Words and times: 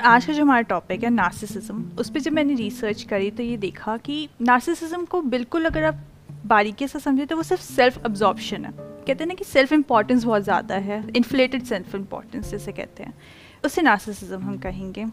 आज 0.00 0.24
का 0.26 0.32
जो 0.32 0.42
हमारा 0.42 0.60
टॉपिक 0.68 1.02
है 1.04 1.10
नार्सिसिज्म 1.10 1.84
उस 1.98 2.10
पर 2.10 2.20
जब 2.20 2.32
मैंने 2.32 2.54
रिसर्च 2.54 3.02
करी 3.02 3.30
तो 3.30 3.42
ये 3.42 3.56
देखा 3.58 3.96
कि 3.98 4.28
नार्सिसिज्म 4.42 5.04
को 5.04 5.20
बिल्कुल 5.24 5.64
अगर 5.64 5.84
आप 5.84 6.00
बारीकी 6.46 6.86
से 6.88 6.98
समझे 7.00 7.26
तो 7.26 7.36
वो 7.36 7.42
सिर्फ़ 7.42 7.62
सेल्फ 7.62 8.04
अब्जॉर्प्शन 8.06 8.64
है। 8.64 8.72
कहते 8.72 9.12
हैं 9.14 9.26
ना 9.26 9.34
कि 9.34 9.44
सेल्फ 9.44 9.72
इम्पॉर्टेंस 9.72 10.24
बहुत 10.24 10.42
ज़्यादा 10.42 10.74
है 10.76 11.02
इन्फ्लेटेड 11.16 11.64
सेल्फ 11.64 11.94
इम्पॉर्टेंस 11.94 12.50
जैसे 12.50 12.72
कहते 12.72 13.02
हैं। 13.02 13.14
उसे 13.64 13.82
नार्सिसिज्म 13.82 14.40
हम 14.40 14.58
कहेंगे। 14.58 15.06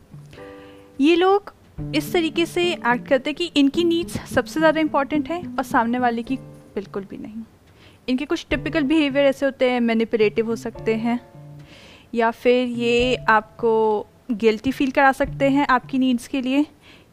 ये 0.99 1.15
लोग 1.15 1.53
इस 1.95 2.11
तरीके 2.13 2.45
से 2.45 2.71
एक्ट 2.71 3.07
करते 3.07 3.29
हैं 3.29 3.35
कि 3.35 3.51
इनकी 3.55 3.83
नीड्स 3.83 4.19
सबसे 4.29 4.59
ज़्यादा 4.59 4.79
इंपॉर्टेंट 4.79 5.29
है 5.29 5.41
और 5.47 5.63
सामने 5.65 5.99
वाले 5.99 6.23
की 6.23 6.35
बिल्कुल 6.75 7.05
भी 7.09 7.17
नहीं। 7.17 7.43
इनके 8.07 8.25
कुछ 8.25 8.45
टिपिकल 8.49 8.83
बिहेवियर 8.83 9.25
ऐसे 9.25 9.45
होते 9.45 9.69
हैं 9.71 9.79
मैनिपुलेटिव 9.81 10.47
हो 10.47 10.55
सकते 10.57 10.95
हैं, 10.95 11.19
या 12.13 12.29
फिर 12.33 12.67
ये 12.69 13.15
आपको 13.29 14.05
गिल्टी 14.29 14.71
फील 14.71 14.91
करा 14.91 15.11
सकते 15.11 15.49
हैं 15.49 15.67
आपकी 15.69 15.99
नीड्स 15.99 16.27
के 16.27 16.41
लिए। 16.41 16.65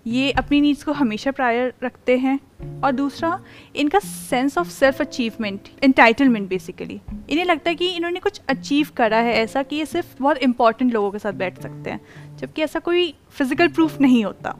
ये 0.06 0.30
अपनी 0.32 0.60
नीड्स 0.60 0.82
को 0.84 0.92
हमेशा 0.92 1.30
प्रायर 1.30 1.72
रखते 1.84 2.16
हैं। 2.18 2.38
और 2.84 2.92
दूसरा 2.92 3.38
इनका 3.77 3.98
sense 3.98 4.59
of 4.59 4.68
self 4.68 5.00
achievement 5.00 5.69
entitlement 5.84 6.48
basically 6.48 7.00
इन्हें 7.30 7.45
लगता 7.45 7.70
है 7.70 7.77
कि 7.77 7.88
इन्होंने 7.88 8.20
कुछ 8.20 8.41
अचीव 8.48 8.88
करा 8.96 9.19
है 9.19 9.34
ऐसा 9.34 9.62
कि 9.62 9.77
ये 9.77 9.86
सिर्फ़ 9.86 10.14
बहुत 10.20 10.38
इंपॉर्टेंट 10.38 10.92
लोगों 10.92 11.10
के 11.10 11.19
साथ 11.19 11.32
बैठ 11.32 11.60
सकते 11.62 11.91
हैं 11.91 12.36
जबकि 12.36 12.62
ऐसा 12.62 12.78
कोई 12.80 13.12
फ़िज़िकल 13.30 13.69
प्रूफ 13.69 14.00
नहीं 14.00 14.24
होता। 14.24 14.56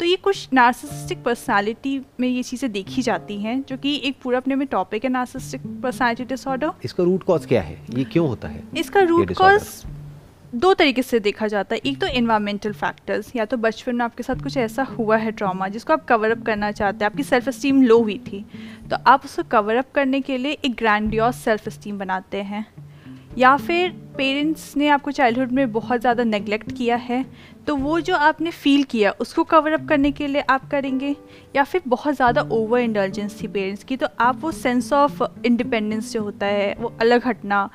तो 0.00 0.04
ये 0.04 0.16
कुछ 0.16 0.48
नार्सिसिस्टिक 0.52 1.22
पर्सनालिटी 1.24 2.00
में 2.20 2.28
ये 2.28 2.42
चीज़ें 2.42 2.70
देखी 2.72 3.02
जाती 3.02 3.40
हैं 3.40 3.60
जो 3.68 3.76
कि 3.76 3.94
एक 4.04 4.16
पूरा 4.22 4.38
अपने 4.38 4.54
में 4.54 4.66
टॉपिक 4.68 5.04
है 5.04 5.10
नार्सिसिस्टिक 5.10 5.62
पर्सनालिटी 5.82 6.24
डिसऑर्डर 6.24 6.72
इसका 6.84 7.04
रूट 7.04 7.22
कॉज 7.22 7.46
क्या 7.46 7.62
है? 7.62 7.78
ये 7.90 8.04
क्यों 8.04 8.28
होता 8.28 8.48
है? 8.48 8.62
इसका 8.76 9.00
रूट 9.02 9.32
कॉज 9.32 9.62
दो 10.54 10.72
तरीके 10.74 11.02
से 11.02 11.18
देखा 11.20 11.46
जाता 11.48 11.74
है। 11.74 11.80
एक 11.86 12.00
तो 12.00 12.06
इन्वायरमेंटल 12.08 12.72
फैक्टर्स 12.72 13.30
या 13.36 13.44
तो 13.44 13.56
बचपन 13.56 13.96
में 13.96 14.04
आपके 14.04 14.22
साथ 14.22 14.42
कुछ 14.42 14.56
ऐसा 14.56 14.82
हुआ 14.90 15.16
है 15.16 15.30
ट्रॉमा 15.32 15.68
जिसको 15.68 15.92
आप 15.92 16.04
कवर 16.04 16.30
अप 16.30 16.42
करना 16.42 16.70
चाहते 16.72 17.04
हैं। 17.04 17.10
आपकी 17.10 17.22
सेल्फ 17.22 17.48
इस्टीम 17.48 17.82
लो 17.82 17.98
हुई 17.98 18.18
थी। 18.26 18.44
तो 18.90 18.96
आप 19.06 19.24
उसको 19.24 19.42
कवर 19.50 19.76
अप 19.76 19.90
करने 19.94 20.20
के 20.20 20.36
लिए 20.38 20.52
एक 20.54 20.74
ग्रैंडियोस 20.74 21.36
सेल्फ 21.36 21.68
इस्टीम 21.68 21.98
बनाते 21.98 22.42
हैं। 22.42 22.66
या 23.38 23.56
फिर 23.56 23.90
पेरेंट्स 24.16 24.76
ने 24.76 24.88
आपको 24.88 25.10
चाइल्डहुड 25.10 25.50
में 25.52 25.72
बहुत 25.72 26.00
ज़्यादा 26.00 26.24
नेगलेक्ट 26.24 26.70
किया 26.72 26.96
है 26.98 27.24
तो 27.66 27.74
वो 27.76 27.98
जो 28.00 28.16
आपने 28.16 28.50
फील 28.52 28.82
किया 28.84 29.10
उसको 29.20 29.44
कवर 29.44 29.72
अप 29.72 29.86
करने 29.88 30.12
के 30.12 30.26
लिए 30.26 30.42
आप 30.42 30.68
करेंगे। 30.70 31.14
या 31.56 31.64
फिर 31.64 31.82
बहुत 31.86 32.14
ज़्यादा 32.14 32.42
ओवर 32.52 32.80
इंडल्जेंस 32.80 33.40
थी 33.42 33.48
पेरेंट्स 33.48 33.84
की 33.84 33.96
तो 33.96 34.06
आप 34.20 34.38
वो 34.40 34.52
सेंस 34.52 34.92
ऑफ़ 34.92 35.22
इंडिपेंडेंस 35.46 36.12
जो 36.12 36.22
होता 36.22 36.46
है 36.46 36.74
वो 36.78 36.92
अलग 37.00 37.26
हटना 37.26 37.68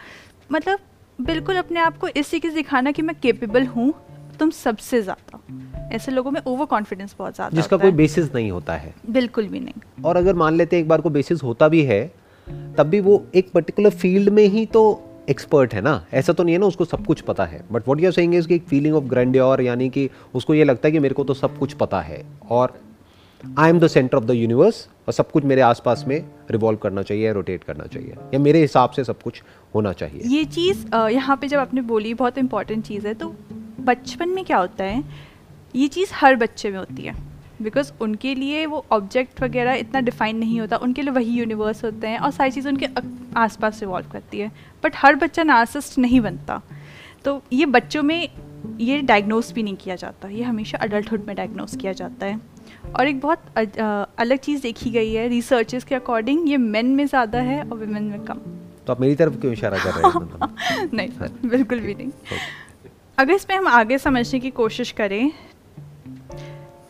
मतलब 0.51 0.79
बिल्कुल 1.21 1.55
अपने 1.55 1.79
आप 1.79 1.97
को 1.97 2.07
इस 2.09 2.27
से 2.27 2.49
दिखाना 2.49 2.91
कि 2.91 3.01
मैं 3.01 3.15
केपेबल 3.21 3.65
हूँ 3.67 3.93
तुम 4.39 4.49
सबसे 4.49 5.01
ज़्यादा। 5.01 5.39
ऐसे 5.95 6.11
लोगों 6.11 6.31
में 6.31 6.39
ओवर 6.47 6.65
कॉन्फिडेंस 6.65 7.15
बहुत 7.19 7.35
ज़्यादा 7.35 7.55
जिसका 7.55 7.77
कोई 7.77 7.91
बेसिस 7.91 8.33
नहीं 8.35 8.51
होता 8.51 8.75
है। 8.75 8.93
बिल्कुल 9.09 9.47
भी 9.47 9.59
नहीं। 9.59 10.03
और 10.05 10.17
अगर 10.17 10.35
मान 10.35 10.55
लेते 10.55 10.79
एक 10.79 10.87
बार 10.87 11.01
को 11.01 11.09
बेसिस 11.09 11.43
होता 11.43 11.67
भी 11.67 11.83
है 11.83 12.03
तब 12.77 12.87
भी 12.87 12.99
वो 12.99 13.23
एक 13.35 13.51
पर्टिकुलर 13.51 13.89
फ़ील्ड 13.91 14.29
में 14.29 14.43
ही 14.45 14.65
तो 14.65 14.83
एक्सपर्ट 15.29 15.73
है 15.73 15.81
ना? 15.81 16.05
ऐसा 16.13 16.33
तो 16.33 16.43
नहीं 16.43 16.55
है 16.55 16.59
ना 16.59 16.65
उसको 16.65 16.85
सब 16.85 17.05
कुछ 17.05 17.21
पता 17.21 17.45
है। 17.45 17.63
But 17.71 17.87
what 17.87 18.01
you're 18.01 18.11
saying 18.11 18.35
is 18.35 18.47
कि 18.47 18.55
एक 18.55 18.63
फीलिंग 18.63 18.95
ऑफ़ 18.95 19.03
ग्रैंडियोर 19.03 19.61
यानी 19.61 19.89
कि 19.89 20.09
उसको 20.35 20.53
ये 20.53 20.63
लगता 20.63 20.87
है 20.87 20.91
कि 20.91 20.99
मेरे 20.99 21.13
को 21.13 21.23
तो 21.23 21.33
सब 21.33 21.57
कुछ 21.57 21.73
पता 21.73 22.01
है। 22.01 22.23
और 22.51 22.79
I 23.59 23.69
am 23.69 23.79
the 23.79 23.87
centre 23.87 24.17
of 24.17 24.23
the 24.23 24.31
universe 24.31 24.87
और 25.07 25.13
सब 25.13 25.31
कुछ 25.31 25.43
मेरे 25.43 25.61
आसपास 25.61 26.03
में 26.07 26.19
रिवॉल्व 26.51 26.77
करना 26.77 27.01
चाहिए 27.01 27.31
रोटेट 27.33 27.63
करना 27.63 27.85
चाहिए। 27.85 28.15
या 28.33 28.39
मेरे 28.39 28.59
हिसाब 28.61 28.89
से 28.89 29.03
सब 29.03 29.21
कुछ 29.21 29.41
होना 29.75 29.93
चाहिए। 29.93 30.21
ये 30.27 30.43
चीज़ 30.45 30.95
यहाँ 30.95 31.37
पे 31.37 31.47
जब 31.47 31.59
आपने 31.59 31.81
बोली, 31.81 32.13
बहुत 32.13 32.37
इंपॉर्टेंट 32.37 32.85
चीज़ 32.85 33.07
है 33.07 33.13
तो 33.13 33.33
बचपन 33.79 34.29
में 34.29 34.43
क्या 34.45 34.57
होता 34.57 34.83
है? 34.83 35.03
ये 35.75 35.87
चीज़ 35.87 36.11
हर 36.13 36.35
बच्चे 36.35 36.71
में 36.71 36.77
होती 36.79 37.01
है। 37.01 37.15
बिकॉज़ 37.61 37.91
उनके 38.01 38.33
लिए 38.35 38.65
वो 38.65 38.85
ऑब्जेक्ट 38.91 39.41
वगैरह 39.41 39.73
इतना 39.73 39.99
डिफाइन 40.01 40.37
नहीं 40.37 40.59
होता। 40.59 40.77
उनके 40.77 41.01
लिए 41.01 41.11
वही 41.11 41.31
यूनिवर्स 41.31 41.83
होते 41.83 42.07
हैं 42.07 42.19
और 42.19 42.31
सारी 42.31 42.51
चीज़ें 42.51 42.71
उनके 42.71 42.87
आसपास 43.37 43.81
रिवॉल्व 43.81 44.07
करती 44.11 44.39
है। 44.39 44.51
बट 44.83 44.93
हर 44.95 45.15
बच्चा 45.15 45.43
नार्सिस्ट 45.43 45.97
नहीं 45.97 46.21
बनता। 46.21 46.61
तो 47.25 47.41
ये 47.53 47.65
बच्चों 47.67 48.03
में 48.03 48.29
ये 48.79 49.01
डायग्नोस 49.01 49.51
भी 49.53 49.63
नहीं 49.63 49.75
किया 49.75 49.95
जाता 49.95 50.27
ये 50.27 50.43
हमेशा 50.43 50.77
अडल्टहुड 50.77 51.25
में 51.27 51.35
डायग्नोस 51.35 51.75
किया 51.75 51.93
जाता 51.93 52.25
है। 52.25 52.39
और 52.99 53.07
एक 53.07 53.19
बहुत 53.21 53.57
अलग 54.19 54.37
चीज़ 54.37 54.61
देखी 54.61 54.89
गई 54.89 55.13
है 55.13 55.27
रिसर्चेस 55.27 55.83
के 55.83 55.95
अकॉर्डिंग 55.95 56.49
ये 56.49 56.57
मेन 56.57 56.85
में 56.95 57.05
ज़्यादा 57.05 57.39
है 57.39 57.61
और 57.61 57.77
वुमेन 57.77 58.03
में 58.03 58.23
कम। 58.25 58.39
तो 58.87 58.93
आप 58.93 59.01
मेरी 59.01 59.15
तरफ़ 59.15 59.39
क्यों 59.41 59.53
इशारा 59.53 59.77
कर 59.77 59.91
रहे 59.91 60.09
हैं? 60.09 60.89
नहीं 60.93 61.09
सर 61.09 61.31
बिल्कुल 61.45 61.79
भी 61.79 61.95
नहीं। 61.95 62.11
अगर 63.17 63.33
इसमें 63.33 63.55
हम 63.57 63.67
आगे 63.67 63.97
समझने 63.97 64.39
की 64.39 64.49
कोशिश 64.51 64.91
करें 64.91 65.31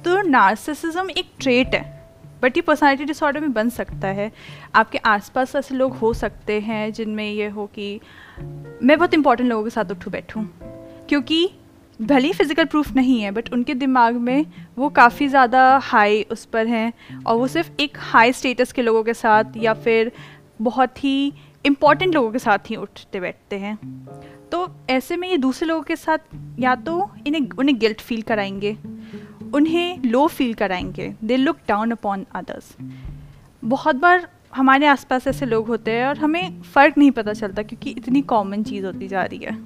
तो 0.06 0.22
नार्सिसिज्म 0.22 1.10
एक 1.10 1.32
ट्रेट 1.40 1.76
है 1.76 1.84
बट 2.42 2.58
ये 2.58 2.62
पर्सनालिटी 2.62 3.06
डिसऑर्डर 3.06 3.40
में 3.40 3.54
बन 3.54 3.70
सकता 3.70 4.08
है। 4.10 4.32
आपके 4.76 4.98
आसपास 4.98 5.56
ऐसे 5.56 5.76
लोग 5.76 5.96
हो 5.96 6.14
सकते 6.14 6.60
हैं 6.60 6.92
जिनमें 6.94 7.30
ये 7.32 7.48
हो 7.50 7.66
कि 7.76 8.00
मैं 8.84 8.98
बहुत 8.98 9.14
इंपॉर्टेंट 9.14 9.50
लोगों 9.50 9.64
के 9.64 9.70
साथ 9.70 9.92
उठूँ 9.92 10.12
बैठूँ 10.12 10.48
क्योंकि 11.10 11.50
भले 12.02 12.28
ही 12.28 12.34
फ़िज़िकल 12.34 12.66
प्रूफ 12.66 12.92
नहीं 12.96 13.20
है 13.22 13.32
बट 13.32 13.52
उनके 13.54 13.74
दिमाग 13.74 14.16
में 14.18 14.46
वो 14.78 14.90
काफ़ी 14.90 15.28
ज़्यादा 15.28 15.78
हाई 15.84 16.22
उस 16.32 16.46
पर 16.46 16.68
हैं 16.68 16.92
और 17.28 17.36
वो 17.38 17.48
सिर्फ़ 17.48 17.70
एक 17.80 17.98
हाई 18.02 18.32
स्टेटस 18.34 18.72
के 18.72 18.82
लोगों 18.82 19.04
के 19.04 19.14
साथ 19.14 19.58
या 19.58 19.74
फिर 19.74 20.12
बहुत 20.62 21.04
ही 21.04 21.34
इंपॉर्टेंट 21.66 22.14
लोगों 22.14 22.32
के 22.32 22.40
साथ 22.40 22.70
ही 22.70 22.76
उठते 22.76 23.20
बैठते 23.20 23.56
हैं। 23.56 23.78
तो 24.52 24.68
ऐसे 24.90 25.18
में 25.18 25.28
ये 25.30 25.38
दूसरे 25.38 25.68
लोगों 25.68 25.84
के 25.84 25.96
साथ 25.96 26.18
या 26.60 26.76
तो 26.78 27.10
इन्हें, 27.28 27.50
उन्हें 27.50 27.78
गिल्ट 27.80 28.02
फील 28.02 28.22
कराएँगे, 28.22 28.78
उन्हें 29.54 30.04
लो 30.04 30.26
फील 30.28 30.54
कराएँगे 30.54 31.14
they 31.24 31.38
look 31.38 31.58
down 31.68 31.92
upon 31.92 32.26
others 32.36 32.76
बहुत 33.66 33.96
बार 33.96 34.28
हमारे 34.56 34.88
आसपास 34.88 35.28
ऐसे 35.28 35.46
लोग 35.46 35.68
होते 35.68 35.92
हैं 35.92 36.06
और 36.06 36.18
हमें 36.18 36.62
फ़र्क 36.64 36.98
नहीं 36.98 37.12
पता 37.12 37.34
चलता 37.34 37.64
क्योंकि 37.64 37.90
इतनी 37.90 38.22
कॉमन 38.24 38.64
चीज़ 38.64 38.86
होती 38.86 39.08
जा 39.08 39.24
रही 39.24 39.40
है। 39.40 39.58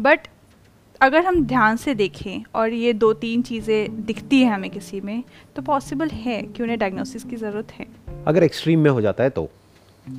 बट 0.00 0.28
अगर 1.00 1.24
हम 1.26 1.44
ध्यान 1.46 1.76
से 1.76 1.94
देखें 1.94 2.42
और 2.54 2.72
ये 2.72 2.92
दो 2.92 3.12
तीन 3.12 3.42
चीज़ें 3.42 4.04
दिखती 4.06 4.40
हैं 4.42 4.52
हमें 4.52 4.70
किसी 4.70 5.00
में 5.00 5.22
तो 5.56 5.62
पॉसिबल 5.62 6.08
है 6.08 6.40
कि 6.42 6.62
उन्हें 6.62 6.78
डायग्नोसिस 6.78 7.24
की 7.24 7.36
ज़रूरत 7.36 7.72
है। 7.72 7.86
अगर 8.26 8.42
एक्सट्रीम 8.42 8.80
में 8.80 8.90
हो 8.90 9.00
जाता 9.00 9.24
है 9.24 9.30
तो? 9.30 9.48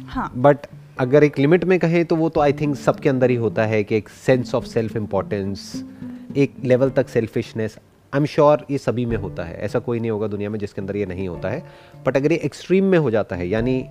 हाँ। 0.07 0.31
बट 0.37 0.67
अगर 0.99 1.23
एक 1.23 1.39
लिमिट 1.39 1.63
में 1.63 1.77
कहें 1.79 2.03
तो 2.05 2.15
वो 2.15 2.29
तो 2.29 2.41
आई 2.41 2.53
थिंक 2.53 2.75
सबके 2.75 3.09
अंदर 3.09 3.29
ही 3.29 3.35
होता 3.35 3.65
है 3.65 3.83
कि 3.83 3.95
एक 3.95 4.09
सेंस 4.09 4.55
ऑफ़ 4.55 4.65
सेल्फ 4.65 4.95
इम्पोर्टेंस 4.95 5.83
एक 6.37 6.55
लेवल 6.63 6.89
तक 6.89 7.09
सेल्फिशनेस 7.09 7.77
आई 8.13 8.19
एम 8.19 8.25
श्योर 8.25 8.65
ये 8.71 8.77
सभी 8.77 9.05
में 9.05 9.17
होता 9.17 9.43
है। 9.43 9.57
ऐसा 9.57 9.79
कोई 9.79 9.99
नहीं 9.99 10.11
होगा 10.11 10.27
दुनिया 10.27 10.49
में 10.49 10.59
जिसके 10.59 10.81
अंदर 10.81 10.95
ये 10.95 11.05
नहीं 11.05 11.27
होता 11.27 11.49
है। 11.49 11.63
बट 12.05 12.17
अगर 12.17 12.31
ये 12.31 12.37
एक्सट्रीम 12.37 12.85
में 12.85 12.97
हो 12.97 13.11
जाता 13.11 13.35
है 13.35 13.47
यानी 13.47 13.83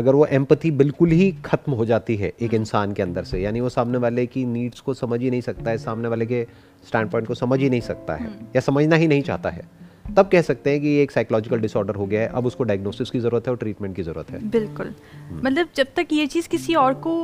अगर 0.00 0.14
वो 0.14 0.26
एम्पथी 0.32 0.70
बिल्कुल 0.76 1.10
ही 1.12 1.30
खत्म 1.44 1.72
हो 1.72 1.84
जाती 1.86 2.16
है 2.16 2.32
एक 2.40 2.54
इंसान 2.54 2.92
के 2.92 3.02
अंदर 3.02 3.24
से 3.24 3.40
यानी 3.40 3.60
वो 3.60 3.68
सामने 3.70 3.98
वाले 3.98 4.26
की 4.28 4.44
नीड्स 4.46 4.80
को 4.80 4.94
समझ 4.94 5.20
ही 5.20 5.30
नहीं 5.30 5.40
सकता 5.42 5.70
है 5.70 5.78
सामने 5.80 6.08
वाले 6.08 6.26
के 6.26 6.46
स्टैंड 6.84 7.10
पॉइंट 7.10 7.28
को 7.28 7.34
समझ 7.36 7.58
ही 7.60 7.70
नहीं 7.70 7.80
सकता 7.82 8.14
है 8.14 8.26
हम्म। 8.26 8.46
या 8.56 8.60
समझना 8.62 8.96
ही 8.96 9.08
नहीं 9.08 9.22
चाहता 9.22 9.50
है 9.50 9.68
तब 10.06 10.28
कह 10.28 10.42
सकते 10.42 10.70
हैं 10.70 10.80
कि 10.80 10.88
ये 10.88 11.02
एक 11.02 11.10
साइकोलॉजिकल 11.10 11.60
डिसऑर्डर 11.60 11.94
हो 11.94 12.06
गया 12.06 12.20
है 12.20 12.28
अब 12.30 12.46
उसको 12.46 12.64
डायग्नोसिस 12.64 13.10
की 13.10 13.20
ज़रूरत 13.20 13.46
है 13.46 13.52
और 13.52 13.58
ट्रीटमेंट 13.58 13.96
की 13.96 14.02
ज़रूरत 14.02 14.30
है 14.30 14.48
बिल्कुल 14.50 14.86
हम्म। 14.86 15.46
मतलब 15.46 15.68
जब 15.76 15.92
तक 15.96 16.12
ये 16.12 16.26
चीज़ 16.28 16.48
किसी 16.48 16.74
और 16.76 16.94
को 17.00 17.14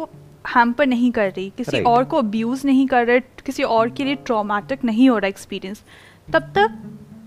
हैम्पर 0.48 0.86
नहीं 0.86 1.10
कर 1.12 1.30
रही 1.30 1.50
किसी 1.56 1.82
और 1.84 2.04
को 2.04 2.18
अब्यूज़ 2.18 2.66
नहीं 2.66 2.86
कर 2.86 3.06
रहा 3.06 3.42
किसी 3.46 3.62
और 3.70 3.90
के 3.90 4.04
लिए 4.04 4.14
ट्रॉमेटिक 4.26 4.84
नहीं 4.84 5.08
हो 5.10 5.18
रहा 5.18 5.28
एक्सपीरियंस 5.28 5.82
तब 6.28 6.52
तक 6.52 6.78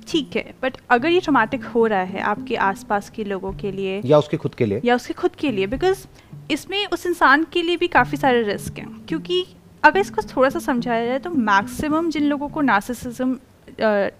ठीक 0.09 0.35
है 0.35 0.53
बट 0.63 0.77
अगर 0.89 1.09
ये 1.09 1.19
ट्रोमेटिक 1.19 1.63
हो 1.65 1.85
रहा 1.87 2.01
है 2.03 2.21
आपके 2.23 2.55
आसपास 2.55 3.09
के 3.09 3.23
लोगों 3.23 3.51
के 3.53 3.71
लिए 3.71 4.01
या 4.05 4.17
उसके 4.17 4.37
खुद 4.37 4.55
के 4.55 4.65
लिए? 4.65 4.81
या 4.85 4.95
उसके 4.95 5.13
खुद 5.13 5.35
के 5.35 5.51
लिए 5.51 5.67
बिकॉज़ 5.67 6.05
इसमें 6.51 6.85
उस 6.87 7.05
इंसान 7.05 7.45
के 7.53 7.61
लिए 7.63 7.77
भी 7.77 7.87
काफ़ी 7.87 8.17
सारे 8.17 8.41
रिस्क 8.43 8.79
हैं। 8.79 8.89
क्योंकि 9.07 9.45
अगर 9.83 9.99
इसको 9.99 10.21
थोड़ा 10.35 10.49
सा 10.49 10.59
समझाया 10.59 11.05
जाए 11.05 11.19
तो 11.19 11.29
मैक्सिमम 11.29 12.09
जिन 12.09 12.23
लोगों 12.23 12.49
को 12.49 12.61
नासिसिज्म 12.61 13.37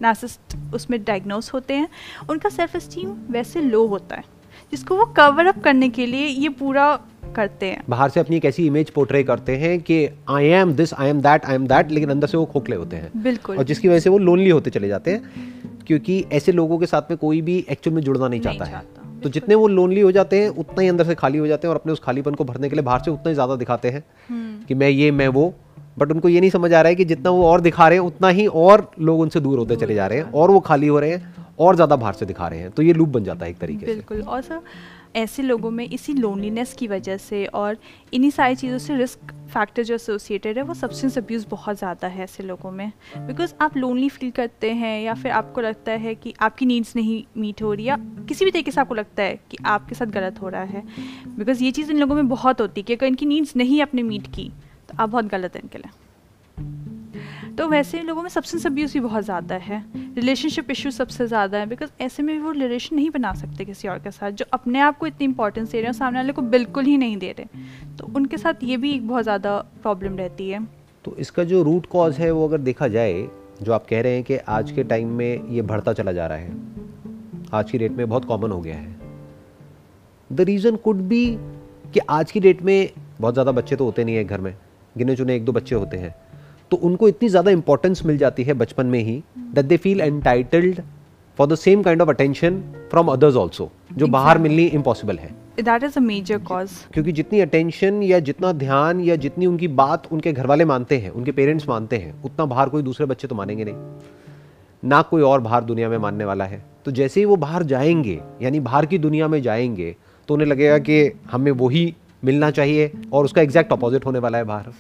नासिस्ट 0.01 0.56
उसमें 0.74 1.03
डायग्नोस 1.03 1.53
होते 1.53 1.74
हैं 1.74 1.88
उनका 2.30 2.50
सेल्फ 2.50 2.75
इस्टीम 2.75 3.13
वैसे 3.31 3.62
लो 3.62 3.85
होता 3.88 4.15
है 4.15 4.24
जिसको 4.71 4.95
वो 4.95 5.06
कवर 5.18 5.45
अप 5.45 5.62
करने 5.63 5.89
के 5.89 6.06
लिए 6.06 6.25
ये 6.25 6.50
पूरा 6.50 6.85
करते 7.35 7.65
हैं। 7.65 7.83
बाहर 7.89 8.09
से 8.09 8.19
अपनी 8.19 8.35
एक 8.38 8.45
ऐसी 8.45 8.65
इमेज 8.68 8.89
पोर्ट्रे 8.89 9.24
करते 9.24 9.56
हैं 9.57 9.80
कि 9.81 9.97
I 10.30 10.45
am 10.45 10.74
this 10.74 10.94
I 10.94 11.09
am 11.09 11.21
that 11.21 11.45
I 11.45 11.56
am 11.56 11.68
that 11.68 11.92
लेकिन 11.92 12.09
अंदर 12.09 12.27
से 12.27 12.38
वो 12.38 12.45
खोखले 12.45 12.75
होते 12.75 12.95
हैं। 12.95 13.12
बिल्कुल। 13.24 13.57
और 13.57 13.63
जिसकी 13.63 13.88
वजह 13.88 14.00
से 14.00 14.09
वो 14.09 14.18
लोनली 14.18 14.50
होते 14.50 14.69
चले 14.69 14.88
जाते 14.88 15.12
हैं। 15.12 15.78
क्योंकि 15.89 16.24
ऐसे 16.31 16.51
लोगों 16.51 16.77
के 16.80 16.86
साथ 16.86 17.09
में 17.09 17.18
कोई 17.18 17.41
भी 17.41 17.57
एक्चुअल 17.69 17.95
में 17.95 18.01
जुड़ना 18.01 18.27
नहीं 18.27 18.41
चाहता 18.41 18.65
है। 18.65 18.81
तो 19.24 19.30
जितने 19.30 19.56
वो 19.56 19.68
लोनली 19.69 20.01
हो 20.01 20.12
जाते 20.12 20.41
हैं 20.41 20.50
उतना 20.57 20.81
ही 20.81 20.88
अंदर 20.88 21.06
से 21.06 21.15
खाली 21.15 21.38
हो 21.38 21.47
जाते 21.47 21.68
हैं 21.68 21.69
और 21.69 21.80
अपने 21.80 21.94
उस 21.94 22.00
खालीपन 22.00 22.33
को 22.33 22.44
भरने 22.45 22.69
के 22.69 22.75
लिए 22.75 22.83
बाहर 22.83 23.00
से 23.00 23.12
उतना 23.12 23.30
ही 23.30 23.33
ज़्यादा 23.33 23.56
दिखाते 23.56 23.89
हैं 23.89 24.03
हम्म। 24.30 24.65
कि 24.65 24.74
मैं 24.74 24.89
ये 24.89 25.09
मैं 25.12 25.27
वो। 25.30 25.53
बट 26.00 26.12
उनको 26.12 26.30
ये 26.30 26.39
नहीं 26.39 26.50
समझ 26.50 26.74
आ 26.74 26.81
रहा 26.81 26.89
है 26.89 26.95
कि 26.95 27.06
जितना 27.06 27.31
वो 27.31 27.45
और 27.45 27.62
दिखा 27.62 27.88
रहे 27.88 27.97
हैं 27.97 28.06
उतना 28.06 28.30
ही 28.30 28.45
और 28.47 28.89
लोग 29.01 29.19
उनसे 29.19 29.39
दूर 29.39 29.59
होते 29.59 29.75
चले 29.75 29.95
जा 29.95 30.07
रहे 30.07 30.18
हैं 30.18 30.31
और 30.33 30.51
वो 30.51 30.59
खाली 30.62 30.88
हो 30.88 31.00
रहे 31.00 31.09
हैं 31.09 31.36
और 31.59 31.75
ज़्यादा 31.75 31.95
बाहर 31.95 32.13
से 32.13 32.25
दिखा 32.25 32.47
रहे 32.47 32.59
हैं। 32.59 32.69
तो 32.71 32.83
ये 32.83 32.94
लूप 32.94 33.09
बन 33.09 33.24
जाता 33.24 33.45
है 33.45 33.51
एक 33.51 33.57
तरीके 33.57 33.85
से। 33.85 33.94
बिल्कुल 33.94 34.21
और 34.21 34.42
सर 34.42 34.62
ऐसे 35.15 35.44
लोगों 35.44 35.69
में 35.71 35.83
इसी 35.85 36.13
लोनलीनेस 36.13 36.73
की 36.73 36.88
वजह 36.88 37.17
से 37.17 37.45
और 37.45 37.77
इन्हीं 38.13 38.29
सारी 38.31 38.56
चीज़ों 38.56 38.77
से 38.77 38.95
रिस्क 38.97 39.33
फैक्टर 39.50 39.83
जो 39.83 39.95
एसोसिएटेड 39.95 40.57
है, 40.57 40.63
वो 40.63 40.73
सब्सटेंस 40.73 41.17
अब्यूज़ 41.17 41.45
बहुत 41.47 41.77
ज़्यादा 41.77 42.07
है 42.07 42.23
ऐसे 42.23 42.44
लोगों 42.44 42.71
में। 42.71 42.91
बिकॉज़ 43.17 43.53
आप 43.61 43.77
लोनली 43.77 44.09
फील 44.09 44.31
करते 44.31 44.71
हैं 44.71 45.01
या 45.01 45.13
फिर 45.13 45.31
आपको 45.31 45.61
लगता 45.61 45.91
है 45.94 46.13
कि 46.15 46.33
आपकी 46.41 46.65
नीड्स 46.65 46.95
नहीं 46.95 47.23
मीट 47.38 47.61
हो 47.61 47.73
रही 47.73 47.85
या 47.85 47.97
किसी 48.29 48.45
भी 48.45 48.51
तरीके 48.51 48.71
से 48.71 48.81
आपको 48.81 48.95
लगता 48.95 49.23
है 49.23 49.39
कि 49.51 49.57
आपके 49.67 49.95
साथ 49.95 50.07
गलत 50.07 50.41
हो 50.41 50.50
रहा 50.50 50.63
है। 50.63 50.83
बिकॉज़ 51.29 51.63
ये 51.63 51.71
चीज़ 51.71 51.91
इन 51.91 52.00
लोगों 52.00 52.15
में 52.15 52.27
बहुत 52.29 52.61
होती 52.61 52.81
है 52.81 52.85
कि 52.85 52.95
अगर 52.95 53.07
इनकी 53.07 53.25
नीड्स 53.25 53.56
नहीं 53.56 53.81
आपने 53.81 54.03
मीट 54.03 54.27
की 54.27 54.51
तो 54.89 54.95
आप 55.00 55.09
बहुत 55.09 55.25
गलत 55.25 55.56
है 55.56 55.61
इनके 55.61 55.77
लिए। 55.77 55.91
तो 57.59 57.67
वैसे 57.67 58.01
लोगों 58.01 58.21
में 58.21 58.27
सब्सटेंस 58.29 58.65
अब्यूज़ 58.65 58.94
भी 58.94 59.00
बहुत 59.00 59.23
ज़्यादा 59.23 59.56
है। 59.56 59.83
रिलेशनशिप 60.15 60.69
इशू 60.71 60.91
सबसे 60.91 61.25
ज़्यादा 61.27 61.57
है 61.57 61.65
बिकॉज़ 61.65 61.89
ऐसे 62.01 62.23
में 62.23 62.35
भी 62.35 62.41
वो 62.44 62.51
रिलेशन 62.51 62.95
नहीं 62.95 63.09
बना 63.09 63.33
सकते 63.33 63.65
किसी 63.65 63.88
और 63.88 63.97
के 64.00 64.11
साथ, 64.11 64.31
जो 64.31 64.45
अपने 64.53 64.79
आप 64.79 64.97
को 64.97 65.07
इतनी 65.07 65.25
इंपॉर्टेंस 65.25 65.71
दे 65.71 65.77
रहे 65.77 65.85
हैं 65.85 65.94
सामने 65.94 66.19
वाले 66.19 66.33
को 66.33 66.41
बिल्कुल 66.44 66.85
ही 66.85 66.95
नहीं 66.97 67.17
दे 67.17 67.31
रहे। 67.39 67.95
तो 67.97 68.11
उनके 68.15 68.38
साथ 68.38 68.63
ये 68.63 68.77
भी 68.77 68.91
एक 68.91 69.07
बहुत 69.07 69.23
ज़्यादा 69.23 69.57
प्रॉब्लम 69.81 70.15
रहती 70.17 70.50
है। 70.50 70.63
तो 71.06 71.15
इसका 71.17 71.44
जो 71.44 71.61
रूट 71.63 71.85
कॉज 71.88 72.17
है 72.17 72.31
वो 72.31 72.47
अगर 72.47 72.57
देखा 72.59 72.88
जाए, 72.88 73.27
जो 73.61 73.73
आप 73.73 73.88
कह 73.89 74.01
रहे 74.01 74.13
हैं 74.13 74.23
कि 74.23 74.38
आज 74.38 74.71
के 74.71 74.83
टाइम 74.85 75.09
में 75.13 75.50
ये 75.50 75.61
बढ़ता 75.63 75.94
चला 75.94 76.11
जा 76.11 76.27
रहा 76.27 76.38
है, 76.38 76.56
आज 77.53 77.71
की 77.71 77.77
डेट 77.77 77.91
में 77.91 78.07
बहुत 78.09 78.25
कॉमन 78.25 78.51
हो 78.51 78.61
गया 78.61 78.77
है। 78.77 78.95
द 80.29 80.41
रीज़न 80.41 80.75
कुड 80.77 81.01
बी 81.03 81.25
कि 81.94 82.00
आज 82.09 82.31
की 82.31 82.39
डेट 82.39 82.61
में 82.61 82.89
बहुत 83.19 83.33
ज़्यादा 83.33 83.51
बच्चे 83.51 83.75
तो 83.75 83.85
होते 83.85 84.03
नहीं 84.03 84.15
है 84.15 84.23
घर 84.23 84.41
में, 84.41 84.53
गिने 84.95 85.15
चुने 85.15 85.35
एक 85.35 85.45
दो 85.45 85.51
बच्चे 85.51 85.75
होते 85.75 85.97
हैं। 85.97 86.15
तो 86.71 86.77
उनको 86.77 87.07
इतनी 87.07 87.30
ज़्यादा 87.30 87.51
इंपॉर्टेंस 87.51 88.06
मिल 88.06 88.18
जाती 88.18 88.44
है 88.44 88.54
बचपन 88.54 88.86
में 88.86 89.00
ही 89.00 89.21
that 89.38 89.66
they 89.66 89.77
feel 89.77 90.01
entitled 90.01 90.81
for 91.39 91.48
the 91.48 91.56
same 91.56 91.83
kind 91.83 92.01
of 92.01 92.10
attention 92.10 92.62
from 92.92 93.07
others 93.07 93.36
also 93.36 93.69
जो. 93.94 94.07
बाहर 94.07 94.38
मिलनी 94.38 94.66
इम्पॉसिबल 94.66 95.18
है। 95.18 95.33
That 95.60 95.83
is 95.83 95.98
a 95.98 96.01
major 96.01 96.38
cause 96.38 96.71
क्योंकि 96.94 97.12
जितनी 97.12 97.39
अटेंशन 97.39 98.01
या 98.04 98.19
जितना 98.19 98.51
ध्यान 98.54 99.00
या 99.01 99.16
जितनी 99.16 99.45
उनकी 99.45 99.68
बात 99.68 100.07
उनके 100.12 100.33
घर 100.33 100.48
वाले 100.48 100.66
मानते 100.66 100.98
हैं 100.98 101.10
उनके 101.12 101.31
पेरेंट्स 101.31 101.68
मानते 101.69 101.98
हैं 101.98 102.13
उतना 102.24 102.45
बाहर 102.45 102.69
कोई 102.69 102.83
दूसरे 102.83 103.06
बच्चे 103.06 103.27
तो 103.27 103.36
मानेंगे 103.36 103.66
नहीं। 103.66 103.75
ना 104.83 105.01
कोई 105.01 105.21
और 105.21 105.42
बाहर 105.42 105.63
दुनिया 105.63 105.89
में 105.89 105.98
मानने 105.98 106.25
वाला 106.25 106.45
है। 106.45 106.63
तो 106.86 106.92
जैसे 106.92 107.19
ही 107.19 107.25
वो 107.25 107.36
बाहर 107.36 107.63
जाएँगे 107.63 108.19
यानी 108.42 108.60
बाहर 108.60 108.86
की 108.86 108.98
दुनिया 108.98 109.27
में 109.27 109.42
जाएँगे 109.42 109.95
तो 110.30 110.33
उन्हें 110.33 110.48
लगेगा 110.48 110.77
कि 110.80 111.12
हमें 111.31 111.51
वही 111.54 111.94
मिलना 112.24 112.51
चाहिए 112.51 112.92
और 113.13 113.25
उसका 113.25 113.42
एग्जैक्ट 113.42 113.71
अपोजिट 113.74 114.06
होने 114.06 114.19
वाला 114.19 114.38
है 114.38 114.44
बाहर। 114.44 114.74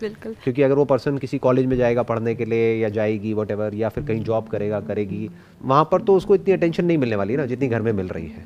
बिल्कुल। 0.00 0.34
क्योंकि 0.44 0.62
अगर 0.62 0.74
वो 0.74 0.84
पर्सन 0.84 1.18
किसी 1.18 1.38
कॉलेज 1.38 1.66
में 1.66 1.76
जाएगा 1.76 2.02
पढ़ने 2.02 2.34
के 2.34 2.44
लिए 2.44 2.74
या 2.76 2.88
जाएगी 2.88 3.32
वट 3.34 3.50
या 3.74 3.88
फिर 3.88 4.04
कहीं 4.04 4.22
जॉब 4.24 4.48
करेगा 4.48 4.80
करेगी 4.80 5.28
वहाँ 5.62 5.88
पर 5.92 6.02
तो 6.02 6.14
उसको 6.14 6.34
इतनी 6.34 6.54
अटेंशन 6.54 6.84
नहीं 6.84 6.98
मिलने 6.98 7.16
वाली 7.16 7.36
ना 7.36 7.46
जितनी 7.46 7.68
घर 7.68 7.82
में 7.82 7.92
मिल 7.92 8.08
रही 8.08 8.26
है। 8.26 8.44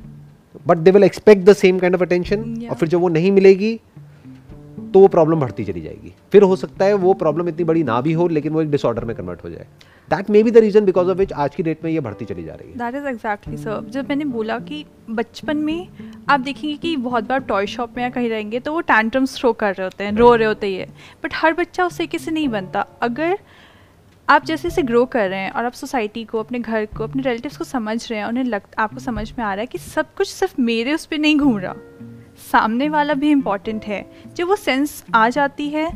But 0.67 0.77
they 0.77 0.91
will 0.91 1.03
expect 1.03 1.43
the 1.43 1.53
same 1.53 1.79
kind 1.79 1.95
of 1.95 2.03
attention 2.03 2.67
और 2.69 2.75
फिर 2.75 2.89
जब 2.89 2.99
वो 2.99 3.09
नहीं 3.09 3.31
मिलेगी 3.31 3.79
तो 4.93 4.99
वो 4.99 5.07
प्रॉब्लम 5.07 5.39
बढ़ती 5.39 5.63
चली 5.65 5.81
जाएगी। 5.81 6.13
फिर 6.31 6.43
हो 6.43 6.55
सकता 6.55 6.85
है 6.85 6.93
वो 6.95 7.13
प्रॉब्लम 7.15 7.47
इतनी 7.49 7.63
बड़ी 7.63 7.83
ना 7.83 7.99
भी 8.01 8.13
हो 8.13 8.27
लेकिन 8.27 8.53
वो 8.53 8.61
एक 8.61 8.71
डिसऑर्डर 8.71 9.05
में 9.05 9.15
कन्वर्ट 9.15 9.43
हो 9.43 9.49
जाए। 9.49 9.65
That 10.13 10.29
may 10.29 10.41
be 10.43 10.51
the 10.51 10.57
reason 10.57 10.85
because 10.85 11.07
of 11.09 11.17
which 11.17 11.31
आज 11.33 11.55
की 11.55 11.63
डेट 11.63 11.83
में 11.83 11.91
ये 11.91 11.99
बढ़ती 11.99 12.25
चली 12.25 12.43
जा 12.43 12.53
रही 12.53 12.69
है। 12.69 12.77
दैट 12.77 12.95
इज़ 12.95 13.07
एग्जैक्टली 13.07 13.57
सर 13.57 13.85
जब 13.89 14.09
मैंने 14.09 14.25
बोला 14.25 14.59
कि 14.59 14.85
बचपन 15.09 15.57
में 15.57 15.87
आप 16.29 16.39
देखेंगे 16.39 16.75
कि 16.77 16.95
बहुत 16.97 17.23
बार 17.23 17.39
टॉय 17.39 17.67
शॉप 17.67 17.97
में 17.97 18.03
या 18.03 18.09
कहीं 18.09 18.29
रहेंगे 18.29 18.59
तो 18.59 18.73
वो 18.73 18.81
टैंट्रम्स 18.81 19.37
थ्रो 19.37 19.53
कर 19.53 19.73
रहे 19.73 19.83
होते 19.83 20.03
हैं, 20.03 20.11
रो 20.11 20.35
रहे 20.35 20.47
होते 20.47 20.73
हैं 20.75 20.87
बट 21.23 21.33
हर 21.35 21.53
बच्चा 21.53 21.85
उस 21.85 21.97
तरीके 21.97 22.17
से 22.17 22.31
नहीं 22.31 22.47
बनता। 22.49 22.85
अगर 23.01 23.37
आप 24.29 24.45
जैसे 24.45 24.69
जैसे 24.69 24.81
ग्रो 24.81 25.05
कर 25.05 25.29
रहे 25.29 25.39
हैं 25.39 25.51
और 25.51 25.65
आप 25.65 25.73
सोसाइटी 25.73 26.23
को, 26.23 26.39
अपने 26.39 26.59
घर 26.59 26.85
को, 26.85 27.03
अपने 27.03 27.21
रिलेटिव्स 27.21 27.57
को 27.57 27.63
समझ 27.63 28.11
रहे 28.11 28.19
हैं, 28.19 28.25
उन्हें 28.25 28.43
लग, 28.43 28.61
आपको 28.77 28.99
समझ 28.99 29.31
में 29.37 29.43
आ 29.45 29.53
रहा 29.53 29.61
है 29.61 29.65
कि 29.65 29.77
सब 29.77 30.13
कुछ 30.13 30.27
सिर्फ़ 30.27 30.61
मेरे 30.61 30.93
उस 30.93 31.05
पर 31.05 31.17
नहीं 31.17 31.37
घूम 31.37 31.57
रहा। 31.57 31.75
सामने 32.51 32.89
वाला 32.89 33.13
भी 33.13 33.31
इंपॉर्टेंट 33.31 33.85
है। 33.85 34.05
जब 34.35 34.47
वो 34.47 34.55
सेंस 34.55 35.03
आ 35.15 35.29
जाती 35.29 35.69
है 35.69 35.91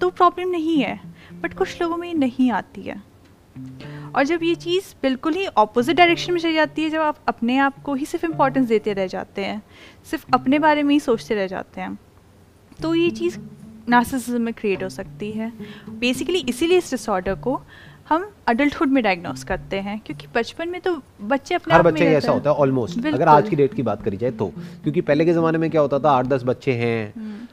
तो 0.00 0.10
प्रॉब्लम 0.10 0.48
नहीं 0.48 0.78
है। 0.78 1.00
बट 1.40 1.54
कुछ 1.54 1.82
लोगों 1.82 1.96
में 1.96 2.08
ये 2.08 2.14
नहीं 2.14 2.50
आती 2.50 2.82
है। 2.82 3.02
और 4.14 4.24
जब 4.24 4.42
ये 4.42 4.54
चीज़ 4.54 4.94
बिल्कुल 5.02 5.34
ही 5.34 5.46
ऑपोजिट 5.58 5.96
डायरेक्शन 5.96 6.32
में 6.32 6.40
चली 6.40 6.54
जाती 6.54 6.82
है 6.82 6.90
जब 6.90 7.00
आप 7.00 7.16
अपने 7.28 7.58
आप 7.58 7.82
को 7.82 7.94
ही 7.94 8.06
सिर्फ़ 8.06 8.24
इम्पोर्टेंस 8.26 8.68
देते 8.68 8.92
रह 8.92 9.06
जाते 9.06 9.44
हैं 9.44 9.62
सिर्फ़ 10.10 10.26
अपने 10.34 10.58
बारे 10.58 10.82
में 10.82 10.94
ही 10.94 11.00
सोचते 11.00 11.34
रह 11.34 11.46
जाते 11.46 11.80
हैं 11.80 11.98
तो 12.82 12.94
ये 12.94 13.10
चीज़ 13.12 13.38
नार्सिसिज्म 13.88 14.40
में 14.42 14.54
क्रिएट 14.54 14.82
हो 14.82 14.88
सकती 14.88 15.30
है। 15.32 15.52
बेसिकली 15.90 16.38
इसीलिए 16.48 16.78
इस 16.78 16.90
डिसऑर्डर 16.90 17.34
को 17.34 17.60
हम 18.08 18.30
अडल्टहुड 18.48 18.88
में 18.88 19.02
डायग्नोस 19.02 19.44
करते 19.44 19.80
हैं 19.80 19.98
क्योंकि 20.06 20.26
बचपन 20.34 20.68
में 20.68 20.80
तो 20.80 20.94
बच्चे 21.22 21.54
अपने 21.54 21.74
हर 21.74 21.82
बच्चे 21.82 22.06
ऐसा 22.06 22.32
होता 22.32 22.50
है 22.50 22.56
ऑलमोस्ट 22.56 23.06
अगर 23.06 23.28
आज 23.28 23.48
की 23.48 23.56
डेट 23.56 23.74
की 23.74 23.82
बात 23.82 24.02
करी 24.02 24.16
जाए 24.16 24.30
तो 24.32 24.46
क्योंकि 24.82 25.00
पहले 25.00 25.24
के 25.24 25.32
ज़माने 25.32 25.58
में 25.58 25.70
क्या 25.70 25.80
होता 25.80 25.98
था 25.98 26.10
आठ 26.10 26.26
दस 26.26 26.42
बच्चे 26.44 26.72
हैं 26.74 27.12
हम्म। 27.16 27.46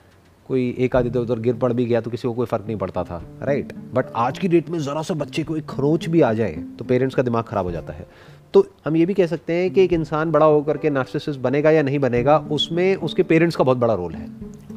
कोई 0.54 0.76
एक 0.80 0.96
आधे 0.96 1.20
उधर 1.20 1.40
गिर 1.40 1.56
पड़ 1.56 1.72
भी 1.74 1.86
गया 1.86 2.02
तो 2.02 2.10
किसी 2.12 2.28
को 2.28 2.34
कोई 2.34 2.46
फ़र्क 2.46 2.66
नहीं 2.68 2.78
पड़ता 2.78 3.04
था। 3.04 3.22
राइट 3.42 3.74
बट 3.94 4.12
आज 4.18 4.40
की 4.40 4.48
डेट 4.48 4.70
में 4.70 4.78
ज़रा 4.82 5.02
सा 5.02 5.14
बच्चे 5.16 5.44
को 5.44 5.56
एक 5.58 5.66
खरोच 5.70 6.08
भी 6.10 6.22
आ 6.22 6.32
जाए 6.34 6.52
तो 6.80 6.86
पेरेंट्स 6.86 7.16
का 7.16 7.24
दिमाग 7.24 7.44
ख़राब 7.44 7.66
हो 7.66 7.72
जाता 7.72 7.94
है। 7.94 8.06
तो 8.54 8.66
हम 8.86 8.96
ये 8.98 9.06
भी 9.06 9.14
कह 9.14 9.28
सकते 9.28 9.54
हैं 9.54 9.70
कि 9.74 9.84
एक 9.84 9.94
इंसान 9.94 10.32
बड़ा 10.32 10.46
होकर 10.46 10.78
के 10.78 10.90
नार्सिसिस 10.90 11.36
बनेगा 11.46 11.72
या 11.72 11.82
नहीं 11.82 12.00
बनेगा 12.00 12.38
उसमें 12.52 12.96
उसके 12.98 13.24
पेरेंट्स 13.24 13.56
का 13.56 13.64
बहुत 13.64 13.78
बड़ा 13.78 13.94
रोल 13.94 14.14
है। 14.14 14.28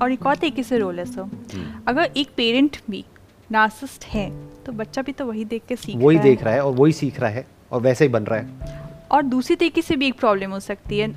और 0.02 0.12
एक 0.12 0.26
और 0.26 0.37
तरीके 0.37 0.62
से 0.62 0.78
रोल 0.78 0.99
है 0.99 1.05
सर 1.05 1.20
हम्म। 1.20 1.82
अगर 1.88 2.11
एक 2.17 2.28
पेरेंट 2.37 2.76
भी 2.90 3.05
नार्सिस्ट 3.52 4.05
है 4.05 4.31
तो 4.64 4.73
बच्चा 4.73 5.02
भी 5.02 5.12
तो 5.12 5.26
वही 5.26 5.44
देख 5.44 5.62
के 5.69 5.76
सीख 5.76 5.96
वही 5.96 6.19
देख 6.19 6.44
रहा 6.44 6.55
है 6.55 6.64
और 6.64 6.75
वही 6.75 6.93
सीख 6.93 7.20
रहा 7.20 7.31
है 7.31 7.46
और 7.73 7.81
वैसे 7.82 8.05
ही 8.05 8.11
बन 8.11 8.25
रहा 8.25 8.38
है। 8.38 9.05
और 9.12 9.23
दूसरी 9.25 9.56
तरीके 9.56 9.82
से 9.82 9.96
भी 9.96 10.06
एक 10.06 10.19
प्रॉब्लम 10.19 10.50
हो 10.50 10.61
सकती 10.62 10.99
है। 10.99 11.12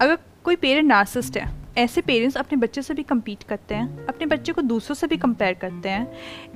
अगर 0.00 0.18
कोई 0.44 0.56
पेरेंट 0.58 0.88
नार्सिस्ट 0.88 1.36
है 1.36 1.50
ऐसे 1.76 2.00
पेरेंट्स 2.00 2.36
अपने 2.36 2.58
बच्चे 2.58 2.82
से 2.82 2.94
भी 2.94 3.02
कम्पीट 3.02 3.42
करते 3.42 3.74
हैं 3.74 4.06
अपने 4.06 4.26
बच्चे 4.26 4.52
को 4.52 4.62
दूसरों 4.62 4.94
से 4.94 5.06
भी 5.06 5.16
कंपेयर 5.16 5.54
करते 5.54 5.88
हैं 5.88 6.06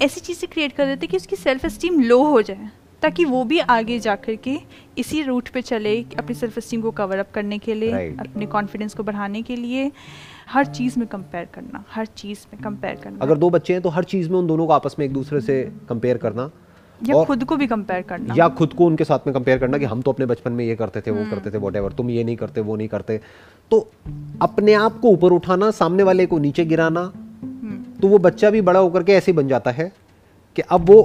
ऐसी 0.02 0.20
चीज़ें 0.20 0.48
क्रिएट 0.52 0.72
कर 0.72 0.86
देते 0.86 1.06
हैं 1.06 1.10
कि 1.10 1.16
उसकी 1.16 1.36
सेल्फ 1.36 1.64
इस्टीम 1.64 2.00
लो 2.00 2.22
हो 2.24 2.42
जाए 2.42 2.70
ताकि 3.02 3.24
वो 3.24 3.42
भी 3.44 3.58
आगे 3.60 3.98
जा 3.98 4.14
कर 4.16 4.34
के 4.34 4.58
इसी 4.98 5.22
रूट 5.22 5.48
पे 5.48 5.62
चले 5.62 5.96
अपनी 6.18 6.34
सेल्फ 6.34 6.58
इस्टीम 6.58 6.82
को 6.82 6.90
कवर 6.90 7.18
अप 7.18 7.30
करने 7.34 7.58
के 7.58 7.74
लिए 7.74 7.92
right. 7.92 8.20
अपने 8.20 8.46
कॉन्फिडेंस 8.46 8.94
को 8.94 9.02
बढ़ाने 9.02 9.42
के 9.42 9.56
लिए 9.56 9.90
हर 10.48 10.66
चीज़ 10.66 10.98
में 10.98 11.06
कंपेयर 11.08 11.48
करना 11.54 11.84
हर 11.90 12.06
चीज़ 12.06 12.46
में 12.52 12.62
कंपेयर 12.62 12.96
करना 12.96 13.18
अगर 13.22 13.38
दो 13.38 13.50
बच्चे 13.50 13.72
हैं 13.72 13.82
तो 13.82 13.88
हर 13.88 14.04
चीज़ 14.04 14.30
में 14.30 14.38
उन 14.38 14.46
दोनों 14.46 14.66
को 14.66 14.72
आपस 14.72 14.96
में 14.98 15.06
एक 15.06 15.12
दूसरे 15.12 15.40
से 15.40 15.62
कंपेयर 15.88 16.18
करना 16.18 16.50
या 17.00 17.22
खुद 17.25 17.44
को 17.44 17.56
भी 17.56 17.66
कंपेयर 17.66 18.02
करना 18.02 18.34
या 18.34 18.48
खुद 18.50 18.72
को 18.72 18.87
उनके 18.87 19.04
साथ 19.04 19.26
में 19.26 19.34
कंपेयर 19.34 19.58
करना 19.58 19.78
कि 19.78 19.84
हम 19.84 20.02
तो 20.02 20.12
अपने 20.12 20.26
बचपन 20.26 20.52
में 20.52 20.64
ये 20.64 20.76
करते 20.76 21.00
थे 21.00 21.10
वो 21.10 21.19
हम्म। 21.19 21.31
करते 21.31 21.50
थे 21.50 21.58
वॉट 21.58 21.94
तुम 21.94 22.10
ये 22.10 22.25
नहीं 22.25 22.37
करते 22.37 22.60
वो 22.60 22.76
नहीं 22.76 22.88
करते 22.88 23.20
तो 23.70 23.81
अपने 24.43 24.75
आप 24.76 24.99
को 25.00 25.09
ऊपर 25.09 25.32
उठाना 25.32 25.70
सामने 25.73 26.02
वाले 26.02 26.26
को 26.26 26.38
नीचे 26.38 26.64
गिराना 26.64 27.00
हम्म। 27.00 28.00
तो 28.00 28.09
वो 28.09 28.18
बच्चा 28.20 28.50
भी 28.50 28.61
बड़ा 28.62 28.80
होकर 28.80 29.02
के 29.02 29.12
ऐसे 29.12 29.32
बन 29.32 29.49
जाता 29.49 29.70
है 29.70 29.92
कि 30.56 30.62
अब 30.62 30.88
वो 30.90 31.00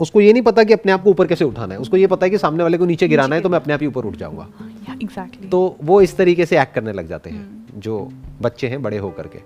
उसको 0.00 0.20
ये 0.20 0.32
नहीं 0.32 0.42
पता 0.42 0.62
कि 0.64 0.72
अपने 0.72 0.92
आप 0.92 1.02
को 1.02 1.10
ऊपर 1.10 1.26
कैसे 1.26 1.44
उठाना 1.44 1.74
है 1.74 1.80
उसको 1.80 1.96
ये 1.96 2.06
पता 2.06 2.26
है 2.26 2.30
कि 2.30 2.38
सामने 2.38 2.62
वाले 2.62 2.78
को 2.78 2.86
नीचे 2.86 3.08
गिराना 3.08 3.36
है 3.36 3.42
तो 3.42 3.48
मैं 3.48 3.58
अपने 3.58 3.74
आप 3.74 3.80
ही 3.80 3.86
ऊपर 3.86 4.04
उठ 4.04 4.16
जाऊँगा 4.16 4.48
exactly. 4.96 5.50
तो 5.50 5.76
वो 5.82 6.00
इस 6.00 6.16
तरीके 6.16 6.46
से 6.46 6.60
एक्ट 6.60 6.74
करने 6.74 6.92
लग 6.92 7.08
जाते 7.08 7.30
हैं 7.30 7.38
हम्म। 7.38 7.80
जो 7.80 8.08
बच्चे 8.42 8.68
हैं 8.68 8.82
बड़े 8.82 8.98
होकर 8.98 9.26
के 9.26 9.38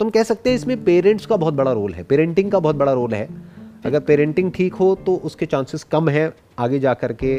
तुम 0.00 0.10
कह 0.10 0.22
सकते 0.22 0.50
हैं 0.50 0.56
इसमें 0.56 0.84
पेरेंट्स 0.84 1.26
का 1.26 1.36
बहुत 1.36 1.54
बड़ा 1.54 1.72
रोल 1.72 1.92
है 1.94 2.02
पेरेंटिंग 2.04 2.50
का 2.52 2.58
बहुत 2.58 2.76
बड़ा 2.76 2.92
रोल 2.92 3.14
है 3.14 3.28
अगर 3.84 4.00
पेरेंटिंग 4.00 4.50
ठीक 4.52 4.74
हो 4.74 4.94
तो 5.06 5.14
उसके 5.24 5.46
चांसेस 5.46 5.82
कम 5.84 6.08
है 6.08 6.32
आगे 6.58 6.78
जा 6.80 6.94
कर 6.94 7.12
के 7.14 7.34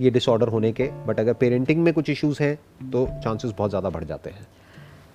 ये 0.00 0.10
डिसऑर्डर 0.10 0.48
होने 0.48 0.72
के। 0.72 0.84
बट 1.06 1.18
अगर 1.20 1.32
पेरेंटिंग 1.34 1.82
में 1.84 1.92
कुछ 1.94 2.10
इश्यूज़ 2.10 2.42
हैं 2.42 2.54
तो 2.90 3.06
चांसेस 3.24 3.52
बहुत 3.58 3.70
ज़्यादा 3.70 3.90
बढ़ 3.90 4.04
जाते 4.04 4.30
हैं। 4.30 4.46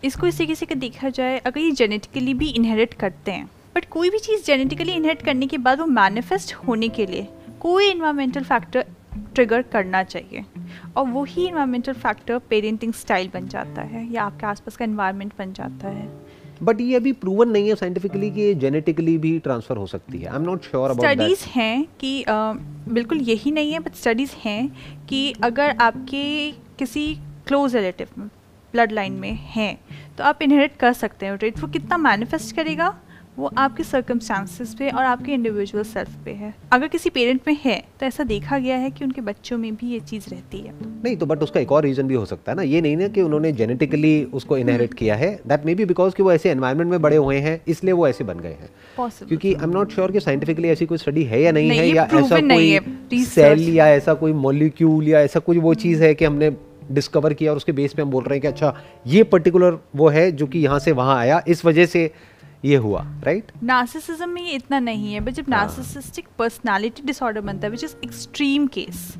इसको 0.04 0.28
इसी 0.28 0.46
किसी 0.48 0.66
का 0.66 0.76
देखा 0.76 1.10
जाए, 1.10 1.38
अगर 1.40 1.60
ये 1.60 1.72
जेनेटिकली 1.74 2.34
भी 2.34 2.50
इनहेरिट 2.50 2.94
करते 2.96 3.32
हैं 3.32 3.50
बट 3.76 3.86
कोई 3.90 4.10
भी 4.10 4.20
चीज़ 4.20 4.46
जेनेटिकली 4.46 4.92
इनहेरिट 4.94 5.22
करने 5.22 5.48
के 5.48 5.58
बाद 5.60 5.80
वो 5.80 5.86
मैनिफेस्ट 5.88 6.54
होने 6.58 6.90
के 6.90 7.06
लिए 7.06 7.28
कोई 7.62 7.90
इन्वायरमेंटल 7.92 8.44
फैक्टर 8.44 8.86
ट्रिगर 9.36 9.62
करना 9.72 10.04
चाहिए। 10.04 10.44
और 10.98 11.08
वही 11.08 11.48
इन्वायरमेंटल 11.48 11.94
फैक्टर 11.96 12.40
पेरेंटिंग 12.50 12.94
स्टाइल 12.94 13.30
बन 13.34 13.48
जाता 13.48 13.82
है, 13.84 14.12
या 14.14 14.24
आपके 14.24 14.46
आसपास 14.46 14.78
का 14.78 14.86
इन्वायरमेंट 14.86 15.34
बन 15.40 15.54
जाता 15.54 15.88
है। 15.90 16.08
बट 16.64 16.82
ये 16.82 16.96
अभी 16.96 17.12
प्रूवन 17.12 17.50
नहीं 17.50 17.70
है 17.70 17.76
साइंटिफिकली 17.76 18.30
कि 18.32 18.54
जेनेटिकली 18.56 19.18
भी 19.18 19.38
ट्रांसफ़र 19.40 19.78
हो 19.78 19.86
सकती 19.88 20.18
है. 20.18 20.30
I 20.30 20.36
am 20.36 20.44
not 20.44 20.64
sure 20.64 20.90
about 20.90 21.06
studies 21.06 21.46
हैं 21.50 21.88
कि 22.00 22.24
uh, 22.24 22.56
बिल्कुल 22.94 23.22
यही 23.22 23.52
नहीं 23.52 23.72
है 23.74 23.80
बट 23.80 23.96
स्टडीज़ 23.96 24.32
हैं 24.40 24.68
कि 25.10 25.32
अगर 25.44 25.76
आपके 25.82 26.52
किसी 26.80 27.14
क्लोज 27.48 27.76
रिलेटिव 27.76 28.08
ब्लड 28.74 28.92
लाइन 28.92 29.14
में 29.14 29.32
हैं 29.32 29.78
तो 30.18 30.24
आप 30.24 30.42
इनहेरिट 30.42 30.76
कर 30.78 30.94
सकते 30.94 31.26
हैं 31.26 31.38
ट्रेट 31.38 31.60
वो 31.60 31.68
कितना 31.68 31.98
मैनिफेस्ट 31.98 32.56
करेगा? 32.56 32.88
वो 33.38 33.50
आपके 33.58 33.84
सर्कमस्टांसिस 33.84 34.74
पे 34.74 34.89
और 34.89 35.06
आपके 35.06 35.32
इंडिविजुअल 35.32 35.84
सेल्फ 35.84 36.10
पे 36.25 36.32
है। 36.32 36.54
अगर 36.72 36.88
किसी 36.88 37.10
पेरेंट 37.10 37.42
में 37.48 37.58
है 37.63 37.77
तो 38.00 38.06
ऐसा 38.06 38.24
देखा 38.24 38.58
गया 38.58 38.75
है 38.77 38.92
कि 38.92 39.04
उनके 39.06 39.22
बच्चों 39.22 39.58
में 39.58 39.75
भी 39.75 39.88
ये 39.88 40.00
चीज़ 40.01 40.30
रहती 40.30 40.58
है। 40.58 40.74
नहीं 41.04 41.15
तो 41.18 41.25
बट 41.25 41.44
उसका 41.44 41.60
एक 41.60 41.72
और 41.72 41.84
रीज़न 41.84 42.08
भी 42.08 42.15
हो 42.15 42.25
सकता 42.25 42.51
है 42.51 42.56
ना। 42.56 42.63
ये 42.63 42.82
नहीं 42.82 42.98
ना 42.98 43.08
कि 43.08 43.22
उन्होंने 43.22 43.51
जेनेटिकली 43.51 44.24
उसको 44.34 44.58
इनहेरिट 44.58 44.89
हम्म। 44.89 44.98
किया 44.98 45.15
है। 45.15 45.34
दैट 45.48 45.65
मे 45.65 45.75
बी 45.75 45.86
बिकॉज़ 45.86 46.15
कि 46.15 46.24
वो 46.24 46.32
ऐसे 46.32 46.50
एनवायरमेंट 46.50 46.92
में 46.92 47.01
बड़े 47.01 47.18
हुए 47.18 47.38
हैं 47.38 47.60
इसलिए 47.68 47.94
वो 47.94 48.08
ऐसे 48.08 48.24
बन 48.24 48.39
गए 48.39 48.56
हैं। 48.62 48.70
क्योंकि 49.27 49.54
आई 49.54 49.63
एम 49.63 49.70
नॉट 49.70 49.92
श्योर 49.92 50.12
कि 50.12 50.20
साइंटिफिकली 50.20 50.70
ऐसी 50.70 50.86
कोई 50.86 50.98
स्टडी 50.98 51.24
है 51.24 51.42
या 51.42 51.51
नहीं, 51.51 51.70
नहीं 51.70 51.80
है 51.80 51.88
या 51.88 52.08
ऐसा 52.13 52.39
कोई 52.42 53.24
सेल 53.25 53.70
या 53.70 53.88
ऐसा 53.88 54.13
कोई 54.13 54.34
मोलिक्यूल 54.46 55.08
या 55.08 55.22
ऐसा 55.22 55.39
कोई 55.39 55.60
वो 55.60 55.74
चीज़ 55.74 56.04
है 56.04 56.13
कि 56.15 56.25
हमने 56.25 56.56
डिस्कवर 56.92 57.34
किया 57.34 57.51
और 57.51 57.58
उसके 57.58 57.72
बेस 57.72 57.94
पे 57.94 58.01
हम 58.01 58.10
बोल 58.12 58.24
रहे 58.24 58.34
हैं 58.34 58.42
कि 58.42 58.48
अच्छा 58.48 58.74
ये 59.08 59.24
पर्टिकुलर 59.25 59.77
वो 59.96 60.08
है 60.10 60.32
जो 60.32 60.48
कि 60.48 60.60
यहाँ 60.60 60.80
से 60.80 60.92
वहाँ 60.92 61.18
आया। 61.18 61.42
इस 61.48 61.63
वजह 61.65 61.86
से 61.86 62.10
ये 62.64 62.76
हुआ 62.78 63.06
राइट 63.24 63.52
नार्सिसिज्म 63.64 64.30
में 64.30 64.42
ये 64.42 64.54
इतना 64.54 64.80
नहीं 64.80 65.14
है 65.14 65.20
बट 65.20 65.32
जब 65.32 65.50
नार्सिसिस्टिक 65.50 66.28
पर्सनालिटी 66.40 67.04
डिसऑर्डर 67.06 67.42
बनता 67.42 67.68
है 67.68 67.72
which 67.72 67.84
is 67.84 67.96
extreme 68.04 68.68
case 68.68 69.14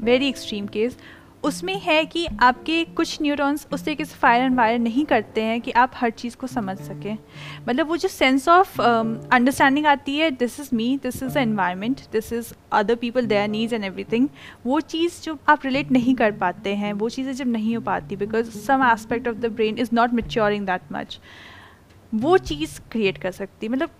very 0.00 0.28
extreme 0.28 0.66
case 0.66 0.96
उसमें 1.44 1.78
है 1.80 2.04
कि 2.04 2.26
आपके 2.40 2.82
कुछ 2.96 3.20
न्यूरॉन्स 3.22 3.66
उस 3.72 3.84
तरीके 3.84 4.04
से 4.04 4.16
फायर 4.16 4.42
एंड 4.42 4.56
वायर 4.56 4.78
नहीं 4.78 5.04
करते 5.04 5.42
हैं 5.42 5.60
कि 5.60 5.70
आप 5.72 5.92
हर 5.94 6.10
चीज़ 6.10 6.36
को 6.36 6.46
समझ 6.46 6.76
सकें। 6.78 7.16
मतलब 7.68 7.88
वो 7.88 7.96
जो 7.96 8.08
सेंस 8.08 8.48
ऑफ़ 8.48 8.80
अंडरस्टैंडिंग 8.80 9.86
आती 9.86 10.16
है 10.16 10.30
this 10.30 10.58
is 10.60 10.68
me 10.72 10.96
this 11.02 11.22
is 11.22 11.34
the 11.34 11.36
environment 11.36 12.00
this 12.12 12.32
is 12.32 12.52
other 12.72 12.94
people 12.94 13.26
their 13.26 13.48
needs 13.48 13.72
and 13.72 13.84
everything 13.84 14.28
वो 14.66 14.80
चीज़ 14.80 15.20
जो 15.22 15.38
आप 15.48 15.64
रिलेट 15.64 15.90
नहीं 15.92 16.14
कर 16.14 16.32
पाते 16.32 16.74
हैं 16.74 16.92
वो 16.92 17.08
चीज़ें 17.08 17.32
जब 17.32 17.48
नहीं 17.48 17.74
हो 17.76 17.82
पाती 17.82 18.16
because 18.16 18.50
some 18.58 18.84
aspect 18.92 19.28
of 19.28 19.36
the 19.36 19.52
brain 19.52 19.78
is 19.78 19.90
not 19.92 20.12
maturing 20.12 20.66
that 20.66 20.92
much 20.92 21.18
वो 22.14 22.36
चीज़ 22.38 22.78
क्रिएट 22.92 23.18
कर 23.18 23.30
सकती 23.32 23.66
है। 23.66 23.72
मतलब 23.72 23.90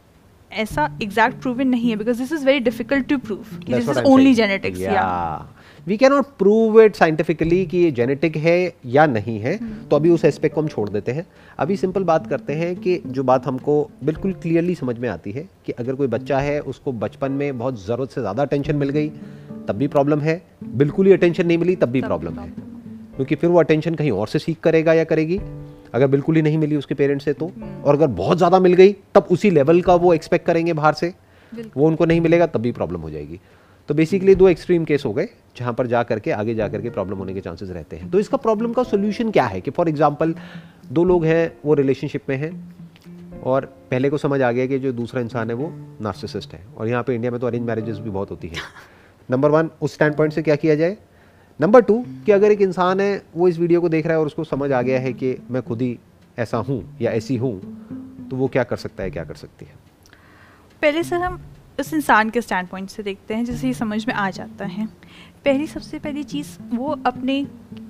ऐसा 0.51 0.89
एग्जैक्ट 1.03 1.41
प्रूवन 1.43 1.69
नहीं 1.69 1.91
है 1.91 1.97
because 1.97 2.19
this 2.19 2.33
is 2.33 2.45
very 2.47 2.61
difficult 2.61 3.07
to 3.09 3.19
prove 3.19 3.45
this 3.67 3.89
is 3.89 3.99
only 4.01 4.35
genetics 4.35 4.81
या 4.81 5.05
we 5.87 5.97
can 5.97 6.13
not 6.13 6.27
prove 6.39 6.81
it 6.83 6.97
scientifically 6.97 7.65
कि 7.67 7.79
ये 7.79 7.91
जेनेटिक 7.91 8.37
है 8.37 8.57
या 8.87 9.07
नहीं 9.07 9.39
है 9.41 9.59
hmm. 9.59 9.91
तो 9.91 9.97
अभी 9.97 10.11
उस 10.11 10.25
एस्पेक्ट 10.25 10.55
को 10.55 10.61
हम 10.61 10.69
छोड़ 10.69 10.89
देते 10.89 11.13
हैं। 11.13 11.27
अभी 11.59 11.77
सिंपल 11.77 12.05
बात 12.05 12.27
करते 12.27 12.53
हैं 12.53 12.75
कि 12.77 13.01
जो 13.07 13.23
बात 13.23 13.47
हमको 13.47 13.91
बिल्कुल 14.05 14.33
क्लियरली 14.33 14.75
समझ 14.75 14.99
में 14.99 15.09
आती 15.09 15.33
है 15.33 15.49
कि 15.67 15.73
अगर 15.73 15.95
कोई 15.95 16.07
बच्चा 16.07 16.39
है 16.39 16.61
उसको 16.63 16.93
बचपन 16.95 17.33
में 17.33 17.59
बहुत 17.59 17.87
ज़रूरत 17.87 18.11
से 18.11 18.21
ज़्यादा 18.21 18.43
अटेंशन 18.43 18.77
मिल 18.77 18.89
गई 18.89 19.09
तब 19.69 19.73
भी 19.73 19.89
प्रॉब्लम 19.89 20.21
है। 20.21 20.41
बिल्कुल 20.65 21.07
ही 21.07 21.13
अटेंशन 21.13 21.47
नहीं 21.47 21.59
मिली 21.59 21.77
तब 21.77 21.89
भी 21.89 22.01
प्रॉब्लम 22.03 22.39
है। 22.39 22.49
क्योंकि 23.17 23.35
फिर 23.35 23.51
वो 23.51 23.59
अटेंशन 23.61 23.95
कहीं 23.95 24.11
और 24.11 24.29
से 24.29 24.39
सीख 24.39 24.61
करेगा 24.61 24.93
या 24.93 25.05
करेगी? 25.05 25.41
अगर 25.95 26.07
बिल्कुल 26.07 26.37
ही 26.37 26.43
नहीं 26.43 26.59
मिली 26.59 26.77
उसके 26.77 26.95
पेरेंट्स 26.95 27.25
से 27.25 27.33
तो। 27.33 27.51
और 27.85 27.95
अगर 27.95 28.07
बहुत 28.07 28.37
ज़्यादा 28.37 28.59
मिल 28.61 28.75
गई, 28.75 28.93
तब 29.15 29.29
उसी 29.31 29.51
लेवल 29.51 29.81
का 29.81 29.95
वो 29.97 30.13
एक्सपेक्ट 30.15 30.47
करेंगे 30.47 30.73
बाहर 30.73 30.95
से। 30.95 31.13
वो 31.53 31.87
उनको 31.87 32.05
नहीं 32.05 32.21
मिलेगा, 32.21 32.47
तब 32.47 32.61
भी 32.61 32.73
प्रॉब्लम 32.73 33.01
हो 33.01 33.11
जाएगी। 33.11 33.41
तो 33.89 33.95
बेसिकली 33.95 34.35
दो 34.35 34.49
एक्सट्रीम 34.49 34.85
केस 34.85 35.05
हो 35.05 35.13
गए, 35.13 35.29
जहाँ 35.57 35.73
पर 35.73 35.87
जा 35.87 36.03
करके, 36.03 36.31
आगे 36.33 36.55
जा 36.55 36.69
करके 36.69 36.91
प्रॉब्लम 36.91 37.19
होने 37.19 37.35
के 37.35 37.41
चांसेस 37.41 37.71
रहते 37.71 37.97
हैं। 37.97 38.11
तो 38.11 38.19
इसका 38.19 38.37
प्रॉब्लम 38.37 38.73
का 38.73 38.83
सोल्यूशन 38.83 39.31
क्या 39.31 39.45
है 39.45 39.61
कि 39.61 39.71
फॉर 39.71 39.89
एग्ज़ाम्पल 39.89 40.35
दो 40.93 41.05
लोग 41.05 41.25
हैं, 41.25 41.53
वो 41.65 41.75
रिलेशनशिप 41.75 42.29
में 42.29 42.37
हैं, 42.37 42.53
और 43.43 43.65
पहले 43.91 44.11
को 44.11 44.19
समझ 44.19 44.41
आ 44.43 44.51
गया 44.53 44.67
कि 44.67 44.79
जो 44.79 44.93
दूसरा 44.93 45.21
इंसान 45.21 45.51
है 45.51 45.55
वो 45.57 45.73
नार्सिसिस्ट 46.01 46.53
है। 46.55 46.65
और 46.77 46.89
यहाँ 46.89 47.03
पे 47.03 47.15
इंडिया 47.15 47.31
में 47.33 47.41
तो 47.41 47.47
अरेंज 47.47 47.67
मैरिजेस 47.67 47.99
भी 47.99 48.11
बहुत 48.11 48.31
होती 48.31 48.49
है। 48.49 48.57
नंबर 49.29 49.51
वन 49.51 49.71
उस 49.83 49.95
स्टैंड 49.95 50.15
पॉइंट 50.15 50.33
से 50.33 50.43
क्या 50.43 50.57
किया 50.57 50.75
जाए? 50.75 50.97
नंबर 51.61 51.81
टू 51.81 52.05
कि 52.27 52.33
अगर 52.33 52.53
एक 52.53 52.61
इंसान 52.61 53.01
है, 53.01 53.23
वो 53.37 53.49
इस 53.49 53.59
वीडियो 53.59 53.81
को 53.81 53.89
देख 53.89 54.07
रहा 54.07 54.15
है 54.15 54.21
और 54.21 54.27
उसको 54.27 54.45
समझ 54.45 54.71
आ 54.73 54.81
गया 54.83 55.01
है 55.01 55.13
कि 55.13 55.37
मैं 55.51 55.63
खुद 55.63 55.83
ही 55.83 55.99
ऐसा 56.39 56.59
हूँ 56.59 56.97
या 57.01 57.11
ऐसी 57.11 57.37
हूँ 57.37 57.59
तो 58.31 58.37
वो 58.37 58.49
क्या 58.49 58.63
कर 58.65 58.77
सकता 58.77 59.03
है, 59.03 59.11
क्या 59.11 59.25
कर 59.25 59.35
सकती 59.35 59.67
है? 59.67 59.75
पहले 60.83 61.03
सर 61.03 61.17
हम 61.17 61.41
उस 61.81 61.93
इंसान 61.95 62.31
के 62.31 62.41
स्टैंड 62.41 62.69
पॉइंट 62.69 62.89
से 62.91 63.03
देखते 63.03 63.35
हैं, 63.35 63.45
जिसे 63.45 63.67
ये 63.67 63.75
समझ 63.75 64.07
में 64.07 64.15
आ 64.15 64.31
जाता 64.31 64.65
है। 64.65 64.87
पहली, 65.45 65.67
सबसे 65.67 65.99
पहली 65.99 66.23
चीज़, 66.23 66.57
वो 66.75 66.99
अपने 67.07 67.45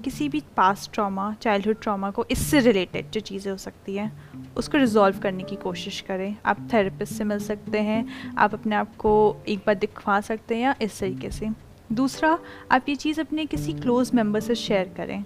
किसी 0.04 0.28
भी 0.28 0.42
पास 0.56 0.90
ट्रॉमा 0.92 1.32
चाइल्डहुड 1.42 1.80
ट्रॉमा 1.82 2.10
को 2.10 2.24
इससे 2.30 2.60
रिलेटेड 2.60 3.10
जो 3.10 3.20
चीज़ें 3.20 3.50
हो 3.52 3.58
सकती 3.58 3.96
हैं, 3.96 4.12
उसको 4.56 4.78
रिजॉल्व 4.78 5.18
करने 5.18 5.42
की 5.42 5.56
कोशिश 5.56 6.00
करें। 6.00 6.36
आप 6.46 6.68
थेरेपिस्ट 6.72 7.12
से 7.12 7.24
मिल 7.24 7.38
सकते 7.38 7.78
हैं, 7.78 8.04
आप 8.38 8.54
अपने 8.54 8.76
आप 8.76 8.96
को 8.96 9.36
एक 9.48 9.58
बार 9.58 9.74
दिखवा 9.74 10.20
सकते 10.20 10.54
हैं 10.54 10.62
या 10.62 10.74
इस 10.82 11.00
तरीके 11.00 11.30
से। 11.30 11.69
दूसरा, 11.92 12.38
आप 12.72 12.88
ये 12.88 12.94
चीज़ 12.96 13.20
अपने 13.20 13.46
किसी 13.46 13.72
क्लोज 13.72 14.10
मेंबर 14.14 14.40
से 14.40 14.54
शेयर 14.54 14.92
करें 14.96 15.24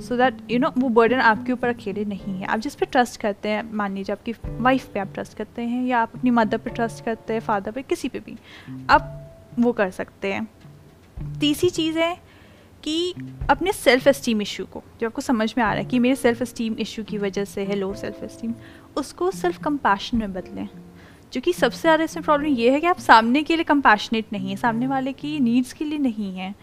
सो 0.00 0.16
दैट 0.16 0.36
यू 0.50 0.58
नो 0.58 0.70
वो 0.78 0.88
बर्डन 0.88 1.20
आपके 1.20 1.52
ऊपर 1.52 1.68
अकेले 1.68 2.04
नहीं 2.04 2.34
है। 2.34 2.46
आप 2.46 2.58
जिस 2.58 2.74
पे 2.74 2.86
ट्रस्ट 2.86 3.20
करते 3.20 3.48
हैं, 3.48 3.62
मान 3.72 3.94
लीजिए 3.94 4.12
आपकी 4.12 4.34
वाइफ 4.46 4.86
पे 4.94 5.00
आप 5.00 5.12
ट्रस्ट 5.14 5.36
करते 5.38 5.62
हैं, 5.62 5.84
या 5.86 5.98
आप 5.98 6.12
अपनी 6.14 6.30
मदर 6.30 6.58
पे 6.58 6.70
ट्रस्ट 6.70 7.04
करते 7.04 7.32
हैं 7.32 7.40
फादर 7.40 7.70
पे, 7.70 7.82
किसी 7.82 8.08
पे 8.08 8.20
भी, 8.20 8.36
आप 8.90 9.54
वो 9.58 9.72
कर 9.72 9.90
सकते 9.90 10.32
हैं। 10.32 10.48
तीसरी 11.40 11.70
चीज़ 11.70 11.98
है 11.98 12.14
कि 12.82 13.14
अपने 13.50 13.72
सेल्फ 13.72 14.08
इस्टीम 14.08 14.42
इशू 14.42 14.64
को, 14.64 14.82
जो 15.00 15.06
आपको 15.06 15.22
समझ 15.22 15.54
में 15.58 15.64
आ 15.64 15.68
रहा 15.68 15.82
है 15.82 15.84
कि 15.84 15.98
मेरे 15.98 16.16
सेल्फ 16.16 16.42
इस्टीम 16.42 16.74
इशू 16.74 17.02
की 17.04 17.18
वजह 17.18 17.44
से 17.44 17.64
है 17.64 17.76
लो 17.76 17.92
सेल्फ 17.94 18.22
इस्टीम 18.24 18.54
उसको 18.96 19.30
सेल्फ 19.30 19.62
कंपैशन 19.62 20.18
में 20.18 20.32
बदलें। 20.32 20.68
क्योंकि 21.32 21.52
सबसे 21.52 21.80
ज़्यादा 21.80 22.04
इसमें 22.04 22.24
प्रॉब्लम 22.24 22.46
ये 22.48 22.70
है 22.70 22.80
कि 22.80 22.86
आप 22.86 22.98
सामने 22.98 23.42
के 23.42 23.56
लिए 23.56 23.64
कंपैशनेट 23.64 24.32
नहीं 24.32 24.50
है 24.50 24.56
सामने 24.56 24.86
वाले 24.86 25.12
की 25.12 25.38
नीड्स 25.40 25.72
के 25.72 25.84
लिए 25.84 25.98
नहीं 25.98 26.32
है। 26.34 26.54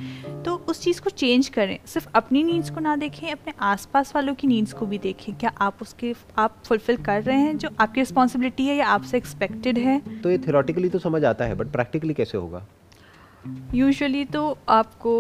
तो 0.43 0.55
उस 0.69 0.81
चीज़ 0.81 1.01
को 1.01 1.09
चेंज 1.09 1.49
करें। 1.49 1.77
सिर्फ़ 1.85 2.07
अपनी 2.15 2.43
नीड्स 2.43 2.69
को 2.69 2.79
ना 2.79 2.95
देखें 2.95 3.31
अपने 3.31 3.53
आसपास 3.61 4.15
वालों 4.15 4.33
की 4.35 4.47
नीड्स 4.47 4.73
को 4.73 4.85
भी 4.85 4.97
देखें। 4.97 5.33
क्या 5.35 5.51
आप 5.61 5.81
उसके 5.81 6.13
आप 6.37 6.57
फुलफिल 6.65 6.97
कर 6.97 7.21
रहे 7.23 7.37
हैं 7.37 7.57
जो 7.57 7.69
आपकी 7.79 8.01
रिस्पॉन्सिबिलिटी 8.01 8.65
है 8.65 8.75
या 8.75 8.87
आपसे 8.87 9.17
एक्सपेक्टेड 9.17 9.77
है? 9.77 9.99
तो 10.21 10.31
ये 10.31 10.37
थेरोटिकली 10.37 10.89
तो 10.89 10.99
समझ 10.99 11.23
आता 11.25 11.45
है 11.45 11.55
बट 11.55 11.71
प्रैक्टिकली 11.71 12.13
कैसे 12.13 12.37
होगा? 12.37 12.65
यूजली 13.73 14.25
तो 14.25 14.57
आपको 14.69 15.15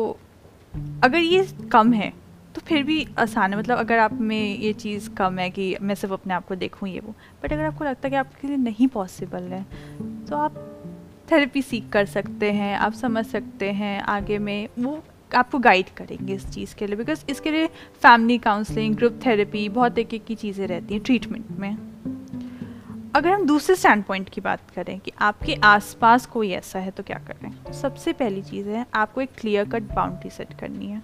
अगर 1.03 1.17
ये 1.17 1.47
कम 1.71 1.93
है 1.93 2.11
तो 2.55 2.61
फिर 2.61 2.83
भी 2.83 3.05
आसान 3.19 3.53
है। 3.53 3.59
मतलब 3.59 3.77
अगर 3.77 3.99
आप 3.99 4.13
में 4.13 4.57
ये 4.57 4.73
चीज़ 4.75 5.09
कम 5.09 5.39
है 5.39 5.49
कि 5.49 5.75
मैं 5.81 5.95
सिर्फ़ 5.95 6.13
अपने 6.13 6.33
आप 6.33 6.47
को 6.47 6.55
देखूँ 6.55 6.89
ये 6.89 6.99
वो। 6.99 7.13
बट 7.43 7.53
अगर 7.53 7.63
आपको 7.63 7.83
लगता 7.83 8.07
है 8.07 8.09
कि 8.09 8.15
आपके 8.15 8.47
लिए 8.47 8.57
नहीं 8.57 8.87
पॉसिबल 8.89 9.43
है 9.43 9.65
तो 10.27 10.35
आप 10.37 10.55
थेरेपी 11.31 11.61
सीख 11.61 11.89
कर 11.89 12.05
सकते 12.05 12.51
हैं, 12.51 12.75
आप 12.77 12.93
समझ 12.93 13.25
सकते 13.25 13.71
हैं 13.71 13.99
आगे 14.01 14.37
में 14.39 14.67
वो 14.79 15.03
आपको 15.31 15.59
गाइड 15.59 15.89
करेंगे 15.89 16.33
इस 16.33 16.45
चीज़ 16.49 16.75
के 16.75 16.87
लिए। 16.87 16.95
बिकॉज़ 16.95 17.23
इसके 17.29 17.51
लिए 17.51 17.67
फैमिली 18.01 18.37
काउंसलिंग 18.37 18.95
ग्रुप 18.95 19.19
थेरेपी 19.25 19.67
बहुत 19.69 19.97
एक 19.97 20.13
एक 20.13 20.25
की 20.25 20.35
चीज़ें 20.35 20.65
रहती 20.67 20.93
हैं 20.93 21.03
ट्रीटमेंट 21.03 21.45
में। 21.51 21.77
अगर 23.15 23.29
हम 23.29 23.45
दूसरे 23.45 23.75
स्टैंड 23.75 24.03
पॉइंट 24.03 24.29
की 24.29 24.41
बात 24.41 24.69
करें 24.75 24.99
कि 24.99 25.11
आपके 25.21 25.55
आसपास 25.63 26.25
कोई 26.25 26.51
ऐसा 26.51 26.79
है 26.79 26.91
तो 26.91 27.03
क्या 27.03 27.17
करें? 27.27 27.51
तो 27.63 27.73
सबसे 27.73 28.13
पहली 28.13 28.41
चीज़ 28.41 28.69
है, 28.69 28.85
आपको 28.93 29.21
एक 29.21 29.29
क्लियर 29.37 29.65
कट 29.65 29.93
बाउंड्री 29.95 30.29
सेट 30.29 30.53
करनी 30.59 30.87
है। 30.87 31.01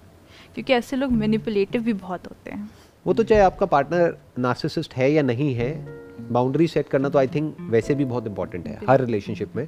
क्योंकि 0.55 0.73
ऐसे 0.73 0.95
लोग 0.95 1.11
मैनिपुलेटिव 1.11 1.81
भी 1.81 1.93
बहुत 1.93 2.27
होते 2.27 2.51
हैं। 2.51 2.69
वो 3.05 3.13
तो 3.13 3.23
चाहे 3.23 3.41
आपका 3.41 3.65
पार्टनर 3.65 4.17
नार्सिसिस्ट 4.39 4.93
है 4.93 5.11
या 5.11 5.21
नहीं 5.21 5.53
है 5.55 5.71
बाउंड्री 6.31 6.67
सेट 6.67 6.87
करना 6.87 7.09
तो 7.09 7.19
आई 7.19 7.27
थिंक 7.27 7.55
वैसे 7.59 7.95
भी 7.95 8.05
बहुत 8.05 8.27
इंपॉर्टेंट 8.27 8.67
है 8.67 8.79
हर 8.89 9.01
रिलेशनशिप 9.01 9.55
में। 9.55 9.67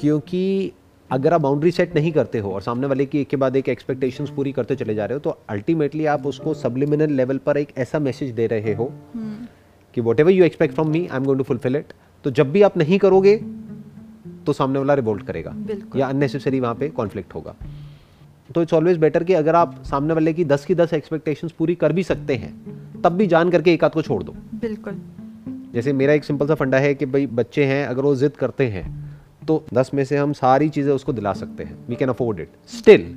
क्योंकि 0.00 0.72
अगर 1.10 1.34
आप 1.34 1.40
बाउंड्री 1.40 1.70
सेट 1.70 1.94
नहीं 1.94 2.12
करते 2.12 2.38
हो 2.38 2.52
और 2.52 2.62
सामने 2.62 2.86
वाले 2.86 3.06
की 3.06 3.20
एक 3.20 3.28
के 3.28 3.36
बाद 3.36 3.56
एक 3.56 3.68
एक्सपेक्टेशंस 3.68 4.30
पूरी 4.30 4.52
करते 4.52 4.76
चले 4.76 4.94
जा 4.94 5.04
रहे 5.04 5.14
हो 5.14 5.20
तो 5.20 5.38
अल्टीमेटली 5.48 6.06
आप 6.06 6.26
उसको 6.26 6.54
सब्लिमिनल 6.54 7.12
लेवल 7.12 7.38
पर 7.38 7.56
एक 7.56 7.68
ऐसा 7.78 7.98
मैसेज 7.98 8.30
दे 8.30 8.46
रहे 8.46 8.74
हो। 8.74 8.92
कि 9.94 10.00
whatever 10.20 10.30
you 10.30 10.44
expect 10.44 10.74
from 10.74 10.88
me 10.88 11.06
I 11.06 11.16
am 11.16 11.24
going 11.24 11.38
to 11.38 11.44
fulfil 11.44 11.76
it 11.76 11.92
तो 12.24 12.30
जब 12.30 12.50
भी 12.52 12.62
आप 12.62 12.76
नहीं 12.76 12.98
करोगे 12.98 13.36
तो 14.46 14.52
सामने 14.52 14.78
वाला 14.78 14.94
रिवोल्ट 14.94 15.26
करेगा 15.26 15.54
या 15.96 16.06
अननेसेसरी 16.06 16.60
वहाँ 16.60 16.74
पे 16.74 16.88
कॉन्फ्लिक्ट 16.88 17.34
होगा। 17.34 17.54
तो 18.54 18.62
इट्स 18.62 18.74
ऑलवेज 18.74 18.96
बेटर 18.96 19.24
कि 19.24 19.34
अगर 19.34 19.54
आप 19.54 19.74
सामने 19.84 20.14
वाले 20.14 20.32
की 20.32 20.44
दस 20.44 20.64
की 20.64 20.74
दस 20.74 20.92
एक्सपेक्टेशंस 20.94 21.52
पूरी 21.52 21.74
कर 21.74 21.92
भी 21.92 22.02
सकते 22.02 22.36
हैं 22.36 22.52
तब 23.02 23.12
भी 23.12 23.26
जान 23.26 23.50
करके 23.50 23.72
एक 23.72 23.84
आध 23.84 23.92
को 23.92 24.02
छोड़ 24.02 24.22
दो। 24.22 24.34
बिल्कुल। 24.54 25.00
जैसे 25.74 25.92
मेरा 25.92 26.12
एक 26.12 26.24
सिंपल 26.24 26.46
सा 26.46 26.54
फंडा 26.54 26.78
है 26.78 26.94
कि 26.94 27.06
भाई 27.06 27.26
बच्चे 27.34 27.64
हैं 27.64 27.86
अगर 27.86 28.02
वो 28.02 28.14
जिद 28.16 28.36
करते 28.36 28.66
हैं 28.68 28.86
तो 29.46 29.64
दस 29.74 29.90
में 29.94 30.04
से 30.04 30.16
हम 30.16 30.32
सारी 30.34 30.68
चीज़ें 30.68 30.92
उसको 30.92 31.12
दिला 31.12 31.32
सकते 31.34 31.64
हैं। 31.64 31.78
We 31.88 31.96
can 31.96 32.08
afford 32.08 32.40
it 32.40 32.52
still 32.68 33.14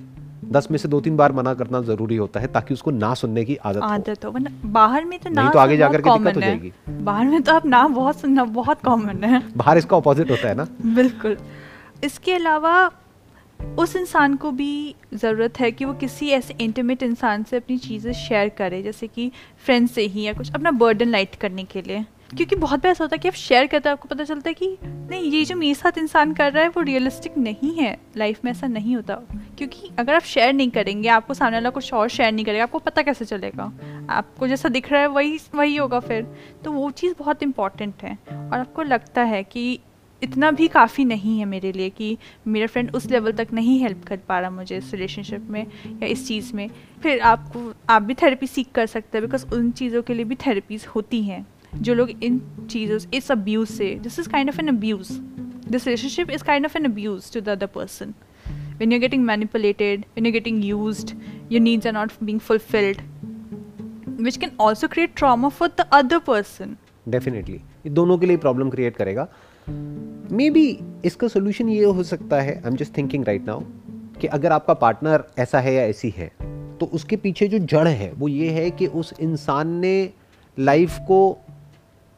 दस 0.51 0.67
में 0.71 0.77
से 0.77 0.87
दो 0.87 0.99
तीन 1.01 1.17
बार 1.17 1.31
मना 1.31 1.53
करना 1.53 1.81
ज़रूरी 1.81 2.15
होता 2.15 2.39
है 2.39 2.47
ताकि 2.47 2.73
उसको 2.73 2.91
ना 2.91 3.13
सुनने 3.13 3.43
की 3.45 3.55
आदत 3.55 3.81
आदत 3.83 4.25
हो। 4.25 4.31
बाहर 4.65 5.05
में 5.05 5.17
तो 5.19 5.29
ना 5.29 5.41
नहीं 5.41 5.51
तो 5.51 5.59
आगे 5.59 5.77
जाकर 5.77 6.01
के 6.01 6.09
दिक्कत 6.09 6.35
हो 6.35 6.41
जाएगी। 6.41 6.71
बाहर 6.89 7.25
में 7.25 7.41
तो 7.41 7.53
आप 7.53 7.65
ना 7.65 7.87
बहुत 7.89 8.19
सुनना 8.19 8.43
बहुत 8.55 8.81
कॉमन 8.81 9.23
है। 9.23 9.41
बाहर 9.57 9.77
इसका 9.77 9.97
ऑपोजिट 9.97 10.31
होता 10.31 10.47
है 10.47 10.55
ना। 10.55 10.67
बिल्कुल। 10.95 11.37
इसके 12.03 12.33
अलावा 12.33 12.89
उस 13.61 13.95
इंसान 13.95 14.35
को 14.35 14.51
भी 14.51 14.95
ज़रूरत 15.13 15.59
है 15.59 15.71
कि 15.71 15.85
वो 15.85 15.93
किसी 15.93 16.29
ऐसे 16.29 16.55
इंटीमेट 16.61 17.03
इंसान 17.03 17.43
से 17.43 17.57
अपनी 17.57 17.77
चीज़ें 17.77 18.13
शेयर 18.13 18.49
करे, 18.49 18.83
जैसे 18.83 19.07
कि 19.07 19.31
फ्रेंड 19.57 19.89
से 19.89 20.01
ही 20.01 20.21
या 20.21 20.33
कुछ 20.33 20.53
अपना 20.53 20.71
बर्डन 20.71 21.09
लाइट 21.09 21.35
करने 21.35 21.63
के 21.63 21.81
लिए। 21.81 22.05
क्योंकि 22.37 22.55
बहुत 22.55 22.85
ऐसा 22.85 23.03
होता 23.03 23.15
है 23.15 23.19
कि 23.19 23.27
आप 23.27 23.33
शेयर 23.33 23.67
करते 23.67 23.89
हैं, 23.89 23.93
आपको 23.93 24.07
पता 24.07 24.23
चलता 24.23 24.49
है 24.49 24.53
कि 24.53 24.77
नहीं, 24.85 25.23
ये 25.23 25.45
जो 25.45 25.55
मेरे 25.55 25.73
साथ 25.73 25.97
इंसान 25.97 26.33
कर 26.33 26.53
रहा 26.53 26.63
है, 26.63 26.69
वो 26.69 26.81
रियलिस्टिक 26.81 27.37
नहीं 27.37 27.75
है। 27.75 27.97
लाइफ 28.17 28.39
में 28.45 28.51
ऐसा 28.51 28.67
नहीं 28.67 28.95
होता। 28.95 29.15
क्योंकि 29.57 29.89
अगर 29.99 30.15
आप 30.15 30.21
शेयर 30.21 30.53
नहीं 30.53 30.69
करेंगे, 30.69 31.09
आपको 31.09 31.33
सामने 31.33 31.57
वाला 31.57 31.69
कुछ 31.69 31.93
और 31.93 32.09
शेयर 32.09 32.31
नहीं 32.31 32.45
करेगा, 32.45 32.63
आपको 32.63 32.79
पता 32.79 33.01
कैसे 33.01 33.25
चलेगा? 33.25 33.73
आपको 34.09 34.47
जैसा 34.47 34.69
दिख 34.69 34.91
रहा 34.91 35.01
है, 35.01 35.07
वही 35.07 35.39
वही 35.55 35.75
होगा 35.75 35.99
फिर। 35.99 36.35
तो 36.63 36.71
वो 36.71 36.91
चीज़ 36.91 37.13
बहुत 37.19 37.43
इंपॉर्टेंट 37.43 37.93
है। 38.03 38.17
और 38.33 38.59
आपको 38.59 38.81
लगता 38.81 39.23
है 39.23 39.43
कि 39.43 39.79
इतना 40.23 40.51
भी 40.51 40.67
काफ़ी 40.67 41.05
नहीं 41.05 41.37
है 41.39 41.45
मेरे 41.45 41.71
लिए 41.71 41.89
कि 41.89 42.17
मेरा 42.47 42.67
फ्रेंड 42.67 42.91
उस 42.95 43.05
लेवल 43.11 43.31
तक 43.31 43.53
नहीं 43.53 43.79
हेल्प 43.79 44.03
कर 44.07 44.17
पा 44.27 44.39
रहा 44.39 44.49
मुझे 44.49 44.77
इस 44.77 44.93
रिलेशनशिप 44.93 45.47
में 45.49 45.61
या 45.61 46.05
इस 46.05 46.27
चीज़ 46.27 46.53
में। 46.55 46.69
फिर 47.03 47.19
आपको 47.19 47.73
आप 47.89 48.01
भी 48.01 48.13
थेरेपी 48.13 48.47
सीख 48.47 48.71
कर 48.75 48.85
सकते 48.85 49.17
हैं 49.17 49.25
बिकॉज़ 49.27 49.45
उन 49.55 49.71
चीज़ों 49.71 50.01
के 50.01 50.13
लिए 50.13 50.25
भी 50.25 50.35
थेरेपीज 50.45 50.85
होती 50.95 51.21
हैं 51.23 51.45
जो 51.75 51.93
लोग 51.93 52.09
इन 52.23 52.41
चीज़ों 52.71 52.99
इस 53.13 53.31
अब्यूज 53.31 53.67
से। 53.67 53.93
This 54.03 54.19
is 54.19 54.29
kind 54.29 54.49
of 54.49 54.59
an 54.61 54.67
abuse 54.67 55.13
this 55.69 55.87
relationship 55.87 56.31
is 56.31 56.43
kind 56.43 56.65
of 56.65 56.77
an 56.77 56.85
abuse 56.85 57.33
to 57.33 57.41
the 57.41 57.49
other 57.49 57.67
person 57.77 58.13
when 58.79 58.93
you're 58.93 59.01
getting 59.01 59.25
manipulated, 59.25 60.05
when 60.13 60.27
you're 60.27 60.35
getting 60.35 60.61
used, 60.67 61.11
your 61.53 61.59
needs 61.65 61.87
are 61.89 61.91
not 61.97 62.13
being 62.27 62.39
fulfilled, 62.45 63.01
which 64.27 64.39
can 64.43 64.53
also 64.65 64.87
create 64.93 65.13
trauma 65.21 65.51
for 65.57 65.67
the 65.79 65.85
other 65.97 66.19
person. 66.29 66.71
Definitely 67.07 67.55
ये 67.55 67.89
दोनों 67.89 68.17
के 68.17 68.25
लिए 68.25 68.37
problem 68.37 68.69
create 68.69 68.95
करेगा। 68.97 69.27
May 69.69 70.49
be 70.49 70.79
इसका 71.05 71.27
solution 71.27 71.69
ये 71.69 71.83
हो 71.83 72.03
सकता 72.03 72.41
है 72.41 72.55
I 72.55 72.67
am 72.67 72.75
just 72.75 72.97
thinking 72.97 73.25
right 73.25 73.45
now 73.45 73.61
कि 74.21 74.27
अगर 74.27 74.51
आपका 74.51 74.73
पार्टनर 74.73 75.23
ऐसा 75.39 75.59
है 75.59 75.73
या 75.73 75.83
ऐसी 75.83 76.09
है 76.09 76.31
तो 76.77 76.85
उसके 76.85 77.15
पीछे 77.15 77.47
जो 77.47 77.59
जड़ 77.59 77.87
है, 77.87 78.11
वो 78.11 78.27
ये 78.27 78.49
है 78.49 78.71
कि 78.71 78.87
उस 78.87 79.13
इंसान 79.19 79.67
ने 79.67 80.09
लाइफ 80.59 80.97
को 80.99 81.37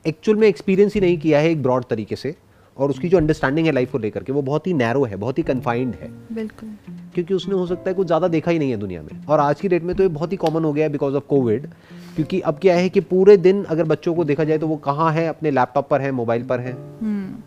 एक्चुअल 0.07 0.37
में 0.37 0.47
एक्सपीरियंस 0.47 0.93
ही 0.93 1.01
नहीं 1.01 1.17
किया 1.17 1.39
है 1.39 1.51
एक 1.51 1.61
ब्रॉड 1.63 1.85
तरीके 1.85 2.15
से। 2.15 2.35
और 2.77 2.89
उसकी 2.89 3.09
जो 3.09 3.17
अंडरस्टैंडिंग 3.17 3.65
है 3.65 3.71
लाइफ 3.71 3.91
को 3.91 3.97
लेकर 3.97 4.23
के 4.23 4.31
वो 4.31 4.41
बहुत 4.41 4.67
ही 4.67 4.73
नैरो 4.73 5.03
है 5.03 5.15
बहुत 5.15 5.37
ही 5.37 5.43
कन्फाइंड 5.43 5.95
है। 5.95 6.09
बिल्कुल। 6.35 6.69
क्योंकि 7.15 7.33
उसने 7.33 7.55
हो 7.55 7.65
सकता 7.67 7.89
है 7.89 7.93
कुछ 7.93 8.07
ज़्यादा 8.07 8.27
देखा 8.27 8.51
ही 8.51 8.59
नहीं 8.59 8.71
है 8.71 8.77
दुनिया 8.77 9.01
में। 9.01 9.25
और 9.25 9.39
आज 9.39 9.61
की 9.61 9.67
डेट 9.67 9.83
में 9.83 9.95
तो 9.95 10.03
ये 10.03 10.09
बहुत 10.09 10.31
ही 10.31 10.37
कॉमन 10.37 10.63
हो 10.63 10.73
गया 10.73 10.85
है 10.85 10.91
बिकॉज़ 10.91 11.15
ऑफ़ 11.15 11.23
कोविड 11.23 11.67
क्योंकि 12.15 12.39
अब 12.41 12.57
क्या 12.59 12.75
है 12.75 12.89
कि 12.89 12.99
पूरे 13.01 13.37
दिन 13.37 13.63
अगर 13.63 13.83
बच्चों 13.83 14.13
को 14.15 14.23
देखा 14.23 14.43
जाए 14.43 14.57
तो 14.57 14.67
वो 14.67 14.75
कहाँ 14.77 15.11
है? 15.13 15.27
अपने 15.27 15.51
लैपटॉप 15.51 15.89
पर 15.89 16.01
है 16.01 16.11
मोबाइल 16.11 16.43
पर 16.43 16.59
है। 16.59 16.73
हम्म। 16.73 17.41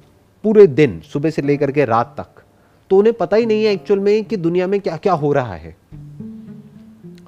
पूरे 0.45 0.66
दिन 0.66 1.00
सुबह 1.12 1.30
से 1.30 1.42
लेकर 1.42 1.71
के 1.71 1.85
रात 1.85 2.14
तक। 2.18 2.42
तो 2.90 2.99
उन्हें 2.99 3.14
पता 3.14 3.37
ही 3.37 3.47
नहीं 3.47 3.64
है 3.64 3.73
एक्चुअल 3.73 4.00
में 4.00 4.25
कि 4.25 4.37
दुनिया 4.37 4.66
में 4.66 4.80
क्या 4.80 4.97
क्या 4.97 5.12
हो 5.14 5.33
रहा 5.33 5.54
है। 5.54 5.75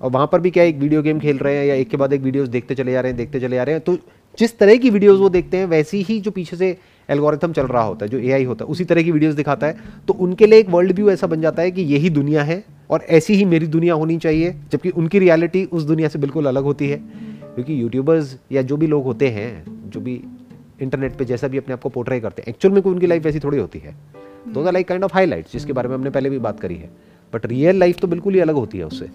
और 0.02 0.10
वहाँ 0.10 0.28
पर 0.32 0.40
भी 0.40 0.50
क्या, 0.50 0.64
एक 0.64 0.76
वीडियो 0.78 1.02
गेम 1.02 1.20
खेल 1.20 1.38
रहे 1.38 1.56
हैं 1.56 1.66
या 1.66 1.74
एक 1.74 1.88
के 1.88 1.96
बाद 1.96 2.12
एक 2.12 2.20
वीडियोस 2.20 2.48
देखते 2.48 2.74
चले 2.74 2.92
जा 2.92 3.00
रहे 3.00 3.10
हैं, 3.10 3.16
देखते 3.16 3.40
चले 3.40 3.56
जा 3.56 3.62
रहे 3.62 3.74
हैं। 3.74 3.84
तो 3.84 3.96
जिस 4.38 4.58
तरह 4.58 4.76
की 4.76 4.90
वीडियोस 4.90 5.20
वो 5.20 5.28
देखते 5.28 5.56
हैं, 5.56 5.66
वैसी 5.66 6.02
ही 6.02 6.20
जो 6.20 6.30
पीछे 6.30 6.56
से 6.56 6.78
एल्गोरिथम 7.10 7.52
चल 7.52 7.66
रहा 7.66 7.82
होता 7.82 8.06
है, 8.06 8.10
जो 8.10 8.18
एआई 8.18 8.44
होता 8.44 8.64
है, 8.64 8.70
उसी 8.70 8.84
तरह 8.84 9.02
की 9.02 9.10
वीडियोस 9.10 9.34
दिखाता 9.34 9.66
है। 9.66 9.76
तो 10.08 10.12
उनके 10.14 10.46
लिए 10.46 10.58
एक 10.58 10.68
वर्ल्ड 10.68 10.92
व्यू 10.92 11.10
ऐसा 11.10 11.26
बन 11.26 11.40
जाता 11.40 11.62
है 11.62 11.70
कि 11.70 11.82
यही 11.82 12.10
दुनिया 12.10 12.42
है 12.42 12.64
और 12.90 13.02
ऐसी 13.02 13.34
ही 13.34 13.44
मेरी 13.44 13.66
दुनिया 13.66 13.94
होनी 13.94 14.18
चाहिए, 14.18 14.54
जबकि 14.72 14.90
उनकी 14.90 15.18
रियलिटी 15.18 15.64
उस 15.64 15.82
दुनिया 15.82 16.08
से 16.08 16.18
बिल्कुल 16.18 16.46
अलग 16.46 16.62
होती 16.62 16.88
है। 16.88 16.96
क्योंकि 17.42 17.82
यूट्यूबर्स 17.82 18.38
या 18.52 18.62
जो 18.62 18.76
भी 18.76 18.86
लोग 18.86 19.04
होते 19.04 19.28
हैं, 19.28 19.64
जो 19.90 20.00
भी 20.00 20.20
इंटरनेट 20.82 21.16
पे 21.16 21.24
जैसा 21.24 21.48
भी 21.48 21.58
अपने 21.58 21.72
आप 21.72 21.80
को 21.80 21.88
पोर्ट्रे 21.88 22.20
करते 22.20 22.42
हैं 22.42 22.48
एक्चुअल 22.48 22.74
में 22.74 22.82
कोई 22.82 22.92
उनकी 22.92 23.06
लाइफ 23.06 23.26
ऐसी 23.26 23.40
थोड़ी 23.40 23.58
होती 23.58 23.78
है। 23.78 23.96
दो 24.48 24.70
लाइक 24.70 24.88
काइंड 24.88 25.04
ऑफ़ 25.04 25.14
हाईलाइट्स 25.14 25.52
जिसके 25.52 25.72
बारे 25.72 25.88
में 25.88 25.94
हमने 25.94 26.10
पहले 26.10 26.30
भी 26.30 26.38
बात 26.38 26.60
करी 26.60 26.74
है। 26.74 26.90
बट 27.34 27.46
रियल 27.46 27.78
लाइफ 27.78 27.98
तो 27.98 28.08
बिल्कुल 28.08 28.34
ही 28.34 28.40
अलग 28.40 28.54
होती 28.54 28.78
है 28.78 28.84
उससे। 28.84 29.06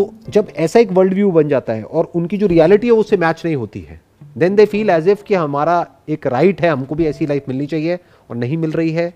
तो 0.00 0.30
जब 0.30 0.48
ऐसा 0.56 0.80
एक 0.80 0.92
वर्ल्ड 0.92 1.14
व्यू 1.14 1.30
बन 1.30 1.48
जाता 1.48 1.72
है 1.72 1.82
और 1.82 2.04
उनकी 2.14 2.36
जो 2.36 2.46
रियलिटी 2.46 2.86
है 2.86 2.92
उससे 2.94 3.16
मैच 3.16 3.44
नहीं 3.44 3.56
होती 3.56 3.80
है 3.80 4.00
then 4.38 4.54
they 4.56 4.64
feel 4.66 4.90
as 4.90 5.08
if 5.08 5.22
कि 5.24 5.34
हमारा 5.34 5.74
एक 6.08 6.26
राइट 6.26 6.50
right 6.50 6.64
है 6.64 6.70
हमको 6.70 6.94
भी 6.94 7.06
ऐसी 7.06 7.26
लाइफ 7.26 7.48
मिलनी 7.48 7.66
चाहिए 7.66 7.98
और 8.30 8.36
नहीं 8.36 8.56
मिल 8.56 8.70
रही 8.72 8.92
है। 8.92 9.12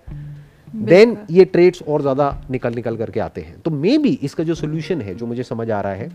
देन 0.75 1.17
ये 1.31 1.45
ट्रेड्स 1.45 1.81
और 1.81 2.01
ज़्यादा 2.01 2.27
निकल 2.51 2.73
निकल 2.73 2.97
करके 2.97 3.19
आते 3.19 3.41
हैं। 3.41 3.59
तो 3.61 3.71
मे 3.71 3.97
बी 3.97 4.09
इसका 4.23 4.43
जो 4.43 4.55
सोल्यूशन 4.55 5.01
है 5.01 5.15
जो 5.15 5.25
मुझे 5.25 5.43
समझ 5.43 5.69
आ 5.71 5.81
रहा 5.81 5.93
है 5.93 6.07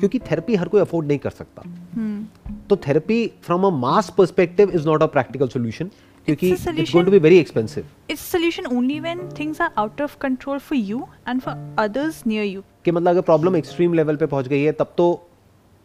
क्योंकि 0.00 0.18
थेरेपी 0.20 0.54
हर 0.54 0.68
कोई 0.68 0.80
अफोर्ड 0.80 1.08
नहीं 1.08 1.18
कर 1.18 1.30
सकता। 1.30 1.62
हम्म। 1.94 2.54
तो 2.70 2.76
therapy 2.76 3.26
from 3.42 3.66
a 3.66 3.70
mass 3.78 4.12
perspective 4.18 4.70
is 4.70 4.86
not 4.86 5.02
a 5.02 5.06
practical 5.08 5.48
solution 5.48 5.90
क्योंकि 6.26 6.50
it's 6.50 6.68
going 6.68 7.04
to 7.04 7.10
be 7.12 7.18
very 7.18 7.38
expensive 7.38 7.84
It's 8.10 8.24
solution 8.32 8.66
only 8.72 8.96
when 9.04 9.20
things 9.38 9.60
are 9.64 9.72
out 9.82 10.00
of 10.04 10.16
control 10.24 10.60
for 10.68 10.78
you 10.88 10.98
and 11.30 11.44
for 11.46 11.54
others 11.84 12.20
near 12.32 12.44
you. 12.48 12.62
कि 12.84 12.90
मतलब 12.90 13.10
अगर 13.10 13.20
problem 13.20 13.56
extreme 13.56 13.94
level 13.94 14.16
पे 14.16 14.26
पहुँच 14.26 14.48
गई 14.48 14.62
है 14.62 14.72
तब 14.72 14.92
तो 14.96 15.06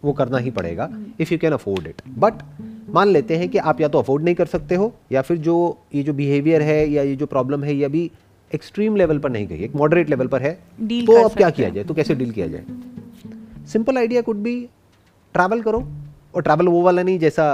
वो 0.04 0.14
करना 0.14 0.38
ही 0.38 0.52
पड़ेगा 0.52 0.90
if 1.20 1.34
you 1.34 1.38
can 1.40 1.54
afford 1.54 1.88
it 1.88 2.02
but 2.18 2.34
मान 2.94 3.08
लेते 3.08 3.38
हैं 3.38 3.50
कि 3.50 3.58
आप 3.58 3.82
या 3.82 3.88
तो 3.88 4.00
अफोर्ड 4.00 4.24
नहीं 4.24 4.36
कर 4.36 4.46
सकते 4.46 4.76
हो 4.76 4.92
या 5.12 5.22
फिर 5.22 5.38
जो 5.48 5.56
ये 5.96 6.04
जो 6.04 6.14
बिहेवियर 6.14 6.62
है 6.62 6.90
या 6.92 7.04
ये 7.04 7.16
जो 7.16 7.26
प्रॉब्लम 7.26 7.64
है 7.64 7.76
ये 7.76 7.84
अभी 7.86 8.10
एक्सट्रीम 8.52 8.96
लेवल 8.96 9.20
पर 9.20 9.30
नहीं 9.30 9.48
गई 9.48 9.64
एक 9.64 9.76
मॉडरेट 9.76 10.10
लेवल 10.10 10.28
पर 10.28 10.42
है 10.42 10.54
तो 10.82 11.22
अब 11.24 11.36
क्या 11.38 11.50
किया 11.50 11.70
जाए? 11.70 11.84
तो 11.84 11.94
कैसे 11.94 12.16
डील 12.16 12.32
किया 12.32 12.48
जाए? 12.48 12.64
Simple 13.72 13.98
idea 13.98 14.22
could 14.22 14.38
be 14.38 14.56
travel 15.34 15.62
करो 15.62 15.84
और 16.36 16.42
ट्रैवल 16.42 16.68
वो 16.68 16.82
वाला 16.82 17.04
नहीं 17.04 17.20
जैसा 17.20 17.46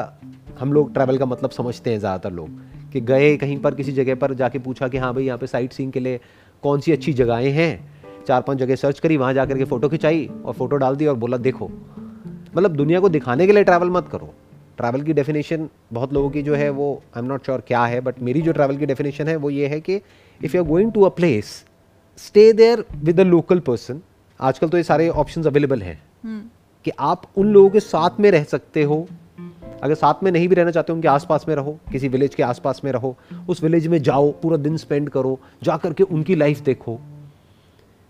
हम 0.59 0.73
लोग 0.73 0.93
ट्रैवल 0.93 1.17
का 1.17 1.25
मतलब 1.25 1.49
समझते 1.49 1.91
हैं 1.91 1.99
ज़्यादातर 1.99 2.31
लोग। 2.31 2.49
कि 2.93 3.01
गए 3.01 3.35
कहीं 3.37 3.57
पर 3.57 3.75
किसी 3.75 3.91
जगह 3.91 4.15
पर 4.15 4.33
जाके 4.33 4.59
पूछा 4.59 4.87
कि 4.87 4.97
हाँ 4.97 5.13
भाई 5.13 5.23
यहाँ 5.23 5.37
पे 5.37 5.47
साइट 5.47 5.73
सीइंग 5.73 5.91
के 5.91 5.99
लिए 5.99 6.19
कौन 6.63 6.79
सी 6.79 6.91
अच्छी 6.91 7.13
जगहें 7.13 7.51
हैं? 7.51 7.97
चार 8.27 8.41
पाँच 8.41 8.57
जगह 8.57 8.75
सर्च 8.75 8.99
करी 8.99 9.17
वहाँ 9.17 9.33
जा 9.33 9.45
के 9.45 9.65
फ़ोटो 9.65 9.89
खिंचाई 9.89 10.29
और 10.45 10.53
फ़ोटो 10.53 10.75
डाल 10.75 10.95
दी 10.95 11.05
और 11.05 11.15
बोला 11.15 11.37
देखो 11.37 11.69
मतलब 12.55 12.75
दुनिया 12.75 12.99
को 12.99 13.09
दिखाने 13.09 13.47
के 13.47 13.53
लिए 13.53 13.63
ट्रैवल 13.63 13.89
मत 13.89 14.07
करो। 14.07 14.33
ट्रैवल 14.77 15.01
की 15.01 15.13
डेफिनेशन 15.13 15.69
बहुत 15.93 16.13
लोगों 16.13 16.29
की 16.29 16.41
जो 16.41 16.55
है 16.55 16.69
वो 16.69 16.93
आई 17.15 17.21
एम 17.21 17.27
नॉट 17.27 17.45
श्योर 17.45 17.61
क्या 17.67 17.85
है 17.85 18.01
बट 18.01 18.19
मेरी 18.21 18.41
जो 18.41 18.51
ट्रैवल 18.51 18.77
की 18.77 18.85
डेफिनेशन 18.85 19.27
है 19.27 19.35
वो 19.35 19.49
ये 19.49 19.67
है 19.67 19.79
कि 19.81 19.95
if 20.41 20.55
you 20.55 20.63
are 20.63 20.67
going 20.69 20.91
to 20.91 21.01
a 21.01 21.09
place 21.09 21.65
stay 22.17 22.51
there 22.53 22.83
with 22.95 23.19
a 23.19 23.23
local 23.23 23.59
person 23.59 24.01
आजकल 24.39 24.69
तो 24.69 24.77
ये 24.77 24.83
सारे 24.83 25.09
ऑप्शंस 25.09 25.47
अवेलेबल 25.47 25.81
हैं। 25.81 26.01
हम्म। 26.23 26.41
कि 26.85 26.91
आप 26.99 27.21
उन 27.37 27.47
लोगों 27.47 27.69
के 27.69 27.79
साथ 27.79 28.19
में 28.19 28.29
रह 28.31 28.43
सकते 28.43 28.83
हो 28.83 29.07
अगर 29.83 29.95
साथ 29.95 30.23
में 30.23 30.31
नहीं 30.31 30.47
भी 30.47 30.55
रहना 30.55 30.71
चाहते 30.71 30.91
हो 30.91 30.95
उनके 30.95 31.07
आसपास 31.07 31.45
में 31.47 31.55
रहो 31.55 31.77
किसी 31.91 32.07
विलेज 32.07 32.35
के 32.35 32.43
आसपास 32.43 32.81
में 32.83 32.91
रहो 32.91 33.15
उस 33.49 33.63
विलेज 33.63 33.87
में 33.87 34.01
जाओ 34.03 34.31
पूरा 34.31 34.57
दिन 34.57 34.77
स्पेंड 34.77 35.09
करो 35.09 35.39
जा 35.63 35.77
करके 35.77 36.03
उनकी 36.03 36.35
लाइफ 36.35 36.59
देखो। 36.59 36.95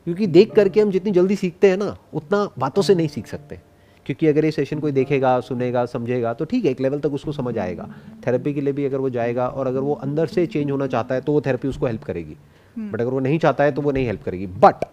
क्योंकि 0.07 0.27
देख 0.27 0.51
करके 0.51 0.81
हम 0.81 0.91
जितनी 0.91 1.11
जल्दी 1.11 1.35
सीखते 1.35 1.69
हैं 1.69 1.77
ना 1.77 1.95
उतना 2.13 2.47
बातों 2.59 2.81
से 2.81 2.95
नहीं 2.95 3.07
सीख 3.07 3.27
सकते। 3.27 3.59
क्योंकि 4.05 4.27
अगर 4.27 4.45
ये 4.45 4.51
सेशन 4.51 4.79
कोई 4.79 4.91
देखेगा 4.91 5.39
सुनेगा 5.39 5.85
समझेगा 5.85 6.33
तो 6.33 6.45
ठीक 6.45 6.65
है 6.65 6.71
एक 6.71 6.81
लेवल 6.81 6.99
तक 6.99 7.13
उसको 7.13 7.31
समझ 7.31 7.57
आएगा। 7.57 7.87
थेरेपी 8.27 8.53
के 8.53 8.61
लिए 8.61 8.73
भी 8.73 8.85
अगर 8.85 8.97
वो 8.97 9.09
जाएगा 9.09 9.47
और 9.47 9.67
अगर 9.67 9.79
वो 9.79 9.93
अंदर 9.93 10.27
से 10.27 10.45
चेंज 10.45 10.71
होना 10.71 10.87
चाहता 10.87 11.15
है 11.15 11.21
तो 11.21 11.31
वो 11.31 11.41
थेरेपी 11.41 11.67
उसको 11.67 11.85
हेल्प 11.85 12.03
करेगी। 12.03 12.35
बट 12.77 13.01
अगर 13.01 13.11
वो 13.11 13.19
नहीं 13.19 13.39
चाहता 13.39 13.63
है 13.63 13.71
तो 13.71 13.81
वो 13.81 13.91
नहीं 13.91 14.05
हेल्प 14.05 14.23
करेगी। 14.23 14.47
बट 14.47 14.85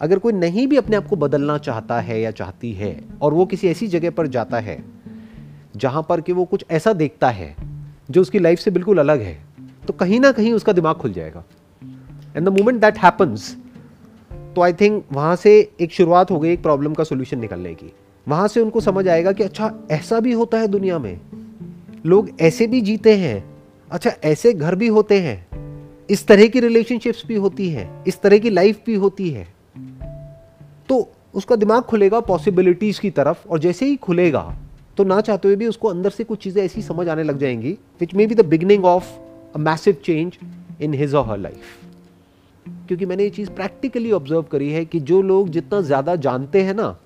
अगर 0.00 0.18
कोई 0.18 0.32
नहीं 0.32 0.66
भी 0.66 0.76
अपने 0.76 0.96
आप 0.96 1.06
को 1.06 1.16
बदलना 1.16 1.58
चाहता 1.58 2.00
है 2.00 2.20
या 2.20 2.30
चाहती 2.30 2.72
है 2.72 2.96
और 3.22 3.34
वो 3.34 3.46
किसी 3.46 3.68
ऐसी 3.68 3.86
जगह 3.88 4.10
पर 4.10 4.26
जाता 4.26 4.58
है 4.58 4.82
जहाँ 5.76 6.06
पर 6.08 6.20
कि 6.20 6.32
वो 6.32 6.44
कुछ 6.44 6.64
ऐसा 6.70 6.92
देखता 6.92 7.30
है 7.30 7.54
जो 8.10 8.20
उसकी 8.20 8.38
लाइफ 8.38 8.58
से 8.58 8.70
बिल्कुल 8.70 8.98
अलग 8.98 9.20
है 9.20 9.38
तो 9.86 9.92
कहीं 9.92 10.20
ना 10.20 10.32
कहीं 10.32 10.52
उसका 10.52 10.72
दिमाग 10.72 10.96
खुल 10.96 11.12
जाएगा। 11.12 11.44
And 12.36 12.48
the 12.48 12.48
moment 12.48 12.80
that 12.80 12.98
happens 12.98 13.56
तो 14.56 14.62
आई 14.62 14.72
थिंक 14.72 15.04
वहाँ 15.12 15.36
से 15.36 15.72
एक 15.80 15.92
शुरुआत 15.92 16.30
हो 16.30 16.38
गई, 16.38 16.52
एक 16.52 16.62
प्रॉब्लम 16.62 16.94
का 16.94 17.04
सोल्यूशन 17.04 17.38
निकलने 17.38 17.74
की। 17.74 17.92
वहाँ 18.26 18.48
से 18.48 18.60
उनको 18.60 18.80
समझ 18.80 19.08
आएगा 19.08 19.32
कि 19.32 19.42
अच्छा 19.42 19.72
ऐसा 19.90 20.20
भी 20.20 20.32
होता 20.32 20.58
है 20.58 20.68
दुनिया 20.68 20.98
में। 20.98 21.20
लोग 22.06 22.30
ऐसे 22.40 22.66
भी 22.66 22.80
जीते 22.80 23.16
हैं। 23.16 23.44
अच्छा 23.90 24.10
ऐसे 24.24 24.52
घर 24.52 24.74
भी 24.74 24.88
होते 24.88 25.20
हैं। 25.20 25.46
इस 26.10 26.26
तरह 26.26 26.46
की 26.46 26.60
रिलेशनशिप्स 26.60 27.26
भी 27.26 27.34
होती 27.34 27.68
हैं, 27.70 28.04
इस 28.04 28.20
तरह 28.20 28.38
की 28.38 28.50
लाइफ 28.50 28.80
भी 28.86 28.94
होती 28.94 29.30
है। 29.30 29.46
तो 30.88 31.12
उसका 31.34 31.56
दिमाग 31.56 31.82
खुलेगा 31.82 32.20
पॉसिबिलिटीज 32.20 32.98
की 32.98 33.10
तरफ़, 33.10 33.48
और 33.48 33.58
जैसे 33.58 33.86
ही 33.86 33.96
खुलेगा 33.96 34.58
तो 35.02 35.06
ना 35.06 35.20
चाहते 35.20 35.48
हुए 35.48 35.56
भी 35.56 35.66
उसको 35.66 35.88
अंदर 35.88 36.10
से 36.10 36.24
कुछ 36.24 36.38
चीज़ें 36.38 36.62
ऐसी 36.64 36.82
समझ 36.82 37.08
आने 37.08 37.22
लग 37.22 37.38
जाएँगी 37.38 37.70
which 38.00 38.14
may 38.14 38.26
be 38.26 38.34
the 38.34 38.44
beginning 38.46 38.84
of 38.84 39.06
a 39.54 39.58
massive 39.58 39.96
change 40.04 40.36
in 40.80 40.94
his 40.94 41.14
और 41.14 41.26
हर 41.28 41.38
लाइफ 41.38 41.78
क्योंकि 42.88 43.06
मैंने 43.06 43.22
ये 43.22 43.30
चीज़ 43.30 43.50
प्रैक्टिकली 43.50 44.12
ऑब्ज़र्व 44.12 44.42
करी 44.42 44.70
है 44.72 44.84
कि 44.84 45.00
जो 45.00 45.22
लोग 45.22 45.48
जितना 45.48 45.80
ज़्यादा 45.80 46.14
जानते 46.16 46.62
हैं 46.62 46.74
ना 46.74 46.96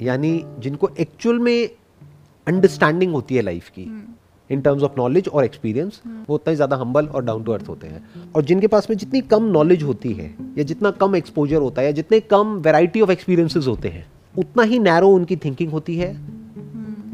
यानी 0.00 0.30
जिनको 0.58 0.90
एक्चुअल 1.00 1.38
में 1.38 1.68
अंडरस्टैंडिंग 2.46 3.12
होती 3.12 3.36
है 3.36 3.42
लाइफ 3.42 3.68
की 3.68 3.82
इन 4.50 4.60
टर्म्स 4.60 4.82
ऑफ़ 4.82 4.92
नॉलेज 4.98 5.28
और 5.28 5.44
एक्सपीरियंस 5.44 6.00
वो 6.28 6.34
उतना 6.34 6.50
ही 6.50 6.56
ज़्यादा 6.56 6.76
हम्बल 6.76 7.06
और 7.06 7.24
डाउन 7.24 7.42
टू 7.44 7.52
अर्थ 7.52 7.68
होते 7.68 7.86
हैं। 7.86 8.32
और 8.32 8.44
जिनके 8.44 8.66
पास 8.66 8.90
में 8.90 8.96
जितनी 8.96 9.20
कम 9.20 9.44
नॉलेज 9.44 9.82
होती 9.82 10.12
है 10.12 10.34
या 10.58 10.64
जितना 10.64 10.90
कम 10.90 11.16
एक्सपोजर 11.16 11.56
होता 11.56 11.82
है 11.82 11.86
या 11.86 11.92
जितने 11.92 12.20
कम 12.20 12.56
वैरायटी 12.56 13.00
ऑफ़ 13.00 13.10
एक्सपीरियंसेस 13.10 13.66
होते 13.66 13.88
हैं 13.88 14.06
उतना 14.38 14.62
ही 14.62 14.78
नैरो 14.78 15.08
उनकी 15.08 15.36
थिंकिंग 15.36 15.70
होती 15.70 15.96
है 15.96 16.35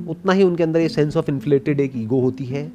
उतना 0.08 0.32
ही 0.32 0.42
उनके 0.42 0.62
अंदर 0.62 0.80
ये 0.80 0.88
सेंस 0.88 1.16
ऑफ़ 1.16 1.30
इन्फ्लेटेड 1.30 1.80
एक 1.80 1.92
ईगो 1.96 2.20
होती 2.20 2.44
है। 2.44 2.72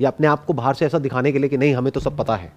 या 0.00 0.10
अपने 0.10 0.26
आप 0.26 0.44
को 0.44 0.52
बाहर 0.52 0.74
से 0.74 0.86
ऐसा 0.86 0.98
दिखाने 0.98 1.32
के 1.32 1.38
लिए 1.38 1.48
कि 1.48 1.56
नहीं, 1.56 1.74
हमें 1.74 1.92
तो 1.92 2.00
सब 2.00 2.16
पता 2.16 2.36
है। 2.36 2.52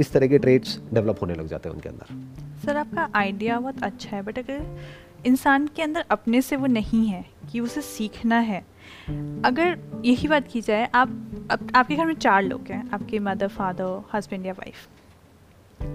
इस 0.00 0.12
तरह 0.12 0.26
के 0.26 0.38
ट्रेड्स 0.38 0.80
डेवलप 0.94 1.18
होने 1.22 1.34
लग 1.34 1.46
जाते 1.46 1.68
हैं 1.68 1.76
उनके 1.76 1.88
अंदर। 1.88 2.36
सर, 2.66 2.76
आपका 2.76 3.08
आइडिया 3.14 3.60
बहुत 3.60 3.82
अच्छा 3.82 4.16
है 4.16 4.22
बट 4.22 4.38
अगर 4.38 4.78
इंसान 5.26 5.66
के 5.66 5.82
अंदर 5.82 6.04
अपने 6.10 6.42
से 6.42 6.56
वो 6.56 6.66
नहीं 6.66 7.06
है, 7.06 7.24
कि 7.52 7.60
उसे 7.60 7.80
सीखना 7.80 8.38
है, 8.38 8.66
अगर 9.44 9.78
यही 10.04 10.28
बात 10.28 10.48
की 10.48 10.60
जाए, 10.60 10.90
आप 10.94 11.26
आप, 11.50 11.60
आपके 11.74 11.96
घर 11.96 12.06
में 12.06 12.14
चार 12.14 12.42
लोग 12.42 12.60
हैं, 12.70 12.90
आपके 12.90 13.18
मदर 13.18 13.48
फादर 13.48 14.02
हस्बैंड 14.14 14.46
या 14.46 14.52
वाइफ 14.52 14.88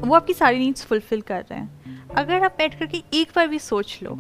वो 0.05 0.15
आपकी 0.15 0.33
सारी 0.33 0.59
नीड्स 0.59 0.85
फुलफिल 0.85 1.21
कर 1.21 1.41
रहे 1.41 1.59
हैं। 1.59 2.05
अगर 2.09 2.43
आप 2.43 2.55
बैठ 2.57 2.79
करके 2.79 3.03
एक 3.13 3.31
बार 3.35 3.47
भी 3.47 3.59
सोच 3.59 3.99
लो 4.03 4.19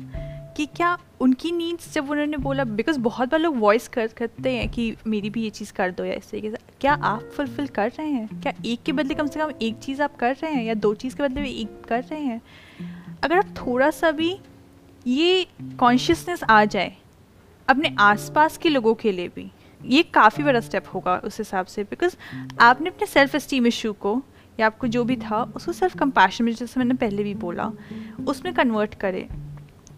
कि 0.55 0.65
क्या 0.65 0.97
उनकी 1.19 1.51
नीड्स 1.51 1.93
जब 1.93 2.09
उन्होंने 2.09 2.37
बोला 2.37 2.63
बिकॉज़ 2.63 2.99
बहुत 2.99 3.31
बार 3.31 3.39
लोग 3.39 3.57
वॉइस 3.57 3.87
कर, 3.87 4.07
करते 4.07 4.51
हैं 4.51 4.69
कि 4.69 4.95
मेरी 5.07 5.29
भी 5.29 5.43
ये 5.43 5.49
चीज़ 5.49 5.73
कर 5.73 5.91
दो 5.91 6.05
या 6.05 6.13
इस 6.13 6.29
तरीके 6.29 6.51
से। 6.51 6.57
क्या 6.81 6.93
आप 6.93 7.29
फुलफिल 7.37 7.67
कर 7.67 7.89
रहे 7.89 8.07
हैं? 8.07 8.41
क्या 8.41 8.53
एक 8.65 8.83
के 8.83 8.91
बदले 8.91 9.13
कम 9.13 9.27
से 9.27 9.39
कम 9.39 9.51
एक 9.61 9.77
चीज़ 9.77 10.01
आप 10.01 10.15
कर 10.15 10.35
रहे 10.35 10.51
हैं 10.51 10.63
या 10.63 10.73
दो 10.73 10.93
चीज़ 10.93 11.15
के 11.15 11.23
बदले 11.23 11.41
भी 11.41 11.51
एक 11.51 11.81
कर 11.85 12.03
रहे 12.03 12.19
हैं? 12.19 12.41
अगर 13.23 13.37
आप 13.37 13.45
थोड़ा 13.57 13.89
सा 13.89 14.11
भी 14.11 14.37
ये 15.07 15.47
कॉन्शियसनेस 15.79 16.43
आ 16.43 16.65
जाए, 16.65 16.95
अपने 17.67 17.95
आसपास 17.99 18.57
के 18.57 18.69
लोगों 18.69 18.93
के 18.93 19.11
लिए 19.11 19.27
भी, 19.27 19.51
ये 19.85 20.03
काफ़ी 20.03 20.43
बड़ा 20.43 20.59
स्टेप 20.59 20.85
होगा 20.93 21.21
उस 21.23 21.37
हिसाब 21.37 21.65
से 21.65 21.83
बिकॉज़ 21.83 22.15
आपने 22.59 22.89
अपने 22.89 23.07
सेल्फ 23.07 23.35
इस्टीम 23.35 23.67
इशू 23.67 23.93
को 23.93 24.21
या 24.59 24.65
आपको 24.65 24.87
जो 24.87 25.03
भी 25.03 25.15
था, 25.15 25.53
उसको 25.55 25.71
सेल्फ 25.71 25.97
कंपैशन 25.97 26.43
में, 26.43 26.53
जैसे 26.53 26.79
मैंने 26.79 26.93
पहले 26.93 27.23
भी 27.23 27.33
बोला, 27.33 27.71
उसमें 28.27 28.53
कन्वर्ट 28.53 28.95
करे। 28.95 29.27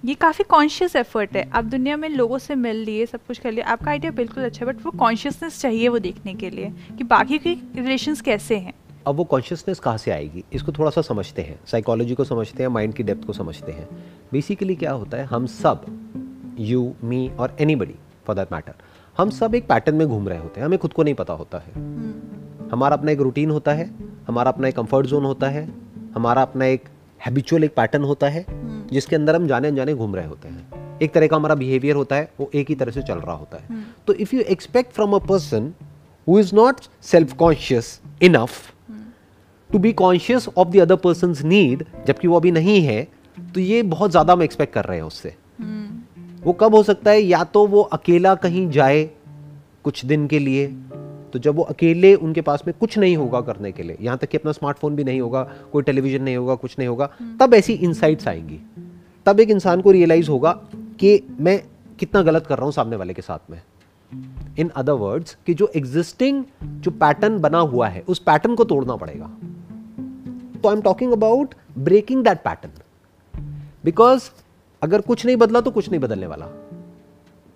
ये 0.05 0.13
काफ़ी 0.13 0.43
कॉन्शियस 0.43 0.95
एफर्ट 0.95 1.35
है। 1.35 1.49
आप 1.53 1.63
दुनिया 1.63 1.97
में 1.97 2.09
लोगों 2.09 2.37
से 2.37 2.55
मिल 2.55 2.75
लिए 2.75 3.05
सब 3.05 3.19
कुछ 3.27 3.37
कर 3.37 3.51
लिए 3.51 3.63
आपका 3.63 3.91
आइडिया 3.91 4.11
बिल्कुल 4.11 4.43
अच्छा 4.43 4.65
है 4.65 4.73
बट 4.73 4.85
वो 4.85 4.91
कॉन्शियसनेस 4.91 5.61
चाहिए 5.61 5.87
वो 5.87 5.99
देखने 5.99 6.33
के 6.33 6.49
लिए 6.49 6.73
कि 6.97 7.03
बाकी 7.03 7.37
के 7.37 7.53
रिलेशंस 7.53 8.21
कैसे 8.21 8.57
हैं। 8.57 8.73
अब 9.07 9.15
वो 9.15 9.23
कॉन्शियसनेस 9.23 9.79
कहाँ 9.79 9.97
से 9.97 10.11
आएगी? 10.11 10.43
इसको 10.53 10.71
थोड़ा 10.71 10.89
सा 10.89 11.01
समझते 11.01 11.41
हैं। 11.41 11.59
साइकोलॉजी 11.67 12.15
को 12.15 12.23
समझते 12.23 12.63
हैं 12.63 12.67
माइंड 12.67 12.93
की 12.93 13.03
डेप्थ 13.03 13.27
को 13.27 13.33
समझते 13.33 13.71
हैं। 13.71 13.87
बेसिकली 14.31 14.75
क्या 14.75 14.91
होता 14.91 15.17
है? 15.17 15.25
हम 15.25 15.45
सब 15.45 15.85
यू 16.59 16.93
मी 17.03 17.31
और 17.39 17.57
एनी 17.61 17.75
फॉर 17.75 18.35
दैट 18.35 18.53
मैटर 18.53 18.73
हम 19.17 19.29
सब 19.29 19.55
एक 19.55 19.67
पैटर्न 19.67 19.97
में 19.97 20.07
घूम 20.07 20.29
रहे 20.29 20.39
होते 20.39 20.59
हैं। 20.59 20.67
हमें 20.67 20.79
खुद 20.79 20.93
को 20.93 21.03
नहीं 21.03 21.15
पता 21.15 21.33
होता 21.33 21.57
है। 21.57 21.73
हम्म। 21.75 22.69
हमारा 22.71 22.95
अपना 22.95 23.11
एक 23.11 23.19
रूटीन 23.19 23.51
होता 23.51 23.73
है 23.73 23.91
हमारा 24.27 24.51
अपना 24.51 24.67
एक 24.67 24.75
कंफर्ट 24.75 25.05
जोन 25.05 25.25
होता 25.25 25.49
है 25.49 25.73
हमारा 26.15 26.41
अपना 26.41 26.65
एक 26.65 26.83
हैबिचुअल 27.21 27.63
एक 27.63 27.73
पैटर्न 27.75 28.03
होता 28.03 28.27
है 28.29 28.45
हम्म। 28.49 28.87
जिसके 28.89 29.15
अंदर 29.15 29.35
हम 29.35 29.47
जाने 29.47 29.67
अनजाने 29.67 29.93
घूम 29.93 30.15
रहे 30.15 30.25
होते 30.25 30.47
हैं 30.47 30.99
एक 31.01 31.13
तरह 31.13 31.27
का 31.27 31.35
हमारा 31.35 31.55
बिहेवियर 31.55 31.95
होता 31.95 32.15
है 32.15 32.29
वो 32.39 32.49
एक 32.55 32.69
ही 32.69 32.75
तरह 32.75 32.91
से 32.91 33.01
चल 33.01 33.17
रहा 33.17 33.35
होता 33.35 33.57
है 33.57 33.67
हम्म। 33.67 33.83
तो 34.07 34.13
if 34.15 34.35
you 34.35 34.41
expect 34.49 34.93
from 34.93 35.15
a 35.15 35.19
person 35.25 35.73
who 36.27 36.39
is 36.39 36.55
not 36.55 36.81
self 37.03 37.33
conscious 37.35 37.99
enough 38.21 38.73
to 39.69 39.79
be 39.79 39.91
conscious 39.95 40.47
of 40.49 40.67
the 40.67 40.79
other 40.79 40.95
person 41.03 41.35
need 41.45 41.85
जबकि 42.07 42.27
वो 42.27 42.39
अभी 42.39 42.51
नहीं 42.51 42.81
है 42.81 43.03
तो 43.37 43.59
ये 43.61 43.81
बहुत 43.85 44.11
ज़्यादा 44.11 44.33
हम 44.33 44.43
एक्सपेक्ट 44.43 44.73
कर 44.73 44.85
रहे 44.85 44.97
हैं 44.97 45.03
उससे 45.03 45.33
हम्म। 45.59 46.41
वो 46.43 46.53
कब 46.53 46.75
हो 46.75 46.81
सकता 46.83 47.11
है 47.11 47.21
या 47.21 47.43
तो 47.45 47.65
वो 47.67 47.81
अकेला 47.93 48.33
कहीं 48.37 48.69
जाए 48.71 49.03
कुछ 49.83 50.05
दिन 50.05 50.27
के 50.27 50.39
लिए 50.39 50.65
तो 51.33 51.39
जब 51.39 51.55
वो 51.55 51.63
अकेले 51.63 52.15
उनके 52.15 52.41
पास 52.41 52.63
में 52.67 52.73
कुछ 52.79 52.97
नहीं 52.97 53.17
होगा 53.17 53.41
करने 53.41 53.71
के 53.71 53.83
लिए 53.83 53.97
यहाँ 54.01 54.17
तक 54.17 54.29
कि 54.29 54.37
अपना 54.37 54.51
स्मार्टफ़ोन 54.51 54.95
भी 54.95 55.03
नहीं 55.03 55.21
होगा 55.21 55.43
कोई 55.71 55.83
टेलीविज़न 55.83 56.23
नहीं 56.23 56.37
होगा 56.37 56.55
कुछ 56.55 56.75
नहीं 56.79 56.87
होगा 56.87 57.09
हम्म। 57.19 57.37
तब 57.37 57.53
ऐसी 57.53 57.73
इंसाइट्स 57.73 58.27
आएँगी। 58.27 58.59
तब 59.25 59.39
एक 59.39 59.49
इंसान 59.49 59.81
को 59.81 59.91
रियलाइज़ 59.91 60.29
होगा 60.29 60.51
कि 60.99 61.23
मैं 61.39 61.63
कितना 61.99 62.21
गलत 62.21 62.47
कर 62.47 62.57
रहा 62.57 62.65
हूँ 62.65 62.73
सामने 62.73 62.95
वाले 62.95 63.13
के 63.13 63.21
साथ 63.21 63.51
में। 63.51 63.61
इन 64.59 64.69
अदर 64.69 64.93
वर्ड्स 64.93 65.37
कि 65.45 65.53
जो 65.53 65.71
एग्जिस्टिंग 65.75 66.43
जो 66.63 66.91
पैटर्न 66.91 67.39
बना 67.39 67.59
हुआ 67.59 67.87
है 67.87 68.03
उस 68.07 68.19
पैटर्न 68.19 68.55
को 68.55 68.63
तोड़ना 68.63 68.95
पड़ेगा। 68.95 69.25
तो 70.61 70.69
I 70.69 70.75
am 70.75 70.81
talking 70.81 71.11
about 71.11 71.55
breaking 71.77 72.23
that 72.23 72.37
pattern 72.37 72.71
because 73.85 74.29
अगर 74.83 75.01
कुछ 75.01 75.25
नहीं 75.25 75.37
बदला 75.37 75.61
तो 75.61 75.71
कुछ 75.71 75.89
नहीं 75.89 76.01
बदलने 76.01 76.27
वाला। 76.27 76.66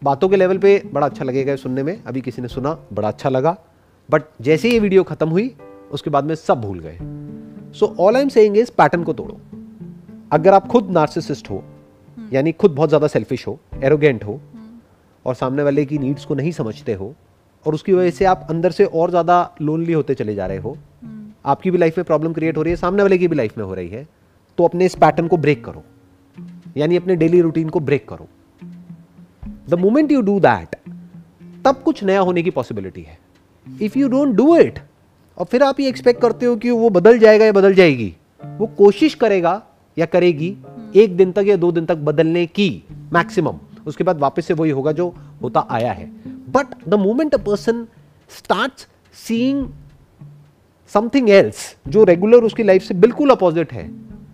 बातों 0.02 0.30
के 0.30 0.36
लेवल 0.36 0.58
पे 0.58 0.82
बड़ा 0.94 1.08
अच्छा 1.08 1.26
लगेगा 1.26 1.56
सुनने 1.56 1.84
में। 1.84 2.04
अभी 2.04 2.22
किसी 2.22 2.42
ने 2.42 2.48
सुना 2.48 2.78
बड़ा 2.94 3.08
अच्छा 3.08 3.30
लगा। 3.30 3.56
बट 4.10 4.24
जैसे 4.42 4.70
ये 4.70 4.80
वीडियो 4.80 5.04
खत्म 5.04 5.30
हुई 5.30 5.54
उसके 5.92 6.10
बाद 6.10 6.26
में 6.26 6.36
सब 6.36 6.62
भूल 6.62 6.80
गए। 6.80 6.98
So 7.76 7.96
all 8.00 8.16
I 8.16 8.22
am 8.22 8.30
saying 8.30 8.58
is 8.58 8.72
pattern 8.78 9.04
को 9.04 9.14
तोड़ो। 9.14 9.40
अगर 10.32 10.54
आप 10.54 10.68
खुद 10.68 10.90
नार्सिसिस्ट 10.92 11.50
हो 11.50 11.64
यानी 12.34 12.52
खुद 12.54 12.72
बहुत 12.72 12.90
ज़्यादा 12.90 13.08
सेल्फिश 13.08 13.48
हो 13.48 13.60
एरोगेंट 13.84 14.24
हो 14.24 14.40
और 15.26 15.36
सामने 15.36 15.64
वाले 15.64 15.86
की 15.86 15.98
नीड्स 15.98 16.26
को 16.26 16.36
नहीं 16.36 16.52
समझते 16.52 16.94
हो 16.94 17.14
और 17.66 17.74
उसकी 17.74 17.94
वजह 17.94 18.10
से 18.10 18.26
आप 18.26 18.48
अंदर 18.50 18.72
से 18.72 18.86
और 18.86 19.10
ज़्यादा 19.10 19.40
लोनली 19.62 19.94
होते 19.94 20.14
चले 20.16 20.36
जा 20.36 20.46
रहे 20.48 20.58
हो 20.58 20.78
आपकी 21.46 21.72
भी 21.72 21.78
लाइफ 21.78 21.98
में 21.98 22.06
प्रॉब्लम 22.06 22.34
क्रिएट 22.34 22.58
हो 22.58 22.62
रही 22.62 22.72
है 22.72 22.78
सामने 22.78 23.04
वाले 23.04 23.18
की 23.18 23.28
भी 23.28 23.36
लाइफ 23.36 23.58
में 23.58 23.66
हो 23.66 23.74
रही 23.74 23.90
है 23.90 24.08
तो 24.58 24.66
अपने 24.66 24.86
इस 24.86 24.96
पैटर्न 24.96 25.28
को 25.28 25.38
ब्रेक 25.38 25.64
करो। 25.66 25.84
यानी 26.78 26.98
अपने 26.98 27.16
डेली 27.16 27.42
रूटीन 27.42 27.70
को 27.70 27.80
ब्रेक 27.80 28.08
करो। 28.10 28.28
The 29.69 29.74
moment 29.74 30.12
you 30.12 30.21
do 30.21 30.39
that 30.39 30.76
तब 31.65 31.82
कुछ 31.86 32.04
नया 32.04 32.19
होने 32.19 32.43
की 32.43 32.50
पॉसिबिलिटी 32.50 33.02
है। 33.02 33.17
If 33.67 33.97
you 34.00 34.08
don't 34.08 34.36
do 34.36 34.56
it 34.58 34.80
और 35.38 35.45
फिर 35.45 35.63
आप 35.63 35.80
ये 35.80 35.88
एक्सपेक्ट 35.89 36.21
करते 36.21 36.45
हो 36.45 36.56
कि 36.56 36.69
वो 36.71 36.89
बदल 36.89 37.19
जाएगा 37.19 37.45
या 37.45 37.52
बदल 37.52 37.74
जाएगी 37.74 38.13
वो 38.58 38.67
कोशिश 38.67 39.15
करेगा 39.15 39.62
या 39.97 40.06
करेगी 40.06 40.56
एक 40.95 41.15
दिन 41.17 41.32
तक 41.32 41.43
या 41.47 41.56
दो 41.56 41.71
दिन 41.71 41.86
तक 41.86 41.97
बदलने 42.04 42.45
की 42.45 42.84
मैक्सिमम 43.13 43.60
उसके 43.88 44.04
बाद 44.04 44.19
वापस 44.19 44.45
से 44.45 44.54
वही 44.54 44.71
होगा 44.71 44.91
जो 44.91 45.08
होता 45.41 45.67
आया 45.69 45.91
है। 45.91 46.06
But 46.52 46.88
the 46.88 46.93
moment 46.93 47.34
a 47.36 47.38
person 47.38 47.86
start 48.32 48.88
seeing 49.17 49.67
something 50.93 51.30
else 51.30 51.76
जो 51.88 52.04
रेगुलर 52.04 52.43
उसकी 52.43 52.63
लाइफ 52.63 52.84
से 52.84 52.93
बिल्कुल 52.93 53.30
अपोजिट 53.30 53.74
है 53.74 53.88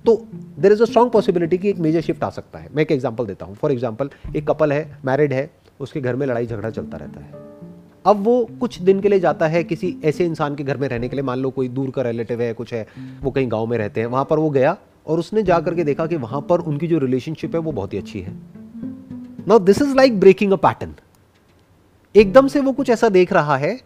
तो 0.07 0.15
there 0.59 0.71
is 0.71 0.81
a 0.81 0.85
strong 0.85 1.11
possibility 1.11 1.57
कि 1.57 1.69
एक 1.69 1.77
मेजर 1.77 2.01
शिफ्ट 2.01 2.23
आ 2.23 2.29
सकता 2.29 2.59
है। 2.59 2.69
मैं 2.75 2.83
एक 2.83 2.91
एग्ज़ाम्पल 2.91 3.25
देता 3.25 3.45
हूँ। 3.45 3.55
फॉर 3.55 3.71
एग्ज़ाम्पल 3.71 4.09
एक 4.35 4.47
कपल 4.47 4.71
है 4.73 4.99
मैरिड 5.05 5.33
है, 5.33 5.49
उसके 5.79 6.01
घर 6.01 6.15
में 6.15 6.25
लड़ाई 6.27 6.45
झगड़ा 6.45 6.69
चलता 6.69 6.97
रहता 6.97 7.21
है। 7.21 7.45
अब 8.05 8.23
वो 8.23 8.49
कुछ 8.59 8.79
दिन 8.81 8.99
के 8.99 9.09
लिए 9.09 9.19
जाता 9.19 9.47
है 9.47 9.63
किसी 9.63 9.95
ऐसे 10.05 10.25
इंसान 10.25 10.55
के 10.55 10.63
घर 10.63 10.77
में 10.77 10.87
रहने 10.87 11.09
के 11.09 11.15
लिए। 11.15 11.23
मान 11.23 11.39
लो 11.39 11.49
कोई 11.49 11.67
दूर 11.69 11.89
का 11.89 12.01
रिलेटिव 12.01 12.41
है, 12.41 12.53
कुछ 12.53 12.73
है, 12.73 12.85
वो 13.21 13.31
कहीं 13.31 13.51
गाँव 13.51 13.65
में 13.65 13.77
रहते 13.77 14.01
हैं, 14.01 14.07
वहाँ 14.07 14.25
पर 14.29 14.39
वो 14.39 14.49
गया 14.49 14.75
और 15.07 15.19
उसने 15.19 15.43
जा 15.43 15.59
करके 15.59 15.83
देखा 15.83 16.05
कि 16.05 16.15
वहाँ 16.15 16.41
पर 16.41 16.59
उनकी 16.61 16.87
जो 16.87 16.97
रिलेशनशिप 16.97 17.55
है 17.55 17.61
वो 17.61 17.71
बहुत 17.71 17.93
ही 17.93 17.97
अच्छी 17.97 18.21
है। 18.21 18.33
Now 19.47 19.59
this 19.59 19.81
is 19.81 19.95
like 19.95 20.19
breaking 20.19 20.51
a 20.51 20.55
pattern 20.55 20.93
एकदम 22.15 22.47
से 22.47 22.59
वो 22.59 22.71
कुछ 22.71 22.89
ऐसा 22.89 23.09
देख 23.09 23.33
रहा 23.33 23.57
है 23.57 23.79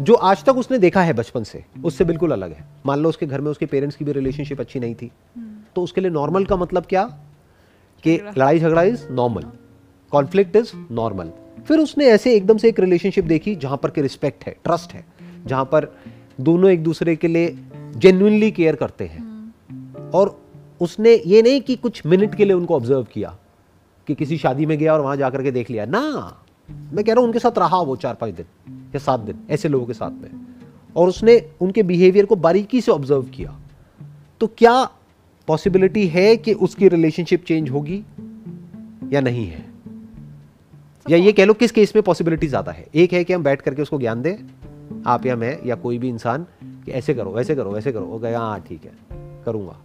जो 0.00 0.14
आज 0.14 0.44
तक 0.44 0.56
उसने 0.56 0.78
देखा 0.78 1.02
है 1.02 1.12
बचपन 1.12 1.42
से 1.44 1.64
उससे 1.84 2.04
बिल्कुल 2.04 2.32
अलग 2.32 2.52
है। 2.52 2.64
मान 2.86 2.98
लो 2.98 3.08
उसके 3.08 3.26
घर 3.26 3.40
में 3.40 3.50
उसके 3.50 3.66
पेरेंट्स 3.66 3.96
की 3.96 4.04
भी 4.04 4.12
रिलेशनशिप 4.12 4.60
अच्छी 4.60 4.80
नहीं 4.80 4.94
थी। 4.94 5.10
तो 5.76 5.82
उसके 5.82 6.00
लिए 6.00 6.10
नॉर्मल 6.10 6.44
का 6.44 6.56
मतलब 6.56 6.86
क्या? 6.86 7.04
कि 8.04 8.16
लड़ाई 8.16 8.58
झगड़ा 8.58 8.82
is 8.82 9.08
normal 9.08 9.42
conflict 10.12 10.56
is 10.56 10.70
normal 10.90 11.32
फिर 11.68 11.78
उसने 11.78 12.06
ऐसे 12.06 12.34
एकदम 12.34 12.58
से 12.58 12.68
एक 12.68 12.80
रिलेशनशिप 12.80 13.24
देखी 13.24 13.54
जहाँ 13.56 13.76
पर 13.76 13.90
के 13.90 14.02
रिस्पेक्ट 14.02 14.44
है 14.44 14.56
ट्रस्ट 14.64 14.92
है 14.92 15.04
जहाँ 15.46 15.64
पर 15.64 15.92
दोनों 16.40 16.70
एक 16.70 16.82
दूसरे 16.82 17.16
के 17.16 17.28
लिए 17.28 17.56
जेन्युइनली 17.96 18.50
केयर 18.50 18.76
करते 18.76 19.04
हैं। 19.04 20.10
और 20.14 20.40
उसने 20.80 21.14
ये 21.26 21.42
नहीं 21.42 21.60
कि 21.60 21.76
कुछ 21.76 22.06
मिनट 22.06 22.34
के 22.34 22.44
लिए 22.44 22.54
उनको 22.54 22.76
ऑब्ज़र्व 22.76 23.02
किया 23.04 23.36
कि 24.08 24.14
किसी 24.14 24.38
शादी 24.38 24.66
में 24.66 24.78
गया 24.78 24.94
और 24.94 25.00
वहाँ 25.00 25.16
जाकर 25.16 25.42
के 25.42 25.50
देख 25.50 25.70
लिया। 25.70 25.86
ना 25.86 26.00
मैं 26.68 27.04
कह 27.04 27.12
रहा 27.12 27.20
हूँ 27.20 27.26
उनके 27.26 27.38
साथ 27.38 27.58
रहा 27.58 27.80
वो 27.80 27.96
चार 27.96 28.14
पाँच 28.14 28.34
दिन। 28.34 28.79
या 28.94 28.98
सात 28.98 29.20
दिन, 29.20 29.38
ऐसे 29.50 29.68
लोगों 29.68 29.86
के 29.86 29.92
साथ 29.92 30.10
में। 30.10 30.30
और 30.96 31.08
उसने 31.08 31.50
उनके 31.60 31.82
बिहेवियर 31.82 32.26
को 32.26 32.36
बारीकी 32.36 32.80
से 32.80 32.92
ऑब्ज़र्व 32.92 33.22
किया। 33.22 33.60
तो 34.40 34.46
क्या 34.46 34.84
पॉसिबिलिटी 35.48 36.06
है 36.06 36.36
कि 36.36 36.52
उसकी 36.52 36.88
रिलेशनशिप 36.88 37.44
चेंज 37.44 37.70
होगी 37.70 38.04
या 39.12 39.20
नहीं 39.20 39.46
है? 39.46 39.64
या 41.10 41.16
ये 41.16 41.32
कह 41.32 41.44
लो 41.44 41.54
किस 41.54 41.72
केस 41.72 41.96
में 41.96 42.02
पॉसिबिलिटी 42.02 42.46
ज़्यादा 42.46 42.72
है? 42.72 42.86
एक 42.94 43.12
है 43.12 43.24
कि 43.24 43.32
हम 43.32 43.42
बैठ 43.42 43.62
करके 43.62 43.82
उसको 43.82 43.98
ज्ञान 43.98 44.22
दें, 44.22 44.36
आप 45.06 45.26
या 45.26 45.36
मैं 45.36 45.58
या 45.66 45.74
कोई 45.74 45.98
भी 45.98 46.08
इंसान, 46.08 46.46
कि 46.64 46.92
ऐसे 46.92 47.14
करो, 47.14 47.30
वैसे 47.30 47.54
करो 47.54 47.70
वैसे 47.70 47.92
करो। 47.92 48.04
वो 48.04 48.18
हाँ 48.38 48.60
ठीक 48.60 48.84
है, 48.84 48.92
करूँगा। 49.44 49.76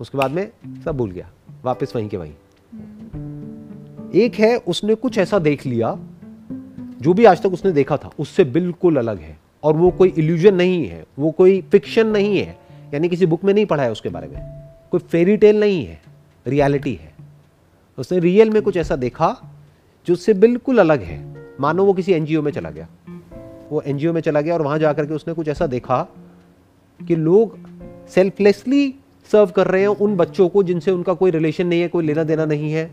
उसके 0.00 0.18
बाद 0.18 0.30
में 0.30 0.50
सब 0.84 0.96
भूल 0.96 1.10
गया, 1.10 1.30
वापस 1.64 1.92
वहीं 1.96 2.08
के 2.08 2.16
वहीं। 2.16 2.32
एक 4.14 4.34
है, 4.34 4.56
उसने 4.56 4.94
कुछ 4.94 5.18
ऐसा 5.18 5.38
देख 5.38 5.66
लिया 5.66 5.98
जो 7.04 7.14
भी 7.14 7.24
आज 7.24 7.42
तक 7.42 7.52
उसने 7.52 7.72
देखा 7.72 7.96
था, 7.96 8.10
उससे 8.18 8.44
बिल्कुल 8.44 8.96
अलग 8.96 9.18
है। 9.18 9.38
और 9.62 9.76
वो 9.76 9.90
कोई 9.90 10.08
इल्यूजन 10.08 10.54
नहीं 10.54 10.86
है, 10.86 11.04
वो 11.18 11.30
कोई 11.30 11.62
फिक्शन 11.62 12.06
नहीं 12.06 12.38
है। 12.38 12.58
यानी 12.94 13.08
किसी 13.08 13.26
बुक 13.26 13.44
में 13.44 13.54
नहीं 13.54 13.66
पढ़ा 13.66 13.82
है 13.82 13.92
उसके 13.92 14.08
बारे 14.08 14.28
में। 14.28 14.68
कोई 14.90 15.00
फेरी 15.00 15.36
टेल 15.36 15.60
नहीं 15.60 15.86
है 15.86 16.02
रियलिटी 16.46 16.94
है। 16.94 17.14
उसने 17.98 18.18
रियल 18.18 18.50
में 18.50 18.62
कुछ 18.62 18.76
ऐसा 18.76 18.96
देखा 18.96 19.56
जो 20.06 20.14
उससे 20.14 20.34
बिल्कुल 20.34 20.78
अलग 20.78 21.02
है। 21.02 21.48
मानो 21.60 21.84
वो 21.84 21.92
किसी 21.92 22.12
एनजीओ 22.12 22.42
में 22.42 22.52
चला 22.52 22.70
गया। 22.70 22.88
वो 23.70 23.82
एनजीओ 23.82 24.12
में 24.12 24.20
चला 24.20 24.40
गया 24.40 24.54
और 24.54 24.62
वहाँ 24.62 24.78
जाकर 24.78 25.06
के 25.06 25.14
उसने 25.14 25.34
कुछ 25.34 25.48
ऐसा 25.48 25.66
देखा 25.66 26.08
कि 27.08 27.16
लोग 27.16 27.58
सेल्फलेसली 28.08 28.94
सर्व 29.32 29.46
कर 29.46 29.66
रहे 29.66 29.80
हैं 29.80 29.88
उन 29.88 30.16
बच्चों 30.16 30.48
को 30.48 30.62
जिनसे 30.62 30.90
उनका 30.90 31.14
कोई 31.14 31.30
रिलेशन 31.30 31.66
नहीं 31.66 31.80
है, 31.80 31.88
कोई 31.88 32.06
लेना 32.06 32.24
देना 32.24 32.44
नहीं 32.44 32.72
है। 32.72 32.90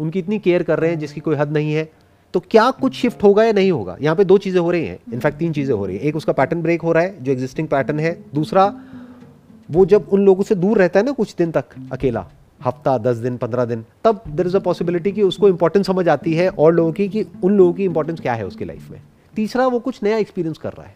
उनकी 0.00 0.18
इतनी 0.18 0.38
केयर 0.38 0.62
कर 0.62 0.78
रहे 0.78 0.90
हैं 0.90 0.98
जिसकी 0.98 1.20
कोई 1.20 1.36
हद 1.36 1.52
नहीं 1.52 1.74
है। 1.74 1.99
तो 2.34 2.40
क्या 2.40 2.70
कुछ 2.70 2.94
शिफ्ट 2.94 3.22
होगा 3.22 3.44
या 3.44 3.52
नहीं 3.52 3.70
होगा? 3.72 3.96
यहाँ 4.00 4.16
पे 4.16 4.24
दो 4.24 4.38
चीज़ें 4.38 4.60
हो 4.60 4.70
रही 4.70 4.86
हैं। 4.86 4.98
इनफैक्ट 5.12 5.38
तीन 5.38 5.52
चीज़ें 5.52 5.74
हो 5.74 5.86
रही 5.86 5.96
हैं। 5.96 6.02
एक 6.02 6.16
उसका 6.16 6.32
पैटर्न 6.32 6.62
ब्रेक 6.62 6.82
हो 6.82 6.92
रहा 6.92 7.02
है, 7.02 7.22
जो 7.24 7.32
एग्जिस्टिंग 7.32 7.68
पैटर्न 7.68 8.00
है। 8.00 8.12
दूसरा, 8.34 8.74
वो 9.70 9.84
जब 9.86 10.08
उन 10.12 10.24
लोगों 10.24 10.42
से 10.42 10.54
दूर 10.54 10.78
रहता 10.78 11.00
है 11.00 11.06
ना 11.06 11.12
कुछ 11.12 11.34
दिन 11.38 11.50
तक, 11.50 11.64
अकेला, 11.92 12.26
हफ़्ता, 12.64 12.96
दस 12.98 13.16
दिन, 13.16 13.36
पंद्रह 13.36 13.64
दिन, 13.64 13.84
तब 14.04 14.22
देर 14.28 14.46
इज़ 14.46 14.56
अ 14.56 14.60
पॉसिबिलिटी 14.60 15.12
कि 15.12 15.22
उसको 15.22 15.48
इंपॉर्टेंस 15.48 15.86
समझ 15.86 16.08
आती 16.08 16.34
है 16.34 16.48
और 16.48 16.74
लोगों 16.74 16.92
की, 16.92 17.08
कि 17.08 17.26
उन 17.44 17.56
लोगों 17.56 17.72
की 17.72 17.84
इंपॉर्टेंस 17.84 18.20
क्या 18.20 18.34
है 18.34 18.46
उसकी 18.46 18.64
लाइफ 18.64 18.90
में। 18.90 19.00
तीसरा, 19.34 19.66
वो 19.66 19.78
कुछ 19.78 20.02
नया 20.02 20.16
एक्सपीरियंस 20.16 20.58
कर 20.58 20.72
रहा 20.72 20.86
है, 20.86 20.94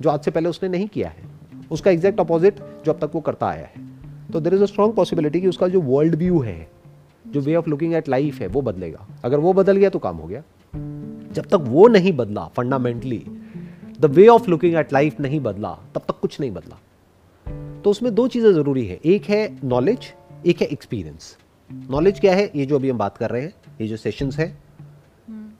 जो 0.00 0.10
आज 0.10 0.20
से 0.20 0.30
पहले 0.30 0.48
उसने 0.48 0.68
नहीं 0.68 0.88
किया 0.88 1.08
है। 1.08 1.32
उसका 1.70 1.90
एग्जैक्ट 1.90 2.20
अपोजिट 2.20 2.60
जो 2.84 2.92
अब 2.92 2.98
तक 2.98 3.10
वो 3.14 3.20
करता 3.20 3.46
आया 3.46 3.66
है। 3.66 3.82
तो 4.32 4.40
there 4.40 4.54
is 4.54 4.62
a 4.62 4.66
strong 4.66 4.94
possibility 4.94 5.40
कि 5.40 5.48
उसका 5.48 5.68
जो 5.68 5.80
वर्ल्ड 5.80 6.14
व्यू 6.14 6.40
है, 6.40 6.68
जो 7.26 7.40
way 7.40 7.54
of 7.54 7.70
looking 7.70 7.94
at 7.94 8.08
life 8.08 8.40
है, 8.40 8.46
वो 8.46 8.62
बदलेगा। 8.62 9.06
अगर 9.24 9.38
वो 9.38 9.52
बदल 9.52 9.76
गया 9.76 9.90
तो 9.90 9.98
काम 9.98 10.16
हो 10.16 10.26
गया। 10.26 10.42
जब 10.74 11.46
तक 11.46 11.64
वो 11.68 11.86
नहीं 11.88 12.12
बदला 12.12 12.44
fundamentally 12.56 13.24
the 14.00 14.04
way 14.06 14.26
of 14.28 14.50
looking 14.50 14.74
at 14.74 14.92
life 14.92 15.20
नहीं 15.20 15.40
बदला 15.40 15.70
तब 15.94 16.02
तक 16.08 16.18
कुछ 16.20 16.40
नहीं 16.40 16.50
बदला। 16.50 16.78
तो 17.82 17.90
उसमें 17.90 18.14
दो 18.14 18.26
चीज़ें 18.28 18.52
ज़रूरी 18.52 18.84
है। 18.86 18.98
एक 19.06 19.24
है 19.24 19.56
नॉलेज 19.64 20.12
एक 20.46 20.60
है 20.60 20.66
एक्सपीरियंस 20.66 21.36
नॉलेज 21.90 22.20
क्या 22.20 22.34
है? 22.34 22.50
ये 22.56 22.66
जो 22.66 22.76
अभी 22.76 22.90
हम 22.90 22.98
बात 22.98 23.16
कर 23.16 23.30
रहे 23.30 23.42
हैं 23.42 23.52
ये 23.80 23.88
जो 23.88 23.96
सेशंस 23.96 24.38
है 24.38 24.56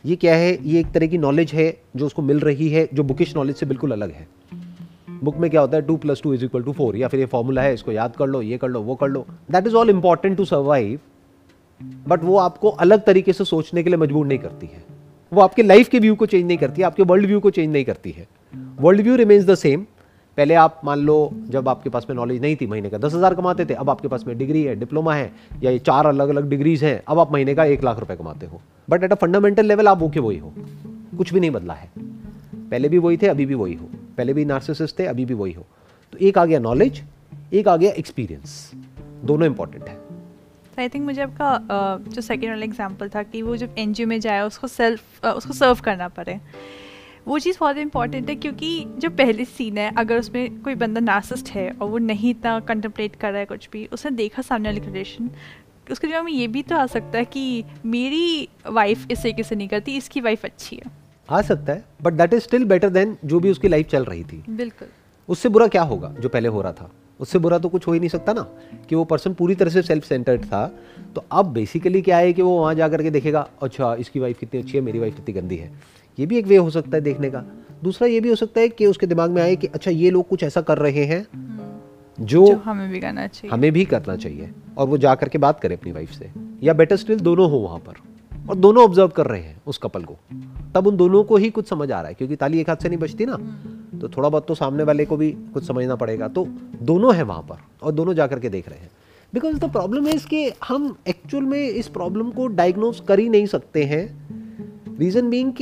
ये 0.04 0.16
क्या 0.16 0.34
है? 0.34 0.58
ये 0.68 0.80
एक 0.80 0.90
तरह 0.92 1.06
की 1.06 1.18
नॉलेज 1.18 1.52
है 1.52 1.76
जो 1.96 2.06
उसको 2.06 2.22
मिल 2.22 2.40
रही 2.40 2.68
है 2.68 2.88
जो 2.94 3.02
बुकिश 3.02 3.34
नॉलेज 3.36 3.56
से 3.56 3.66
बिल्कुल 3.66 3.92
अलग 3.92 4.10
है। 4.10 4.26
बुक 5.22 5.36
में 5.36 5.50
क्या 5.50 5.60
होता 5.60 5.76
है? 5.76 5.82
Two 5.82 5.96
plus 5.96 6.22
two 6.22 6.34
is 6.34 6.44
equal 6.44 6.62
to 6.62 6.72
four 6.72 6.96
या 6.96 7.08
फिर 7.08 7.20
ये 7.20 7.26
फॉर्मूला 7.26 7.62
है 7.62 7.74
इसको 7.74 7.92
याद 7.92 8.16
कर 8.16 8.26
लो 8.26 8.42
ये 8.42 8.58
कर 8.58 8.68
लो 8.68 8.80
वो 8.82 8.94
कर 8.94 9.08
लो। 9.08 9.26
That 9.50 9.66
is 9.66 9.74
all 9.74 9.90
important 9.90 10.36
to 10.36 10.44
survive 10.44 10.98
but 12.08 12.24
वो 12.24 12.36
आपको 12.38 12.68
अलग 12.68 13.04
तरीके 13.04 13.32
से 13.32 13.44
सोचने 13.44 13.82
के 13.82 13.90
लिए 13.90 13.98
मजबूर 13.98 14.26
नहीं 14.26 14.38
करती 14.38 14.66
है। 14.66 14.93
वो 15.34 15.40
आपके 15.40 15.62
लाइफ 15.62 15.88
के 15.88 15.98
व्यू 15.98 16.14
को 16.14 16.26
चेंज 16.26 16.46
नहीं 16.46 16.58
करती, 16.58 16.82
आपके 16.82 17.02
वर्ल्ड 17.02 17.26
व्यू 17.26 17.40
को 17.40 17.50
चेंज 17.50 17.72
नहीं 17.72 17.84
करती 17.84 18.10
है। 18.10 18.26
World 18.80 19.00
view 19.00 19.16
remains 19.16 19.46
the 19.46 19.54
same 19.54 19.86
पहले 20.38 20.54
आप 20.54 20.80
मान 20.84 20.98
लो, 20.98 21.30
जब 21.48 21.68
आपके 21.68 21.90
पास 21.90 22.06
में 22.10 22.16
नॉलेज 22.16 22.40
नहीं 22.42 22.56
थी, 22.56 22.66
महीने 22.66 22.90
का 22.90 22.98
दस 22.98 23.14
हज़ार 23.14 23.34
कमाते 23.34 23.64
थे, 23.64 23.74
अब 23.74 23.90
आपके 23.90 24.08
पास 24.08 24.24
में 24.26 24.36
डिग्री 24.38 24.62
है 24.62 24.74
डिप्लोमा 24.74 25.14
है, 25.14 25.32
या 25.62 25.70
ये 25.70 25.78
चार 25.78 26.06
अलग 26.06 26.28
अलग 26.28 26.48
डिग्रीज 26.48 26.84
हैं, 26.84 27.02
अब 27.08 27.18
आप 27.18 27.32
महीने 27.32 27.54
का 27.54 27.64
एक 27.64 27.84
लाख 27.84 27.98
रुपए 27.98 28.16
कमाते 28.16 28.46
हो। 28.46 28.60
But 28.90 29.04
at 29.04 29.12
a 29.12 29.14
fundamental 29.14 29.66
level 29.66 29.88
आप 29.88 30.02
ओके 30.02 30.20
वही 30.20 30.38
हो। 30.38 30.52
कुछ 31.18 31.32
भी 31.34 31.40
नहीं 31.40 31.50
बदला 31.50 31.74
है। 31.74 31.90
पहले 31.98 32.88
भी 32.88 32.98
वही 32.98 33.16
थे, 33.16 33.26
अभी 33.26 33.46
भी 33.46 33.54
वही 33.54 33.74
हो। 33.74 33.88
पहले 34.16 34.32
भी 34.32 34.44
नार्सिसिस 34.44 34.98
थे, 34.98 35.06
अभी 35.06 35.24
भी 35.24 35.34
वही 35.34 35.52
हो। 35.52 35.66
तो 36.12 36.18
एक 36.18 36.38
आ 36.38 36.44
गया 36.44 36.58
नॉलेज 36.58 37.02
एक 37.52 37.68
आ 37.68 37.76
गया 37.76 37.92
एक्सपीरियंस 37.92 38.70
दोनों 39.24 39.46
इंपॉर्टेंट 39.46 39.88
है। 39.88 39.96
आई 40.80 40.88
थिंक 40.88 41.04
मुझे 41.04 41.20
आपका 41.22 41.98
जो 42.08 42.20
सेकेंड 42.20 42.50
वाला 42.52 42.64
एग्ज़ाम्पल 42.64 43.08
था 43.08 43.22
कि 43.22 43.42
वो 43.42 43.56
जब 43.56 43.74
एनजीओ 43.78 44.06
में 44.06 44.18
जाए 44.20 44.40
उसको 44.42 44.66
सेल्फ 44.68 45.24
उसको 45.26 45.52
सर्व 45.52 45.80
करना 45.84 46.08
पड़े। 46.10 46.38
वो 47.26 47.38
चीज़ 47.38 47.56
बहुत 47.60 47.76
इंपॉर्टेंट 47.78 48.28
है 48.28 48.34
क्योंकि 48.36 48.84
जो 48.98 49.10
पहली 49.12 49.44
सीन 49.46 49.78
है 49.78 49.90
अगर 49.98 50.18
उसमें 50.18 50.60
कोई 50.62 50.74
बंदा 50.74 51.00
नार्सिस्ट 51.00 51.50
है 51.50 51.68
और 51.70 51.88
वो 51.90 51.98
नहीं 52.00 52.30
इतना 52.30 52.58
कंtemplate 52.66 53.16
कर 53.16 53.30
रहा 53.30 53.40
है 53.40 53.46
कुछ 53.46 53.68
भी 53.72 53.86
उसने 53.92 54.10
देखा 54.12 54.42
सामने 54.42 54.68
वाली 54.68 54.80
रिलेशन 54.80 55.30
उसके 55.90 56.06
दिमाग 56.06 56.24
में 56.24 56.32
ये 56.32 56.46
भी 56.48 56.62
तो 56.62 56.76
आ 56.76 56.86
सकता 56.86 57.18
है 57.18 57.24
कि 57.26 57.64
मेरी 57.86 58.48
वाइफ 58.70 59.06
इस 59.10 59.22
तरीके 59.22 59.42
से 59.42 59.56
नहीं 59.56 59.68
करती 59.68 59.96
इसकी 59.96 60.20
वाइफ 60.20 60.44
अच्छी 60.44 60.76
है। 60.76 60.90
आ 61.28 61.40
सकता 61.42 61.72
है 61.72 61.84
but 62.02 62.12
that 62.12 62.34
is 62.34 62.42
still 62.42 62.64
better 62.64 62.90
than 62.90 63.16
जो 63.24 63.40
भी 63.40 63.50
उसकी 63.50 63.68
लाइफ 63.68 63.88
चल 63.88 64.04
रही 64.04 64.24
थी। 64.24 64.42
बिल्कुल। 64.50 64.88
उससे 65.28 65.48
बुरा 65.48 65.66
क्या 65.68 65.82
होगा 65.82 66.14
जो 66.20 66.28
पहले 66.28 66.48
हो 66.48 66.62
रहा 66.62 66.72
था? 66.72 66.90
उससे 67.20 67.38
बुरा 67.38 67.58
तो 67.58 67.68
कुछ 67.68 67.86
हो 67.86 67.92
ही 67.92 67.98
नहीं 67.98 68.08
सकता 68.08 68.32
ना 68.32 68.42
कि 68.88 68.94
वो 68.96 69.04
पर्सन 69.04 69.34
पूरी 69.34 69.54
तरह 69.54 69.70
से 69.70 69.82
सेल्फ 69.82 70.04
सेंटर्ड 70.04 70.44
था। 70.44 70.66
तो 71.14 71.24
अब 71.32 71.46
बेसिकली 71.46 72.02
क्या 72.02 72.16
है 72.16 72.32
कि 72.32 72.42
वो 72.42 72.58
वहाँ 72.58 72.74
जा 72.74 72.88
करके 72.88 73.10
देखेगा 73.10 73.48
अच्छा 73.62 73.94
इसकी 73.94 74.20
वाइफ 74.20 74.38
कितनी 74.38 74.60
अच्छी 74.60 74.72
है 74.72 74.80
मेरी 74.80 74.98
वाइफ 74.98 75.16
कितनी 75.16 75.40
गंदी 75.40 75.56
है। 75.56 75.70
ये 76.18 76.26
भी 76.26 76.38
एक 76.38 76.46
वे 76.46 76.56
हो 76.56 76.70
सकता 76.70 76.90
है 76.94 77.00
देखने 77.00 77.30
का। 77.30 77.44
दूसरा 77.84 78.08
ये 78.08 78.20
भी 78.20 78.28
हो 78.28 78.34
सकता 78.34 78.60
है 78.60 78.68
कि 78.68 78.86
उसके 78.86 79.06
दिमाग 79.06 79.30
में 79.30 79.42
आए 79.42 79.56
कि 79.56 79.66
अच्छा 79.66 79.90
ये 79.90 80.10
लोग 80.10 80.28
कुछ 80.28 80.42
ऐसा 80.42 80.60
कर 80.60 80.78
रहे 80.78 81.04
हैं 81.04 81.26
हम्म। 81.34 82.24
जो, 82.24 82.46
जो 82.46 82.56
हमें 82.56 82.90
भी 82.90 83.00
करना 83.00 83.26
चाहिए। 83.26 83.54
हमें 83.54 83.72
भी 83.72 83.84
करना 83.84 84.16
चाहिए 84.16 84.50
और 84.78 84.86
वो 84.86 84.98
जा 84.98 85.14
करके 85.14 85.38
बात 85.38 85.60
करे 85.60 85.74
अपनी 85.74 85.92
वाइफ 85.92 86.10
से। 86.10 86.30
या 86.62 86.72
बेटर 86.72 86.96
स्टिल 86.96 87.20
दोनों 87.20 87.50
हो 87.50 87.58
वहाँ 87.58 87.78
पर। 87.78 87.92
और 88.50 88.56
दोनों 88.56 88.84
ऑब्ज़र्व 88.84 89.08
कर 89.08 89.26
रहे 89.26 89.40
हैं 89.40 89.62
उस 89.66 89.78
कपल 89.78 90.04
को। 90.04 90.16
तब 90.74 90.86
उन 90.86 90.96
दोनों 90.96 91.24
को 91.24 91.36
ही 91.36 91.50
कुछ 91.50 91.68
समझ 91.68 91.90
आ 91.92 92.00
रहा 92.00 92.08
है, 92.08 92.14
क्योंकि 92.14 92.36
ताली 92.36 92.60
एक 92.60 92.68
हाथ 92.68 92.76
से 92.76 92.88
नहीं 92.88 92.98
बचती 92.98 93.26
ना। 93.26 93.36
तो 94.00 94.08
थोड़ा 94.08 94.28
बहुत 94.28 94.46
तो 94.46 94.54
सामने 94.54 94.82
वाले 94.82 95.04
को 95.04 95.16
भी 95.16 95.30
कुछ 95.32 95.66
समझना 95.66 95.96
पड़ेगा। 95.96 96.28
तो 96.28 96.46
दोनों 96.82 97.14
है 97.14 97.22
वहाँ 97.22 97.42
पर 97.42 97.56
और 97.82 97.92
दोनों 97.92 98.14
जाकर 98.14 98.38
के 98.38 98.48
देख 98.48 98.68
रहे 98.68 98.78
हैं। 98.78 98.90
बिकॉज़ 99.34 99.58
द 99.58 99.72
प्रॉब्लम 99.72 100.06
है 100.06 100.14
कि 100.14 100.52
हम 100.68 100.96
एक्चुअल 101.08 101.44
में 101.44 101.68
इस 101.68 101.88
प्रॉब्लम 101.88 102.30
को 102.30 102.46
डायग्नोज 102.46 103.00
कर 103.00 103.18
ही 103.18 103.28
नहीं 103.28 103.46
सकते 103.46 103.84
हैं। 103.84 104.04
रीजन 104.98 105.30
बींग 105.30 105.52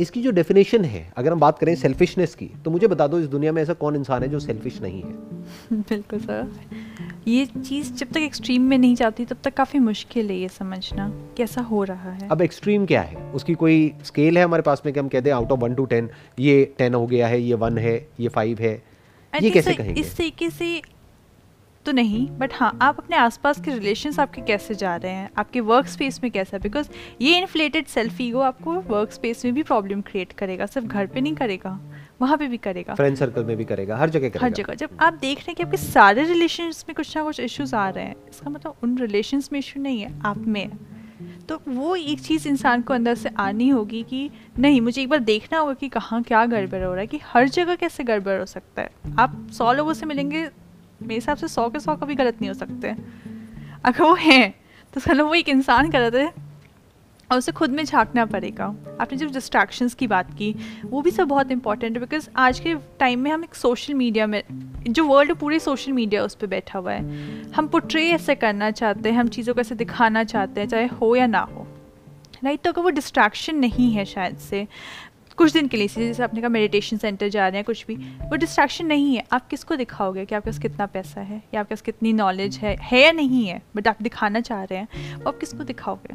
इसकी 0.00 0.22
जो 0.22 0.30
डेफिनेशन 0.30 0.84
है 0.84 1.12
अगर 1.16 1.32
हम 1.32 1.40
बात 1.40 1.58
करें 1.58 1.74
सेल्फिशनेस 1.74 2.34
की 2.34 2.50
तो 2.64 2.70
मुझे 2.70 2.86
बता 2.86 3.06
दो 3.06 3.18
इस 3.18 3.26
दुनिया 3.26 3.52
में 3.52 3.62
ऐसा 3.62 3.72
कौन 3.72 3.96
इंसान 3.96 4.22
है 4.22 4.28
जो 4.28 4.38
सेल्फिश 4.40 4.80
नहीं 4.82 5.02
है? 5.02 5.12
बिल्कुल 5.72 6.18
सर। 6.18 6.50
ये 7.28 7.46
चीज़ 7.46 7.92
जब 7.92 8.06
तक 8.06 8.16
एक्सट्रीम 8.16 8.62
में 8.62 8.78
नहीं 8.78 8.94
जाती 8.94 9.24
तब 9.24 9.36
तक 9.44 9.54
काफ़ी 9.54 9.78
मुश्किल 9.78 10.30
है 10.30 10.36
ये 10.36 10.48
समझना 10.48 11.08
कैसा 11.36 11.60
हो 11.60 11.84
रहा 11.84 12.12
है। 12.12 12.28
अब 12.28 12.42
एक्सट्रीम 12.42 12.86
क्या 12.86 13.00
है? 13.00 13.16
उसकी 13.32 13.54
कोई 13.54 13.92
स्केल 14.04 14.38
है 14.38 14.44
हमारे 14.44 14.62
पास 14.62 14.82
में 14.86 14.94
कि 14.94 15.00
हम 15.00 15.08
कहते 15.08 15.30
हैं 15.30 15.36
out 15.36 15.52
of 15.52 15.60
one 15.60 15.74
to 15.74 15.84
ten 15.84 16.10
ये 16.38 16.74
टेन 16.78 16.94
हो 16.94 17.06
गया 17.06 17.28
है 17.28 17.40
ये 17.42 17.54
वन 17.54 17.78
है 17.78 18.08
ये 18.20 18.28
फाइव 18.28 18.58
है? 18.60 18.82
ये 19.42 19.50
कैसे 19.50 19.74
कहेंगे? 19.74 20.00
इस 20.00 20.16
तरीके 20.16 20.50
से 20.50 20.82
तो 21.88 21.92
नहीं 21.92 22.26
बट 22.30 22.52
हाँ 22.54 22.78
आप 22.82 22.98
अपने 22.98 23.16
आसपास 23.16 23.60
के 23.60 23.70
रिलेशन 23.70 24.12
आपके 24.20 24.40
कैसे 24.40 24.74
जा 24.74 24.94
रहे 24.96 25.12
हैं? 25.12 25.28
आपके 25.38 25.60
वर्क 25.60 25.86
स्पेस 25.86 26.20
में 26.22 26.30
कैसा 26.32 26.58
बिकॉज़ 26.58 26.88
ये 27.20 27.38
इन्फ्लेटेड 27.38 27.86
सेल्फ 27.86 28.20
ईगो 28.20 28.40
आपको 28.40 28.72
वर्क 28.88 29.12
स्पेस 29.12 29.44
में 29.44 29.54
भी 29.54 29.62
प्रॉब्लम 29.62 30.00
क्रिएट 30.00 30.32
करेगा 30.32 30.66
सिर्फ़ 30.66 30.86
घर 30.86 31.06
पे 31.06 31.20
नहीं 31.20 31.34
करेगा 31.34 31.70
वहाँ 32.20 32.36
पे 32.36 32.46
भी 32.48 32.56
करेगा। 32.56 32.94
फ्रेंड 32.94 33.16
सर्कल 33.16 33.44
में 33.44 33.56
भी 33.56 33.64
करेगा 33.64 33.96
हर 33.96 34.10
जगह 34.10 34.28
करेगा। 34.28 34.44
हर 34.46 34.52
जगह 34.52 34.74
जब 34.74 34.98
आप 35.00 35.14
देख 35.14 35.38
रहे 35.38 35.44
हैं 35.48 35.54
कि 35.56 35.62
आपके 35.62 35.76
सारे 35.76 36.24
रिलेशन 36.24 36.72
में 36.88 36.94
कुछ 36.94 37.16
ना 37.16 37.22
कुछ 37.24 37.40
इश्यूज़ 37.40 37.74
आ 37.76 37.88
रहे 37.88 38.04
हैं 38.04 38.14
इसका 38.30 38.50
मतलब 38.50 38.74
उन 38.82 38.96
रिलेशन 38.98 39.42
में 39.52 39.58
इशू 39.58 39.80
नहीं 39.80 40.00
है 40.00 40.12
आप 40.24 40.38
में 40.38 40.70
तो 41.48 41.60
वो 41.68 41.96
एक 41.96 42.20
चीज़ 42.20 42.48
इंसान 42.48 42.82
को 42.82 42.94
अंदर 42.94 43.14
से 43.14 43.30
आनी 43.38 43.68
होगी 43.68 44.02
कि 44.02 44.30
नहीं 44.58 44.80
मुझे 44.80 45.02
एक 45.02 45.08
बार 45.08 45.18
देखना 45.18 45.58
होगा 45.58 45.74
कि 45.74 45.88
कहाँ 45.88 46.22
क्या 46.22 46.46
गड़बड़ 46.46 46.84
हो 46.84 46.90
रहा 46.90 47.00
है 47.00 47.06
कि 47.06 47.20
हर 47.24 47.48
जगह 47.48 47.74
कैसे 47.74 48.04
गड़बड़ 48.04 48.38
हो 48.38 48.46
सकता 48.46 48.82
है। 48.82 48.90
आप 49.18 49.46
सौ 49.52 49.72
लोगों 49.72 49.92
से 49.92 50.06
मिलेंगे 50.06 50.48
मेरे 51.02 51.14
हिसाब 51.14 51.36
से 51.36 51.48
सौ 51.48 51.68
के 51.68 51.80
सौ 51.80 51.94
कभी 51.96 52.14
गलत 52.14 52.40
नहीं 52.40 52.48
हो 52.48 52.54
सकते। 52.54 52.94
अगर 53.84 54.02
वो 54.02 54.14
हैं 54.14 54.54
तो 54.94 55.00
चलो 55.00 55.26
वो 55.26 55.34
एक 55.34 55.48
इंसान 55.48 55.90
गलत 55.90 56.14
है 56.14 56.32
और 57.30 57.38
उसे 57.38 57.52
खुद 57.52 57.70
में 57.70 57.84
झांकना 57.84 58.24
पड़ेगा। 58.26 58.64
आपने 59.00 59.18
जब 59.18 59.32
डिस्ट्रैक्शंस 59.32 59.94
की 59.94 60.06
बात 60.06 60.32
की, 60.34 60.54
वो 60.84 61.02
भी 61.02 61.10
सब 61.10 61.28
बहुत 61.28 61.50
इंपॉर्टेंट 61.50 61.96
है 61.96 62.00
बिकॉज़ 62.00 62.28
आज 62.36 62.60
के 62.60 62.74
टाइम 62.98 63.20
में 63.20 63.30
हम 63.30 63.44
एक 63.44 63.54
सोशल 63.54 63.94
मीडिया 63.94 64.26
में, 64.26 64.42
जो 64.88 65.04
वर्ल्ड 65.04 65.34
पूरे 65.34 65.58
सोशल 65.58 65.92
मीडिया 65.92 66.22
उस 66.22 66.34
पर 66.34 66.46
बैठा 66.46 66.78
हुआ 66.78 66.92
है। 66.92 67.50
हम 67.52 67.68
पुट्रे 67.68 68.08
ऐसे 68.10 68.34
करना 68.34 68.70
चाहते 68.70 69.10
हैं, 69.10 69.18
हम 69.18 69.28
चीज़ों 69.28 69.54
को 69.54 69.60
ऐसे 69.60 69.74
दिखाना 69.74 70.24
चाहते 70.24 70.60
हैं, 70.60 70.68
चाहे 70.68 70.86
हो 70.86 71.14
या 71.16 71.26
ना 71.26 71.40
हो। 71.40 71.66
राइट 72.44 72.60
तो 72.62 72.72
अगर 72.72 72.82
वो 72.82 72.90
डिस्ट्रैक्शन 72.90 73.56
नहीं 73.56 73.92
है 73.92 74.04
शायद 74.04 74.36
से 74.38 74.66
कुछ 75.38 75.52
दिन 75.52 75.66
के 75.68 75.76
लिए 75.76 75.88
जैसे 75.88 76.22
आपने 76.22 76.40
कहा 76.40 76.48
मेडिटेशन 76.48 76.96
सेंटर 76.96 77.28
जा 77.28 77.46
रहे 77.48 77.56
हैं, 77.56 77.64
कुछ 77.64 77.84
भी। 77.86 77.94
वो 77.96 78.36
डिस्ट्रैक्शन 78.36 78.86
नहीं 78.86 79.14
है। 79.16 79.24
आप 79.32 79.46
किसको 79.48 79.76
दिखाओगे 79.76 80.24
कि 80.24 80.34
आपके 80.34 80.50
पास 80.50 80.58
कितना 80.58 80.86
पैसा 80.86 81.20
है, 81.20 81.42
या 81.54 81.60
आपके 81.60 81.74
पास 81.74 81.80
कितनी 81.82 82.12
नॉलेज 82.12 82.56
है? 82.56 82.76
है 82.82 83.02
या 83.02 83.12
नहीं 83.12 83.46
है? 83.46 83.60
बट 83.76 83.88
आप 83.88 84.02
दिखाना 84.02 84.40
चाह 84.40 84.62
रहे 84.64 84.78
हैं, 84.78 85.16
वो 85.16 85.30
आप 85.30 85.38
किसको 85.38 85.64
दिखाओगे? 85.64 86.14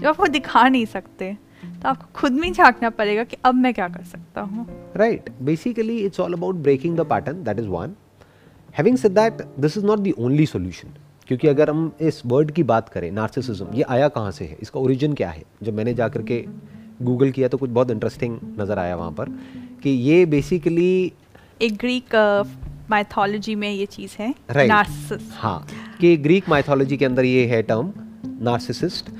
जब 0.00 0.06
आप 0.06 0.20
वो 0.20 0.26
दिखा 0.28 0.68
नहीं 0.68 0.86
सकते 0.86 1.36
तो 1.82 1.88
आपको 1.88 2.08
खुद 2.14 2.32
में 2.32 2.52
झांकना 2.52 2.90
पड़ेगा 2.90 3.24
कि 3.24 3.36
अब 3.44 3.54
मैं 3.54 3.72
क्या 3.74 3.88
कर 3.88 4.04
सकता 4.04 4.40
हूँ। 4.40 4.66
Right 4.96 5.30
basically 5.42 5.98
it's 5.98 6.20
all 6.20 6.32
about 6.32 6.54
breaking 6.56 6.96
the 6.96 7.04
pattern 7.06 7.42
that 7.44 7.58
is 7.58 7.68
one 7.68 7.94
having 8.74 8.96
said 8.98 9.12
that 9.12 9.42
this 9.60 9.76
is 9.76 9.86
not 9.86 9.98
the 9.98 10.12
only 10.18 10.46
solution 10.46 10.94
क्योंकि 11.28 11.48
अगर 11.48 11.70
हम 11.70 11.90
इस 12.00 12.22
वर्ड 12.26 12.50
की 12.50 12.62
बात 12.64 12.88
करें 12.88 13.10
नार्सिसिज्म 13.12 13.74
ये 13.74 13.82
आया 13.88 14.08
कहाँ 14.08 14.30
से 14.30 14.44
है? 14.44 14.56
इसका 14.60 14.80
ओरिजिन 14.80 15.14
क्या 15.14 15.30
है? 15.30 15.42
जब 15.62 15.74
मैंने 15.74 15.94
जा 15.94 16.08
करके 16.08 16.44
गूगल 17.02 17.30
किया 17.30 17.48
तो 17.48 17.58
कुछ 17.58 17.70
बहुत 17.70 17.90
इंटरेस्टिंग 17.90 18.38
नज़र 18.58 18.78
आया 18.78 18.96
वहाँ 18.96 19.12
पर 19.12 19.28
कि 19.82 19.90
ये 19.90 20.26
बेसिकली 20.26 21.12
एक 21.62 21.76
ग्रीक 21.76 22.14
माइथोलॉजी 22.90 23.52
uh, 23.52 23.58
में 23.58 23.70
ये 23.70 23.86
चीज़ 23.86 24.16
है 24.18 24.34
right. 24.50 25.22
हाँ 25.32 25.66
कि 26.00 26.16
ग्रीक 26.16 26.48
माइथोलॉजी 26.48 26.96
के 26.96 27.04
अंदर 27.04 27.24
ये 27.24 27.46
है 27.46 27.62
टर्म 27.62 27.92
नार्सिसिस्ट 28.42 29.10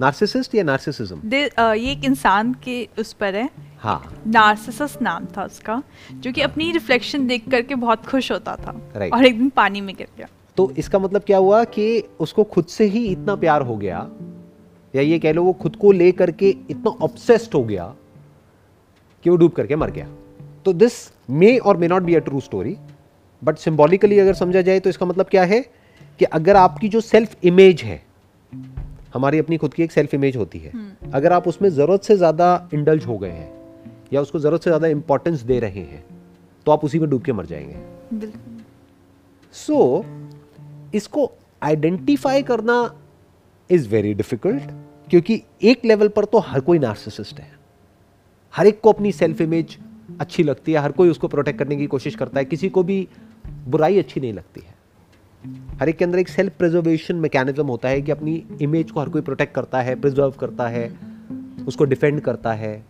नार्सिसिस्ट 0.00 0.54
या 0.54 0.64
नार्सिसिज्म 0.64 1.20
uh, 1.20 1.74
ये 1.74 1.92
एक 1.92 2.04
इंसान 2.04 2.54
के 2.54 2.88
उस 2.98 3.12
पर 3.12 3.34
है। 3.34 3.50
हाँ। 3.78 4.22
नार्सिसस 4.26 4.98
नाम 5.02 5.26
था 5.36 5.44
उसका 5.44 5.82
जो 6.12 6.32
कि 6.32 6.40
अपनी 6.40 6.72
रिफ्लेक्शन 6.72 7.26
देख 7.26 7.48
करके 7.50 7.74
बहुत 7.74 8.06
खुश 8.06 8.32
होता 8.32 8.56
था 8.56 8.92
right. 8.92 9.12
और 9.12 9.26
एक 9.26 9.38
दिन 9.38 9.48
पानी 9.48 9.80
में 9.80 9.94
गिर 9.96 10.08
गया। 10.16 10.28
तो 10.56 10.70
इसका 10.78 10.98
मतलब 10.98 11.22
क्या 11.22 11.38
हुआ 11.38 11.64
कि 11.64 12.02
उसको 12.20 12.44
खुद 12.44 12.64
से 12.64 12.84
ही 12.84 13.06
इतना 13.06 13.34
प्यार 13.34 13.62
हो 13.62 13.76
गया 13.76 13.98
या 14.96 15.02
ये 15.02 15.18
कह 15.18 15.32
लो 15.32 15.42
वो 15.42 15.52
खुद 15.52 15.76
को 15.76 15.92
ले 15.92 16.12
करके 16.12 16.50
इतना 16.70 16.90
ऑब्सेस्ड 16.90 17.54
हो 17.54 17.64
गया 17.64 17.94
कि 19.24 19.30
वो 19.30 19.36
डूब 19.36 19.52
करके 19.52 19.76
मर 19.76 19.90
गया। 19.90 20.08
तो 20.64 20.72
this 20.72 20.92
may 21.30 21.56
or 21.58 21.76
may 21.76 21.88
not 21.88 22.02
be 22.02 22.14
a 22.14 22.18
true 22.18 22.40
story 22.40 22.76
but 23.44 23.56
symbolically 23.56 24.18
अगर 24.18 24.34
समझा 24.34 24.60
जाए 24.60 24.80
तो 24.80 24.90
इसका 24.90 25.06
मतलब 25.06 25.26
क्या 25.26 25.44
है 25.44 25.60
कि 26.18 26.24
अगर 26.24 26.56
आपकी 26.56 26.88
जो 26.88 27.00
सेल्फ 27.00 27.36
इमेज 27.44 27.82
है 27.82 28.02
हमारी 29.14 29.38
अपनी 29.38 29.56
खुद 29.56 29.74
की 29.74 29.82
एक 29.82 29.92
सेल्फ 29.92 30.14
इमेज 30.14 30.36
होती 30.36 30.58
है 30.58 30.72
hmm. 30.72 31.14
अगर 31.14 31.32
आप 31.32 31.48
उसमें 31.48 31.68
ज़रूरत 31.70 32.02
से 32.02 32.16
ज़्यादा 32.16 32.68
इंडल्ज 32.74 33.06
हो 33.06 33.18
गए 33.18 33.30
हैं 33.30 33.52
या 34.12 34.20
उसको 34.20 34.38
ज़रूरत 34.38 34.62
से 34.62 34.70
ज़्यादा 34.70 34.88
इंपॉर्टेंस 34.88 35.40
दे 35.40 35.60
रहे 35.60 35.80
हैं 35.80 36.04
तो 36.66 36.72
आप 36.72 36.84
उसी 36.84 36.98
में 36.98 37.10
डूब 37.10 37.22
के 37.22 37.32
मर 37.32 37.46
जाएँगे। 37.46 38.28
सो 39.52 39.74
so, 39.74 40.94
इसको 40.94 41.32
आइडेंटिफाई 41.62 42.42
करना 42.42 42.94
इज़ 43.70 43.88
वेरी 43.88 44.14
डिफ़िकल्ट 44.14 44.70
क्योंकि 45.10 45.42
एक 45.62 45.84
लेवल 45.84 46.08
पर 46.08 46.24
तो 46.24 46.38
हर 46.38 46.60
कोई 46.60 46.78
नार्सिसिस्ट 46.78 47.40
है। 47.40 47.50
हर 48.54 48.66
एक 48.66 48.80
को 48.80 48.92
अपनी 48.92 49.12
सेल्फ 49.12 49.40
इमेज 49.40 49.76
अच्छी 50.20 50.42
लगती 50.42 50.72
है, 50.72 50.78
हर 50.78 50.92
कोई 50.92 51.08
उसको 51.08 51.28
प्रोटेक्ट 51.28 51.58
करने 51.58 51.76
की 51.76 51.86
कोशिश 51.86 52.14
करता 52.14 52.38
है, 52.38 52.44
किसी 52.44 52.68
को 52.68 52.82
भी 52.82 53.06
बुराई 53.68 53.98
अच्छी 53.98 54.20
नहीं 54.20 54.32
लगती 54.32 54.60
है। 54.60 54.74
हर 55.80 55.88
एक 55.88 55.96
के 55.96 56.04
अंदर 56.04 56.18
एक 56.18 56.28
सेल्फ 56.28 56.52
प्रिजर्वेशन 56.58 57.16
मैकेनिज्म 57.16 57.66
होता 57.66 57.88
है 57.88 58.02
कि 58.02 58.12
अपनी 58.12 58.42
इमेज 58.62 58.90
को 58.90 59.00
हर 59.00 59.08
कोई 59.08 59.22
प्रोटेक्ट 59.22 59.54
करता 59.54 59.80
है 59.80 60.00
प्रिजर्व 60.00 60.30
करता 60.30 60.68
है, 60.68 60.86
उसको 61.66 61.84
डिफेंड 61.84 62.20
करता 62.20 62.52
है, 62.52 62.84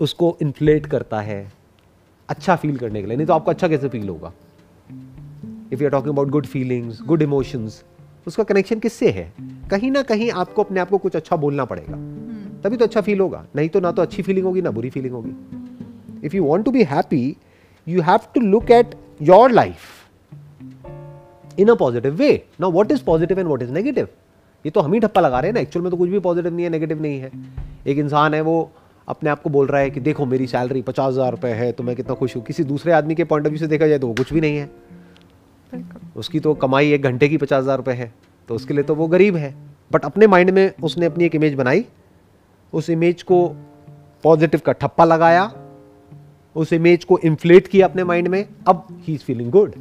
उसको 0.00 0.36
इन्फ्लेट 0.42 0.86
करता 0.86 1.20
है 1.20 1.52
अच्छा 2.28 2.56
फील 2.56 2.76
करने 2.76 3.00
के 3.00 3.06
लिए। 3.06 3.16
नहीं 3.16 3.26
तो 3.26 3.32
आपको 3.32 3.50
अच्छा 3.50 3.68
कैसे 3.68 3.88
फील 3.88 4.08
होगा? 4.08 4.32
If 5.72 5.80
you 5.80 5.86
are 5.86 5.90
talking 5.90 6.12
about 6.14 6.28
good 6.28 6.46
feelings 6.46 7.02
good 7.02 7.22
emotions 7.22 7.82
उसका 8.26 8.44
कनेक्शन 8.44 8.78
किससे 8.78 9.10
है? 9.10 9.32
कहीं 9.70 9.90
ना 9.90 10.02
कहीं 10.02 10.30
आपको 10.32 10.62
अपने 10.62 10.80
आप 10.80 10.90
को 10.90 10.98
कुछ 10.98 11.16
अच्छा 11.16 11.36
बोलना 11.36 11.64
पड़ेगा। 11.64 11.92
हम्म। 11.92 12.60
तभी 12.62 12.76
तो 12.76 12.84
अच्छा 12.84 13.00
फील 13.00 13.20
होगा। 13.20 13.44
नहीं 13.56 13.68
तो 13.68 13.80
ना 13.80 13.92
तो 13.92 14.02
अच्छी 14.02 14.22
फीलिंग 14.22 14.46
होगी 14.46 14.62
ना 14.62 14.70
बुरी 14.70 14.90
फीलिंग 14.90 15.14
होगी। 15.14 16.26
If 16.26 16.36
you 16.36 16.44
want 16.44 16.64
to 16.64 16.70
be 16.70 16.82
happy 16.84 17.36
you 17.86 18.02
have 18.02 18.20
to 18.34 18.40
look 18.42 18.70
at 18.70 18.94
your 19.22 19.50
life 19.50 19.94
in 21.58 21.68
a 21.68 21.74
positive 21.74 22.14
way 22.14 22.32
ना 22.60 22.66
what 22.68 22.92
is 22.92 23.04
positive 23.04 23.38
and 23.38 23.48
what 23.48 23.62
is 23.62 23.70
negative 23.72 24.08
ये 24.64 24.70
तो 24.70 24.80
हम 24.80 24.92
ही 24.92 25.00
ठप्पा 25.00 25.20
लगा 25.20 25.40
रहे 25.40 25.48
हैं 25.48 25.54
ना। 25.54 25.60
एक्चुअल 25.60 25.82
में 25.82 25.90
तो 25.90 25.96
कुछ 25.96 26.10
भी 26.10 26.18
पॉजिटिव 26.20 26.54
नहीं 26.54 26.64
है 26.64 26.70
नेगेटिव 26.70 27.02
नहीं 27.02 27.20
है। 27.20 27.30
एक 27.86 27.98
इंसान 27.98 28.34
है 28.34 28.40
वो 28.40 28.70
अपने 29.08 29.30
आप 29.30 29.42
को 29.42 29.50
बोल 29.50 29.66
रहा 29.66 29.80
है 29.80 29.90
कि 29.90 30.00
देखो 30.00 30.26
मेरी 30.26 30.46
सैलरी 30.46 30.82
पचास 30.82 31.12
हज़ार 31.12 31.30
रुपये 31.30 31.52
है 31.54 31.70
तो 31.72 31.84
मैं 31.84 31.94
कितना 31.96 32.14
खुश 32.14 32.36
हूँ। 32.36 32.42
किसी 32.44 32.64
दूसरे 32.64 32.92
आदमी 32.92 33.14
के 33.14 33.24
पॉइंट 33.24 33.46
ऑफ़ 33.46 33.50
व्यू 33.50 33.58
से 33.58 33.66
देखा 33.66 33.86
जाए 33.86 33.98
तो 33.98 34.06
वो 34.06 34.14
कुछ 34.14 34.32
भी 34.32 34.40
नहीं 34.40 34.56
है। 34.56 34.70
उसकी 36.16 36.40
तो 36.40 36.54
कमाई 36.56 36.92
एक 36.92 37.02
घंटे 37.02 37.28
की 37.28 37.36
पचास 37.36 37.62
हज़ार 37.62 37.76
रुपये 37.76 37.94
है 37.94 38.12
तो 38.48 38.54
उसके 38.54 38.74
लिए 38.74 38.84
तो 38.84 38.94
वो 38.94 39.06
गरीब 39.08 39.36
है। 39.36 39.54
बट 39.90 40.04
अपने 40.04 40.26
माइंड 40.26 40.50
में 40.50 40.72
उसने 40.82 41.06
अपनी 41.06 41.24
एक 41.24 41.34
इमेज 41.34 41.54
बनाई। 41.54 41.84
उस 42.72 42.90
इमेज 42.90 43.22
को 43.22 43.46
पॉजिटिव 44.24 44.60
का 44.66 44.72
ठप्पा 44.74 45.04
लगाया। 45.04 45.50
उस 46.56 46.72
इमेज 46.72 47.04
को 47.04 47.18
इन्फ्लेट 47.24 47.66
किया 47.68 47.86
अपने 47.86 48.04
माइंड 48.04 48.28
में। 48.28 48.44
अब 48.68 48.86
ही 49.00 49.14
इज़ 49.14 49.22
फीलिंग 49.22 49.50
गुड 49.50 49.74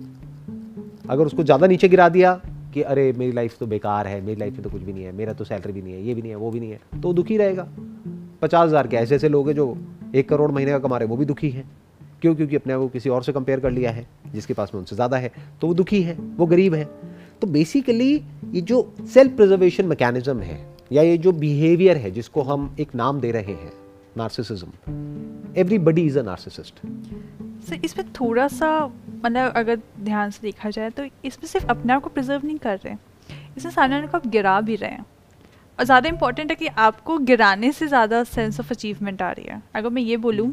अगर 1.10 1.26
उसको 1.26 1.44
ज़्यादा 1.44 1.68
नीचे 1.68 1.88
गिरा 1.90 2.10
दिया 2.10 2.34
कि 2.74 2.82
अरे 2.84 3.12
मेरी 3.14 3.32
लाइफ 3.32 3.58
तो 3.60 3.66
बेकार 3.68 4.08
है, 4.08 4.20
मेरी 4.22 4.40
लाइफ 4.40 4.54
में 4.54 4.64
तो 4.64 4.70
कुछ 4.70 4.82
भी 4.82 4.94
नहीं 4.94 5.04
है, 5.04 5.12
मेरा 5.12 5.34
तो 5.34 5.44
सैलरी 5.46 5.74
भी 5.74 5.82
नहीं 5.82 5.94
है, 5.94 6.02
ये 6.02 6.14
भी 6.14 6.22
नहीं 6.22 6.32
है, 6.32 6.38
वो 6.38 6.52
भी 6.52 6.60
नहीं 6.60 6.72
है 6.72 7.02
तो 7.02 7.14
दुखी 7.14 7.38
रहेगा। 7.38 7.68
पचास 8.42 8.68
हज़ार 8.68 8.88
के 8.88 8.98
ऐसे 8.98 9.16
ऐसे 9.16 9.30
लोग 9.30 9.48
हैं 9.48 9.56
जो 9.56 9.76
एक 10.16 10.30
करोड़ 10.30 10.52
महीने 10.52 10.72
का 10.72 10.80
कमा 10.80 10.98
रहे 10.98 11.08
वो 11.08 11.18
भी 11.18 11.26
दुखी 11.26 11.50
हैं। 11.50 11.70
क्यों? 12.26 12.36
क्योंकि 12.36 12.56
अपने 12.56 12.74
आप 12.74 12.80
को 12.80 12.88
किसी 12.90 13.10
और 13.10 13.24
से 13.24 13.34
कंपेयर 13.34 13.60
कर 13.60 13.72
लिया 13.72 13.92
है, 13.92 14.06
जिसके 14.34 14.54
पास 14.54 14.72
में 14.74 14.80
उनसे 14.80 14.96
ज़्यादा 14.96 15.18
है 15.18 15.32
तो 15.62 15.68
वो 15.68 15.74
दुखी 15.74 16.02
है, 16.04 16.14
वो 16.14 16.46
गरीब 16.48 16.74
है। 16.74 16.84
तो 17.42 17.48
बेसिकली 17.50 18.14
ये 18.54 18.62
जो 18.64 18.96
सेल्फ 19.14 19.36
प्रिजर्वेशन 19.36 19.86
मैकेनिज्म 19.86 20.40
है, 20.42 20.60
या 20.92 21.02
ये 21.04 21.18
जो 21.18 21.32
बिहेवियर 21.34 21.98
है, 21.98 22.12
जिसको 22.12 22.42
हम 22.44 22.76
एक 22.80 22.96
नाम 22.96 23.20
दे 23.22 23.32
रहे 23.32 23.54
हैं 23.54 23.72
narcissism 24.18 25.54
everybody 25.58 26.06
is 26.06 26.20
a 26.20 26.22
narcissist 26.24 26.80
sir 27.66 27.80
इसमें 27.86 28.12
थोड़ा 28.14 28.48
सा 28.50 28.70
मतलब 28.86 29.54
अगर 29.56 29.80
ध्यान 30.00 30.32
से 30.32 30.40
देखा 30.42 30.70
जाए 30.70 30.90
तो 30.90 31.04
इसमें 31.26 31.48
सिर्फ़ 31.48 31.68
अपने 31.68 31.94
आप 31.94 32.02
को 32.04 32.10
प्रिजर्व 32.10 32.46
नहीं 32.46 32.58
कर 32.58 32.78
रहे 32.78 32.96
इसमें 33.58 33.72
सामने 33.72 34.08
को 34.08 34.18
आप 34.18 34.28
गिरा 34.28 34.60
भी 34.62 34.76
रहे 34.76 34.90
हैं। 34.92 35.06
और 35.80 35.86
ज़्यादा 35.86 36.10
इंपॉर्टेंट 36.10 36.50
है 36.50 36.56
कि 36.56 36.68
आपको 36.68 37.18
गिराने 37.20 37.72
से 37.72 37.88
ज़्यादा 37.88 38.24
सेंस 38.26 38.60
ऑफ़ 38.60 38.72
अचीवमेंट 38.72 39.22
आ 39.22 39.32
रही 39.32 39.46
है। 39.46 39.62
अगर 39.76 39.90
मैं 39.90 40.02
ये 40.02 40.18
बोलूँ 40.18 40.52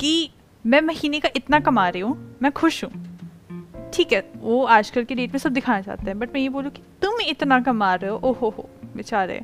कि 0.00 0.30
मैं 0.64 0.80
महीने 0.80 1.18
का 1.20 1.28
इतना 1.36 1.58
कमा 1.60 1.88
रही 1.88 2.00
हूँ 2.02 2.36
मैं 2.42 2.50
खुश 2.52 2.84
हूँ। 2.84 2.90
ठीक 3.94 4.12
है 4.12 4.20
वो 4.36 4.62
आजकल 4.64 5.04
के 5.04 5.14
डेट 5.14 5.32
में 5.32 5.38
सब 5.38 5.52
दिखाना 5.52 5.80
चाहते 5.80 6.06
हैं 6.06 6.18
बट 6.18 6.32
मैं 6.34 6.40
ये 6.40 6.48
बोलूँ 6.48 6.70
कि 6.70 6.82
तुम 7.02 7.20
इतना 7.20 7.60
कमा 7.60 7.94
रहे 7.94 8.10
हो 8.10 8.16
ओहो 8.24 8.48
हो 8.48 8.68
बेचारे। 8.96 9.40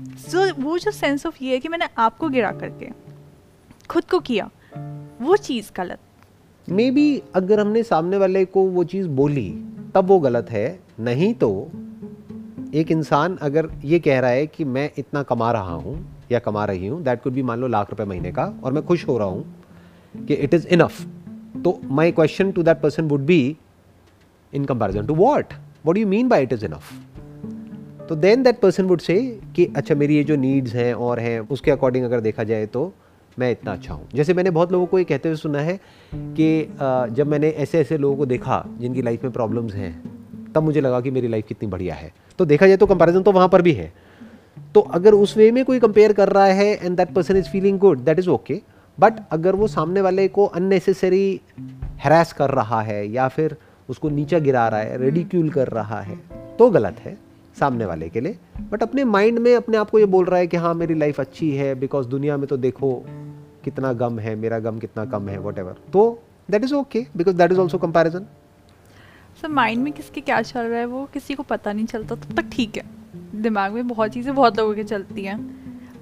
सो 0.00 0.46
so, 0.46 0.58
वो 0.58 0.78
जो 0.78 0.90
सेंस 0.90 1.26
ऑफ़ 1.26 1.42
ये 1.42 1.52
है 1.52 1.58
कि 1.60 1.68
मैंने 1.68 1.88
आपको 1.98 2.28
गिरा 2.28 2.52
करके 2.52 2.88
खुद 3.90 4.04
को 4.04 4.18
किया 4.20 4.50
वो 5.20 5.36
चीज़ 5.36 5.70
गलत। 5.76 5.98
मे 6.68 6.90
बी 6.90 7.22
अगर 7.34 7.60
हमने 7.60 7.82
सामने 7.82 8.16
वाले 8.16 8.44
को 8.44 8.62
वो 8.62 8.84
चीज़ 8.84 9.08
बोली 9.08 9.50
तब 9.94 10.06
वो 10.06 10.18
गलत 10.20 10.50
है 10.50 10.80
नहीं 11.00 11.32
तो 11.34 11.50
एक 12.74 12.90
इंसान 12.90 13.36
अगर 13.42 13.68
ये 13.84 13.98
कह 13.98 14.20
रहा 14.20 14.30
है 14.30 14.46
कि 14.46 14.64
मैं 14.64 14.90
इतना 14.98 15.22
कमा 15.22 15.52
रहा 15.52 15.74
हूँ 15.74 15.96
या 16.32 16.38
कमा 16.38 16.64
रही 16.64 16.86
हूँ 16.86 17.02
दैट 17.02 17.22
कुड 17.22 17.32
बी 17.32 17.42
मान 17.42 17.60
लो 17.60 17.66
लाख 17.66 17.90
रुपए 17.90 18.04
महीने 18.04 18.32
का 18.32 18.44
और 18.64 18.72
मैं 18.72 18.86
खुश 18.86 19.08
हो 19.08 19.18
रहा 19.18 19.28
हूँ 19.28 19.59
कि 20.14 20.34
इट 20.34 20.54
इज़ 20.54 20.66
इनफ 20.68 21.00
तो 21.64 21.78
my 21.90 22.12
question 22.12 22.50
to 22.52 22.62
that 22.62 22.80
person 22.80 23.08
would 23.08 23.20
be 23.26 23.56
in 24.52 24.64
comparison 24.64 25.06
to 25.06 25.14
what 25.14 25.54
what 25.86 25.98
you 25.98 26.06
mean 26.06 26.28
by 26.28 26.42
it 26.42 26.52
is 26.52 26.64
enough 26.64 26.92
तो 28.08 28.16
then 28.16 28.42
that 28.42 28.58
person 28.60 28.84
would 28.84 29.00
say 29.00 29.20
कि 29.56 29.66
अच्छा 29.76 29.94
मेरी 29.94 30.16
ये 30.16 30.24
जो 30.24 30.36
नीड्स 30.36 30.74
हैं 30.74 30.92
और 30.94 31.20
हैं, 31.20 31.40
उसके 31.40 31.70
अकॉर्डिंग 31.70 32.04
अगर 32.04 32.20
देखा 32.20 32.44
जाए 32.44 32.66
तो 32.66 32.92
मैं 33.38 33.50
इतना 33.52 33.72
अच्छा 33.72 33.94
हूँ. 33.94 34.06
जैसे 34.14 34.34
मैंने 34.34 34.50
बहुत 34.50 34.72
लोगों 34.72 34.86
को 34.86 34.98
ये 34.98 35.04
कहते 35.04 35.28
हुए 35.28 35.36
सुना 35.36 35.58
है 35.58 35.78
कि 36.14 37.14
जब 37.14 37.26
मैंने 37.26 37.48
ऐसे 37.48 37.78
ऐसे 37.78 37.98
लोगों 37.98 38.16
को 38.16 38.26
देखा 38.26 38.64
जिनकी 38.80 39.02
लाइफ 39.02 39.24
में 39.24 39.32
प्रॉब्लम्स 39.32 39.74
हैं, 39.74 39.92
तब 40.54 40.62
मुझे 40.62 40.80
लगा 40.80 41.00
कि 41.00 41.10
मेरी 41.10 41.28
लाइफ 41.28 41.46
कितनी 41.48 41.68
बढ़िया 41.68 41.94
है। 41.94 42.12
तो 42.38 42.44
देखा 42.44 42.66
जाए 42.66 42.76
तो 42.76 42.86
कंपैरिजन 42.86 43.22
तो 43.22 43.32
वहाँ 43.32 43.48
पर 43.48 43.62
भी 43.62 43.72
है। 43.72 43.92
तो 44.74 44.80
अगर 44.80 45.14
उस 45.14 45.36
वे 45.36 45.50
में 45.52 45.64
कोई 45.64 45.78
कंपेयर 45.78 46.12
कर 46.12 46.28
रहा 46.28 46.44
है 46.44 46.68
and 46.76 46.96
that 46.96 47.12
person 47.14 47.36
is 47.36 47.48
feeling 47.48 47.78
good 47.78 47.98
that 47.98 48.18
is 48.18 48.28
okay 48.30 48.60
but 49.00 49.14
अगर 49.30 49.56
वो 49.56 49.66
सामने 49.68 50.00
वाले 50.00 50.28
को 50.28 50.44
अननेसेसरी 50.46 51.40
हैरास 52.04 52.32
कर 52.32 52.50
रहा 52.50 52.80
है 52.82 53.06
या 53.08 53.28
फिर 53.28 53.56
उसको 53.88 54.08
नीचा 54.08 54.38
गिरा 54.38 54.68
रहा 54.68 54.80
है 54.80 54.98
रेडिक्यूल 54.98 55.50
कर 55.50 55.68
रहा 55.68 56.00
है 56.00 56.16
तो 56.58 56.70
गलत 56.70 57.00
है 57.00 57.16
सामने 57.60 57.84
वाले 57.84 58.08
के 58.08 58.20
लिए। 58.20 58.38
बट 58.70 58.82
अपने 58.82 59.04
माइंड 59.04 59.38
में 59.38 59.54
अपने 59.56 59.76
आप 59.76 59.90
को 59.90 59.98
ये 59.98 60.06
बोल 60.06 60.24
रहा 60.24 60.38
है 60.38 60.46
कि 60.46 60.56
हाँ 60.56 60.74
मेरी 60.74 60.94
लाइफ 60.94 61.20
अच्छी 61.20 61.50
है 61.50 61.74
बिकॉज़ 61.74 62.08
दुनिया 62.08 62.36
में 62.36 62.46
तो 62.46 62.56
देखो 62.56 62.92
कितना 63.64 63.92
गम 63.92 64.18
है 64.18 64.34
मेरा 64.34 64.58
गम 64.58 64.78
कितना 64.78 65.04
कम 65.04 65.28
है 65.28 65.38
वट 65.38 65.58
तो 65.92 66.22
that 66.50 66.64
is 66.64 66.74
okay 66.74 67.06
because 67.16 67.36
that 67.36 67.52
is 67.52 67.58
also 67.58 67.78
comparison 67.78 68.26
sir 69.42 69.48
mind 69.48 69.82
में 69.84 69.92
किसके 69.92 70.20
क्या 70.20 70.42
चल 70.42 70.60
रहा 70.60 70.78
है 70.78 70.86
वो 70.86 71.04
किसी 71.12 71.34
को 71.34 71.42
पता 71.42 71.72
नहीं 71.72 71.86
चलता 71.86 72.14
तब 72.14 72.36
तक 72.36 72.50
ठीक 72.52 72.76
है। 72.76 72.82
दिमाग 73.42 73.72
में 73.72 73.88
बहुत 73.88 74.10
चीज़ें 74.10 74.34
बहुत 74.34 74.58
लोगों 74.58 74.74
के 74.74 74.84
चलती 74.84 75.24
हैं। 75.24 75.38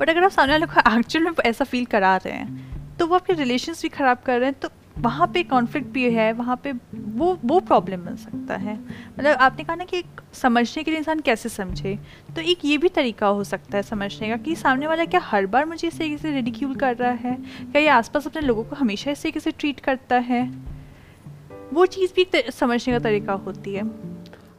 बट 0.00 0.10
अगर 0.10 0.24
आप 0.24 0.30
सामने 0.30 0.52
वाले 0.52 0.66
को 0.66 0.98
एक्चुअल 0.98 1.24
में 1.24 1.32
ऐसा 1.44 1.64
फील 1.64 1.84
करा 1.84 2.16
रहे 2.16 2.34
हैं 2.34 2.77
तो 2.98 3.06
वो 3.06 3.14
आपके 3.14 3.32
रिलेशन 3.32 3.72
भी 3.82 3.88
ख़राब 3.88 4.18
कर 4.26 4.38
रहे 4.40 4.48
हैं 4.50 4.58
तो 4.60 4.68
वहाँ 4.98 5.26
पे 5.26 5.42
कॉन्फ्लिक्ट 5.42 5.88
भी 5.88 6.04
है, 6.10 6.32
वहाँ 6.32 6.56
पे 6.64 6.72
वो 6.92 7.38
वो 7.44 7.58
प्रॉब्लम 7.60 8.00
बन 8.00 8.16
सकता 8.16 8.56
है। 8.56 8.74
मतलब 9.18 9.36
आपने 9.38 9.64
कहा 9.64 9.76
ना 9.76 9.84
कि 9.84 9.98
एक 9.98 10.20
समझने 10.32 10.82
के 10.82 10.90
लिए 10.90 10.98
इंसान 10.98 11.20
कैसे 11.20 11.48
समझे? 11.48 11.94
तो 12.36 12.40
एक 12.42 12.64
ये 12.64 12.78
भी 12.78 12.88
तरीका 12.88 13.26
हो 13.26 13.44
सकता 13.44 13.76
है 13.76 13.82
समझने 13.82 14.28
का 14.28 14.36
कि 14.36 14.54
सामने 14.56 14.86
वाला 14.86 15.04
क्या 15.04 15.20
हर 15.24 15.46
बार 15.46 15.66
मुझे 15.66 15.88
इस 15.88 15.98
तरीके 15.98 16.18
से 16.18 16.32
रिडिक्यूल 16.32 16.74
कर 16.74 16.96
रहा 16.96 17.10
है? 17.10 17.34
क्या 17.62 17.82
ये 17.82 17.88
आसपास 17.88 18.26
अपने 18.26 18.42
लोगों 18.42 18.64
को 18.64 18.76
हमेशा 18.76 19.10
इस 19.10 19.22
तरीके 19.22 19.40
से 19.40 19.50
ट्रीट 19.50 19.80
करता 19.80 20.16
है? 20.16 20.42
वो 21.72 21.86
चीज़ 21.86 22.12
भी 22.16 22.26
समझने 22.52 22.92
का 22.92 22.98
तरीका 22.98 23.32
होती 23.32 23.74
है। 23.74 23.82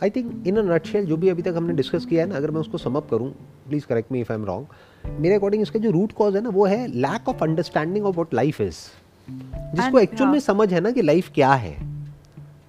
I 0.04 0.10
think 0.10 0.48
in 0.48 0.58
a 0.58 0.62
nutshell 0.66 1.06
जो 1.06 1.18
भी 1.18 1.30
अभी 1.30 1.42
तक 1.42 1.54
हमने 1.58 1.74
डिस्कस 1.74 2.06
किया 2.06 2.24
है 2.24 2.30
ना, 2.30 2.36
अगर 2.36 2.52
मैं 2.52 2.62
उसको 2.62 2.78
समअप 2.78 3.10
करूँ 3.10 3.34
please 3.70 3.86
correct 3.86 4.12
me 4.12 4.22
if 4.22 4.32
I 4.34 4.40
am 4.40 4.46
wrong 4.46 5.20
मेरे 5.20 5.36
अकॉर्डिंग 5.36 5.62
इसका 5.62 5.80
जो 5.80 5.92
रूट 5.92 6.12
कॉज 6.12 6.36
है 6.36 6.42
ना 6.42 6.50
वो 6.50 6.66
है 6.66 6.86
lack 6.88 7.30
of 7.30 7.44
understanding 7.44 8.06
of 8.06 8.16
what 8.16 8.34
life 8.34 8.62
is 8.62 8.78
जिसको 9.28 10.00
एक्चुअल 10.00 10.30
में 10.30 10.40
समझ 10.40 10.74
है 10.74 10.80
ना 10.80 10.92
कि 10.92 11.02
लाइफ 11.02 11.32
क्या 11.36 11.54
है 11.56 11.76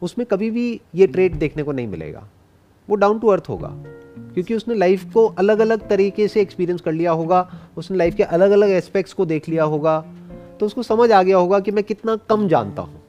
उसमें 0.02 0.26
कभी 0.26 0.50
भी 0.50 0.68
ये 0.94 1.06
ट्रेड 1.06 1.34
देखने 1.38 1.62
को 1.62 1.72
नहीं 1.72 1.86
मिलेगा। 1.86 2.22
वो 2.88 2.96
डाउन 2.96 3.18
टू 3.18 3.28
अर्थ 3.28 3.48
होगा। 3.48 3.68
क्योंकि 4.34 4.54
उसने 4.54 4.74
लाइफ 4.74 5.04
को 5.12 5.26
अलग 5.38 5.58
अलग 5.58 5.88
तरीके 5.88 6.26
से 6.28 6.40
एक्सपीरियंस 6.40 6.80
कर 6.80 6.92
लिया 6.92 7.12
होगा 7.12 7.40
उसने 7.76 7.96
लाइफ 7.96 8.14
के 8.14 8.22
अलग 8.22 8.50
अलग 8.50 8.70
एस्पेक्ट्स 8.70 9.12
को 9.12 9.26
देख 9.26 9.48
लिया 9.48 9.64
होगा 9.64 9.98
तो 10.60 10.66
उसको 10.66 10.82
समझ 10.82 11.10
आ 11.12 11.22
गया 11.22 11.36
होगा 11.36 11.60
कि 11.60 11.70
मैं 11.70 11.84
कितना 11.84 12.16
कम 12.30 12.46
जानता 12.48 12.82
हूँ। 12.82 13.00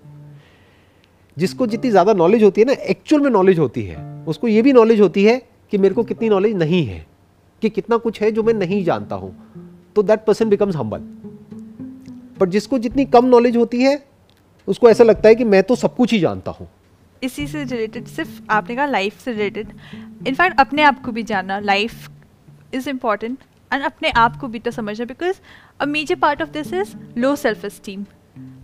जिसको 1.37 1.67
जितनी 1.67 1.91
ज़्यादा 1.91 2.13
नॉलेज 2.13 2.43
होती 2.43 2.61
है 2.61 2.67
ना 2.67 2.73
एक्चुअल 2.73 3.21
में 3.21 3.29
नॉलेज 3.31 3.59
होती 3.59 3.83
है 3.83 4.25
उसको 4.25 4.47
ये 4.47 4.61
भी 4.61 4.73
नॉलेज 4.73 5.01
होती 5.01 5.23
है 5.23 5.41
कि 5.71 5.77
मेरे 5.77 5.95
को 5.95 6.03
कितनी 6.03 6.29
नॉलेज 6.29 6.55
नहीं 6.55 6.85
है। 6.85 7.05
कि 7.61 7.69
कितना 7.69 7.97
कुछ 7.97 8.21
है 8.21 8.31
जो 8.31 8.43
मैं 8.43 8.53
नहीं 8.53 8.83
जानता 8.83 9.15
हूँ। 9.15 9.33
तो 9.95 10.03
that 10.03 10.25
person 10.25 10.49
becomes 10.49 10.75
humble 10.75 10.99
but 12.39 12.49
जिसको 12.49 12.79
जितनी 12.79 13.05
कम 13.07 13.25
नॉलेज 13.25 13.57
होती 13.57 13.81
है, 13.81 14.03
उसको 14.67 14.89
ऐसा 14.89 15.03
लगता 15.03 15.29
है 15.29 15.35
कि 15.35 15.43
मैं 15.43 15.63
तो 15.63 15.75
सब 15.75 15.95
कुछ 15.95 16.13
ही 16.13 16.19
जानता 16.19 16.51
हूँ। 16.51 16.67
इसी 17.23 17.47
से 17.47 17.63
रिलेटेड 17.63 18.05
सिर्फ़ 18.07 18.41
आपने 18.49 18.75
कहा 18.75 18.85
लाइफ 18.85 19.19
से 19.19 19.31
रिलेटेड 19.31 19.73
इनफैक्ट 20.27 20.59
अपने 20.59 20.81
आप 20.83 21.03
को 21.05 21.11
भी 21.11 21.23
जानना 21.23 21.59
लाइफ 21.59 22.09
इज़ 22.73 22.89
इंपॉर्टेंट 22.89 23.37
एंड 23.71 23.83
अपने 23.83 24.09
आप 24.17 24.37
को 24.37 24.47
भी 24.47 24.59
तो 24.59 24.71
समझना 24.71 25.05
because 25.05 25.39
a 25.79 25.85
major 25.85 26.15
part 26.15 26.41
of 26.41 26.49
this 26.49 26.73
is 26.73 26.95
low 27.17 27.35
self 27.35 27.65
esteem 27.65 28.05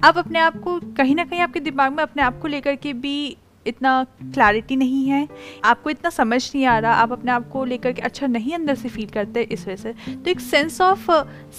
आप 0.04 0.18
अपने 0.18 0.40
आप 0.40 0.60
को 0.62 0.80
कहीं 0.98 1.16
ना 1.16 1.24
कहीं 1.26 1.40
आपके 1.42 1.60
दिमाग 1.60 1.94
में 1.94 2.04
अपने 2.04 2.24
आप 2.24 2.40
को 2.42 2.48
लेकर 2.48 2.76
के 2.76 2.94
भी 2.96 3.38
इतना 3.68 4.04
क्लैरिटी 4.24 4.76
नहीं 4.76 5.08
है। 5.10 5.28
आपको 5.64 5.90
इतना 5.90 6.10
समझ 6.10 6.42
नहीं 6.56 6.66
आ 6.66 6.78
रहा 6.80 6.94
आप 6.94 7.12
अपने 7.12 7.32
आप 7.32 7.50
को 7.50 7.64
लेकर 7.66 7.92
के 7.92 8.02
अच्छा 8.02 8.28
नहीं 8.28 8.54
अंदर 8.54 8.76
से 8.76 8.90
फील 8.90 9.10
करते 9.10 9.42
इस 9.42 9.68
वजह 9.68 9.76
से। 9.76 10.16
तो 10.16 10.30
एक 10.30 10.40
सेंस 10.40 10.82
ऑफ़ 10.82 11.12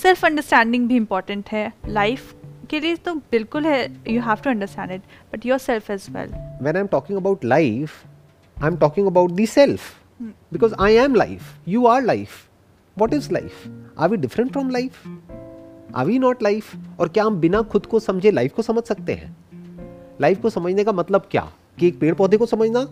सेल्फ 0.02 0.24
अंडरस्टैंडिंग 0.24 0.88
भी 0.88 0.96
इंपॉर्टेंट 0.96 1.48
है। 1.52 1.72
लाइफ 1.88 2.34
के 2.70 2.80
लिए 2.80 2.96
तो 2.96 3.14
बिल्कुल 3.14 3.66
है 3.66 3.82
you 4.08 4.20
have 4.22 4.36
to 4.44 4.50
understand 4.50 4.90
it 4.92 5.02
but 5.32 5.46
your 5.46 5.58
self 5.58 5.90
as 5.90 6.06
well 6.10 6.28
when 6.62 6.76
I 6.76 6.80
am 6.80 6.86
talking 6.86 7.18
about 7.18 7.44
life 7.44 8.04
I 8.56 8.68
am 8.68 8.76
talking 8.76 9.06
about 9.06 9.30
the 9.30 9.46
self 9.46 9.94
because 10.22 10.74
I 10.80 10.94
am 10.94 11.14
life 11.14 11.54
you 11.68 11.86
are 11.86 12.02
life 12.02 12.44
what 12.96 13.14
is 13.14 13.32
life 13.32 13.66
are 13.98 14.09
we 14.09 14.16
different 14.16 14.52
from 14.52 14.70
life 14.70 15.06
are 15.96 16.06
we 16.06 16.18
not 16.18 16.42
life 16.42 16.74
और 17.00 17.09
क्या 17.09 17.24
हम 17.24 17.36
बिना 17.40 17.62
खुद 17.62 17.86
को 17.86 18.00
समझे 18.00 18.30
life 18.30 18.54
को 18.54 18.62
समझ 18.62 18.82
सकते 18.84 19.12
हैं? 19.12 19.36
लाइफ 20.20 20.40
को 20.40 20.50
समझने 20.50 20.84
का 20.84 20.92
मतलब 20.92 21.28
क्या? 21.30 21.48
कि 21.79 21.89
एक 21.89 21.99
पेड़ 22.01 22.14
पौधे 22.14 22.37
को 22.37 22.47
समझना? 22.47 22.87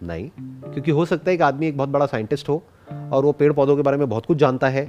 नहीं, 0.00 0.28
क्योंकि 0.64 0.90
हो 0.90 1.04
सकता 1.04 1.30
है 1.30 1.36
कि 1.36 1.42
आदमी, 1.42 1.66
एक 1.66 1.76
बहुत 1.76 1.88
बड़ा 1.88 2.06
साइंटिस्ट 2.06 2.48
हो 2.48 2.62
और 3.12 3.24
वो 3.24 3.32
पेड़ 3.32 3.52
पौधों 3.52 3.76
के 3.76 3.82
बारे 3.82 3.96
में 3.96 4.08
बहुत 4.08 4.26
कुछ 4.26 4.38
जानता 4.38 4.68
है। 4.68 4.84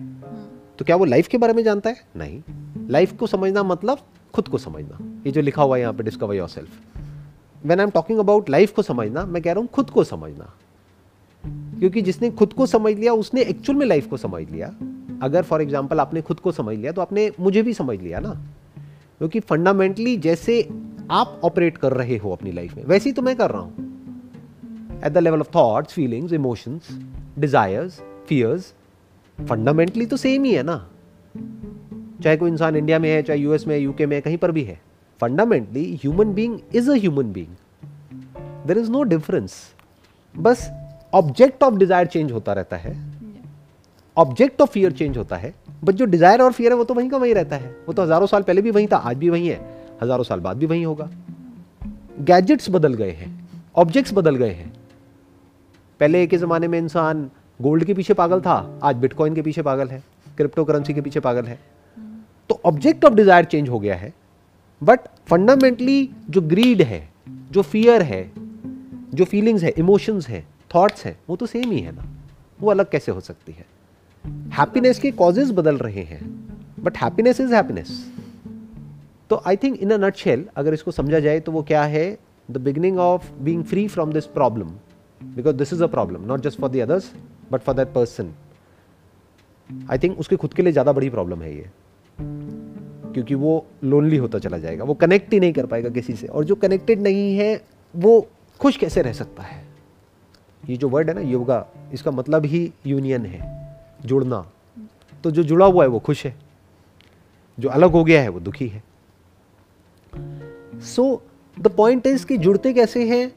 तो 0.79 0.85
क्या 0.85 0.95
वो 0.95 1.05
लाइफ 1.05 1.27
के 1.27 1.37
बारे 1.37 1.53
में 1.53 1.63
जानता 1.63 1.89
है? 1.89 2.03
नहीं। 2.15 2.41
लाइफ 2.89 3.15
को 3.17 3.27
समझना 3.27 3.63
मतलब 3.63 3.99
खुद 4.33 4.47
को 4.47 4.57
समझना। 4.57 4.97
ये 5.25 5.31
जो 5.31 5.41
लिखा 5.41 5.63
हुआ 5.63 5.75
है 5.75 5.81
यहाँ 5.81 5.93
पे 5.93 6.03
discover 6.03 6.35
your 6.35 6.47
self 6.49 7.65
when 7.65 7.79
I 7.79 7.83
am 7.83 7.89
talking 7.89 8.19
about 8.19 8.49
life 8.49 8.73
को 8.73 8.81
समझना, 8.81 9.25
मैं 9.25 9.41
कह 9.41 9.51
रहा 9.51 9.59
हूँ 9.59 9.69
खुद 9.69 9.89
को 9.89 10.03
समझना। 10.03 10.53
क्योंकि 11.79 12.01
जिसने 12.01 12.29
खुद 12.31 12.53
को 12.53 12.65
समझ 12.65 12.93
लिया, 12.93 13.13
उसने 13.13 13.41
एक्चुअल 13.41 13.77
में 13.79 13.85
लाइफ 13.85 14.07
को 14.07 14.17
समझ 14.17 14.41
लिया। 14.49 14.67
अगर 15.23 15.43
फॉर 15.43 15.61
एग्ज़ाम्पल 15.61 15.99
आपने 15.99 16.21
खुद 16.21 16.39
को 16.39 16.51
समझ 16.51 16.75
लिया 16.77 16.91
तो 16.91 17.01
आपने 17.01 17.31
मुझे 17.39 17.61
भी 17.61 17.73
समझ 17.73 17.99
लिया 17.99 18.19
ना। 18.19 18.33
क्योंकि 19.21 19.39
फंडामेंटली 19.39 20.15
जैसे 20.17 20.61
आप 21.11 21.41
ऑपरेट 21.43 21.77
कर 21.77 21.93
रहे 21.93 22.17
हो 22.17 22.31
अपनी 22.31 22.51
लाइफ 22.51 22.75
में 22.77 22.83
वैसे 22.83 23.09
ही 23.09 23.13
तो 23.13 23.21
मैं 23.21 23.35
कर 23.35 23.51
रहा 23.51 23.61
हूँ। 23.61 25.01
At 25.05 25.11
the 25.11 25.17
level 25.17 25.39
of 25.39 25.49
thoughts 25.55 25.93
feelings 25.93 26.33
emotions 26.33 26.87
desires 27.39 28.01
fears 28.27 28.73
fundamentally 29.39 30.05
तो 30.05 30.17
सेम 30.17 30.43
ही 30.43 30.53
है 30.53 30.63
ना। 30.63 30.77
चाहे 32.23 32.37
कोई 32.37 32.49
इंसान 32.49 32.75
इंडिया 32.75 32.99
में 32.99 33.09
है 33.09 33.21
चाहे 33.23 33.39
यूएस 33.39 33.67
में 33.67 33.77
यूके 33.77 34.05
में 34.05 34.21
कहीं 34.21 34.37
पर 34.37 34.51
भी 34.51 34.63
है। 34.63 34.79
Fundamentally 35.21 35.83
human 35.95 36.33
being 36.33 36.59
is 36.75 36.89
a 36.91 36.93
human 36.93 37.31
being 37.33 38.65
there 38.67 38.77
is 38.77 38.89
no 38.91 39.03
difference 39.03 39.53
बस 40.35 40.69
ऑब्जेक्ट 41.13 41.63
ऑफ़ 41.63 41.75
डिज़ायर 41.75 42.07
चेंज 42.07 42.31
होता 42.31 42.53
रहता 42.53 42.77
है। 42.77 42.95
ऑब्जेक्ट 44.17 44.61
ऑफ़ 44.61 44.71
फियर 44.71 44.91
चेंज 44.91 45.17
होता 45.17 45.37
है। 45.37 45.53
बट 45.83 45.93
जो 45.93 46.05
डिज़ायर 46.05 46.41
और 46.41 46.51
फियर 46.51 46.71
है, 46.71 46.77
वो 46.77 46.83
तो 46.83 46.93
वहीं 46.93 47.09
का 47.09 47.17
वहीं 47.17 47.33
रहता 47.35 47.55
है। 47.55 47.75
वो 47.87 47.93
तो 47.93 48.03
हज़ारों 48.03 48.27
साल 48.27 48.43
पहले 48.43 48.61
भी 48.61 48.71
वहीं 48.71 48.87
था, 48.87 48.97
आज 48.97 49.17
भी 49.17 49.29
वहीं 49.29 49.49
है। 49.49 49.59
हज़ारों 50.03 50.23
साल 50.23 50.39
बाद 50.39 50.57
भी 50.57 50.65
वहीं 50.65 50.85
होगा। 50.85 51.09
गैजेट्स 52.21 52.69
बदल 52.69 52.93
गए 52.93 53.11
हैं 53.11 53.49
ऑब्जेक्ट्स 53.75 54.13
बदल 54.13 54.35
गए 54.35 54.51
हैं। 54.51 54.73
पहले 55.99 56.21
ही 56.21 56.37
ज़माने 56.37 56.67
में 56.67 56.77
इंसान 56.79 57.29
गोल्ड 57.59 57.83
के 57.83 57.93
पीछे 57.93 58.13
पागल 58.13 58.41
था, 58.41 58.79
आज 58.83 58.95
बिटकॉइन 58.95 59.35
के 59.35 59.41
पीछे 59.41 59.61
पागल 59.61 59.87
है 59.87 60.03
क्रिप्टो 60.37 60.63
करेंसी 60.65 60.93
के 60.93 61.01
पीछे 61.01 61.19
पागल 61.19 61.45
है। 61.45 61.59
तो 62.49 62.59
ऑब्जेक्ट 62.65 63.05
ऑफ़ 63.05 63.13
डिज़ायर 63.13 63.45
चेंज 63.45 63.69
हो 63.69 63.79
गया 63.79 63.95
है। 63.95 64.13
बट 64.81 64.99
फंडामेंटली 65.27 66.09
जो 66.29 66.41
ग्रीड 66.41 66.81
है, 66.81 67.07
जो 67.51 67.61
फियर 67.61 68.01
है, 68.01 68.31
जो 69.13 69.25
फीलिंग्स 69.25 69.63
है 69.63 69.69
इमोशंस 69.69 70.27
है 70.27 70.45
थॉट्स 70.75 71.05
है, 71.05 71.17
वो 71.29 71.35
तो 71.35 71.45
सेम 71.45 71.71
ही 71.71 71.79
है 71.79 71.95
ना। 71.95 72.05
वो 72.59 72.71
अलग 72.71 72.89
कैसे 72.89 73.11
हो 73.11 73.19
सकती 73.19 73.51
है? 73.51 73.65
हैप्पीनेस 74.53 74.99
के 74.99 75.11
कॉजेज 75.11 75.51
बदल 75.51 75.77
रहे 75.77 76.03
हैं 76.03 76.21
बट 76.79 76.97
हैप्पीनेस 76.97 77.39
इज़ 77.41 77.53
हैप्पीनेस 77.53 77.89
तो 79.29 79.41
I 79.47 79.55
think 79.55 79.77
in 79.77 79.91
a 79.91 79.97
nutshell 79.97 80.45
अगर 80.55 80.73
इसको 80.73 80.91
समझा 80.91 81.19
जाए 81.19 81.39
तो 81.39 81.51
वो 81.51 81.63
क्या 81.63 81.83
है? 81.83 82.17
The 82.51 82.57
beginning 82.57 82.99
of 82.99 83.31
being 83.33 83.63
free 83.63 83.87
from 83.87 84.13
this 84.13 84.25
problem 84.25 84.67
because 85.21 85.55
this 85.55 85.73
is 85.73 85.83
a 85.83 85.87
problem 85.87 86.25
not 86.25 86.41
just 86.41 86.59
for 86.59 86.69
the 86.69 86.77
others 86.77 87.11
but 87.51 87.61
for 87.61 87.75
that 87.75 87.87
person 87.87 88.33
I 89.91 89.97
think 89.97 90.19
उसके 90.19 90.35
खुद 90.35 90.53
के 90.53 90.63
लिए 90.63 90.71
ज़्यादा 90.71 90.91
बड़ी 90.91 91.09
प्रॉब्लम 91.09 91.41
है 91.41 91.55
ये, 91.55 91.69
क्योंकि 93.13 93.35
वो 93.35 93.65
लोनली 93.83 94.17
होता 94.17 94.39
चला 94.39 94.57
जाएगा, 94.57 94.83
वो 94.83 94.93
कनेक्ट 94.93 95.33
ही 95.33 95.39
नहीं 95.39 95.53
कर 95.53 95.65
पाएगा 95.65 95.89
किसी 95.89 96.13
से, 96.13 96.27
और 96.27 96.43
जो 96.43 96.55
कनेक्टेड 96.55 97.01
नहीं 97.01 97.37
है, 97.37 97.61
वो 97.95 98.27
खुश 98.59 98.77
कैसे 98.77 99.01
रह 99.01 99.13
सकता 99.13 99.43
है? 99.43 99.63
ये 100.69 100.77
जो 100.77 100.89
वर्ड 100.89 101.09
है 101.09 101.15
ना 101.15 101.21
योगा 101.21 101.65
इसका 101.93 102.11
मतलब 102.11 102.45
ही 102.45 102.71
यूनियन 102.87 103.25
है। 103.25 103.64
जुड़ना। 104.05 104.51
तो 105.23 105.31
जो 105.31 105.43
जुड़ा 105.43 105.65
हुआ 105.65 105.83
है 105.83 105.89
वो 105.89 105.99
खुश 105.99 106.25
है। 106.25 106.35
जो 107.59 107.69
अलग 107.69 107.91
हो 107.91 108.03
गया 108.03 108.21
है 108.21 108.29
वो 108.29 108.39
दुखी 108.39 108.67
है। 108.67 108.83
सो 110.81 111.23
द 111.59 111.67
पॉइंट 111.67 112.07
इज़ 112.07 112.25
कि 112.25 112.37
जुड़ते 112.37 112.73
कैसे 112.73 113.07
हैं? 113.09 113.35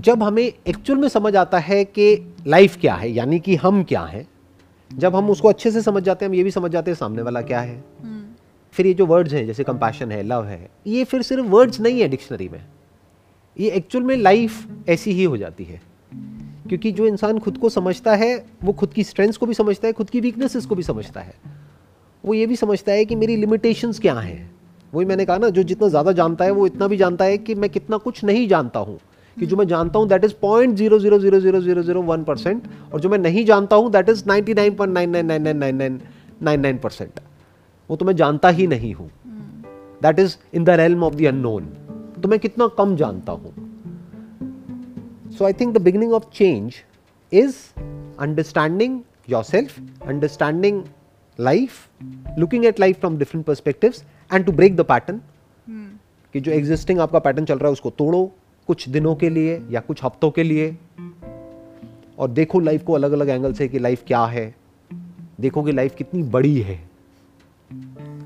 जब 0.00 0.22
हमें 0.22 0.52
एक्चुअल 0.66 0.98
में 0.98 1.08
समझ 1.08 1.36
आता 1.36 1.58
है 1.58 1.84
कि 1.84 2.34
लाइफ 2.46 2.76
क्या 2.80 2.94
है 2.94 3.10
यानी 3.10 3.40
कि 3.40 3.56
हम 3.56 3.84
क्या 3.84 4.02
हैं 4.02 4.28
जब 4.94 5.16
हम 5.16 5.30
उसको 5.30 5.48
अच्छे 5.48 5.70
से 5.70 5.82
समझ 5.82 6.02
जाते 6.02 6.24
हैं 6.24 6.30
हम 6.30 6.34
ये 6.34 6.44
भी 6.44 6.50
समझ 6.50 6.70
जाते 6.70 6.90
हैं 6.90 6.98
सामने 6.98 7.22
वाला 7.22 7.42
क्या 7.42 7.60
है। 7.60 7.84
hmm. 7.84 8.40
फिर 8.72 8.86
ये 8.86 8.94
जो 8.94 9.06
वर्ड्स 9.06 9.32
हैं 9.32 9.46
जैसे 9.46 9.64
कंपैशन 9.64 10.12
है 10.12 10.22
लव 10.22 10.44
है 10.44 10.70
ये 10.86 11.04
फिर 11.04 11.22
सिर्फ़ 11.22 11.44
वर्ड्स 11.44 11.80
नहीं 11.80 12.00
है 12.00 12.08
डिक्शनरी 12.08 12.48
में। 12.48 12.64
ये 13.60 13.70
एक्चुअल 13.70 14.04
में 14.04 14.16
लाइफ 14.16 14.66
ऐसी 14.88 15.12
ही 15.12 15.24
हो 15.24 15.36
जाती 15.36 15.64
है। 15.64 15.82
क्योंकि 16.70 16.90
जो 16.92 17.06
इंसान 17.06 17.38
खुद 17.38 17.56
को 17.58 17.68
समझता 17.68 18.14
है 18.14 18.34
वो 18.64 18.72
खुद 18.72 18.92
की 18.92 19.04
स्ट्रेंथ्स 19.04 19.36
को 19.36 19.46
भी 19.46 19.54
समझता 19.54 19.86
है 19.86 19.92
खुद 19.92 20.10
की 20.10 20.20
वीकनेसेस 20.20 20.66
को 20.66 20.74
भी 20.74 20.82
समझता 20.82 21.20
है 21.20 21.34
वो 22.24 22.34
ये 22.34 22.46
भी 22.46 22.56
समझता 22.56 22.92
है 22.92 23.04
कि 23.04 23.14
मेरी 23.14 23.36
लिमिटेशंस 23.36 23.98
क्या 23.98 24.14
हैं 24.14 24.50
वही 24.92 25.06
मैंने 25.06 25.24
कहा 25.24 25.38
ना 25.38 25.48
जो 25.48 25.62
जितना 25.62 25.88
ज़्यादा 25.88 26.12
जानता 26.12 26.44
है 26.44 26.50
वो 26.50 26.66
इतना 26.66 26.86
भी 26.88 26.96
जानता 26.96 27.24
है 27.24 27.38
कि 27.38 27.54
मैं 27.54 27.70
कितना 27.70 27.96
कुछ 27.96 28.22
नहीं 28.24 28.46
जानता 28.48 28.80
हूँ 28.80 28.98
कि 29.36 29.46
जो 29.46 29.56
मैं 29.56 29.66
जानता 29.66 29.98
हूँ 29.98 30.08
that 30.08 30.24
is 30.24 30.34
point 30.42 30.76
zero 30.76 30.98
zero 30.98 31.18
zero 31.18 31.40
zero 31.40 31.60
zero 31.60 31.82
zero 31.82 32.02
one 32.02 32.24
percent 32.24 32.68
और 32.92 33.00
जो 33.00 33.08
मैं 33.08 33.18
नहीं 33.18 33.44
जानता 33.44 33.76
हूँ 33.76 33.90
that 33.92 34.08
is 34.08 34.22
ninety 34.26 34.54
nine 34.54 34.74
point 34.74 34.94
nine 34.94 35.10
nine 35.10 35.26
nine 35.26 35.42
nine 35.42 35.58
nine 35.58 35.76
nine 35.76 36.00
nine 36.42 36.60
nine 36.60 36.78
percent 36.78 37.20
वो 37.90 37.96
तो 37.96 38.04
मैं 38.04 38.14
जानता 38.16 38.48
ही 38.50 38.66
नहीं 38.66 38.92
हूँ 38.94 39.10
that 40.02 40.18
is 40.18 40.36
in 40.54 40.64
the 40.64 40.78
realm 40.80 41.04
of 41.04 41.14
the 41.14 41.26
unknown 41.26 41.66
तो 42.22 42.28
मैं 42.28 42.38
कितना 42.38 42.68
कम 42.78 42.96
जानता 42.96 43.32
हूँ 43.32 43.69
so 45.40 45.44
I 45.44 45.52
think 45.52 45.74
the 45.74 45.80
beginning 45.80 46.12
of 46.12 46.24
change 46.32 46.74
is 47.32 47.56
understanding 48.20 49.00
your 49.30 49.44
self 49.44 49.78
understanding 50.06 50.82
life 51.40 51.88
looking 52.38 52.64
at 52.64 52.80
life 52.80 52.98
from 53.00 53.16
different 53.18 53.46
perspectives 53.46 54.02
and 54.34 54.44
to 54.44 54.52
break 54.52 54.76
the 54.76 54.80
pattern 54.80 55.20
कि 56.34 56.40
जो 56.40 56.52
existing 56.52 57.00
आपका 57.00 57.18
pattern 57.18 57.44
चल 57.44 57.58
रहा 57.58 57.68
है 57.68 57.72
उसको 57.72 57.90
तोड़ो 57.90 58.24
कुछ 58.68 58.88
दिनों 58.88 59.14
के 59.16 59.30
लिए 59.30 59.58
या 59.70 59.80
कुछ 59.80 60.04
हफ्तों 60.04 60.30
के 60.30 60.42
लिए 60.42 60.76
और 62.18 62.30
देखो 62.30 62.60
लाइफ 62.60 62.84
को 62.84 62.92
अलग 62.92 63.12
अलग 63.12 63.28
एंगल 63.28 63.52
से 63.52 63.68
कि 63.68 63.78
लाइफ 63.78 64.04
क्या 64.06 64.24
है। 64.24 64.54
देखो 65.40 65.62
कि 65.62 65.72
लाइफ 65.72 65.94
कितनी 65.94 66.22
बड़ी 66.22 66.60
है। 66.60 66.80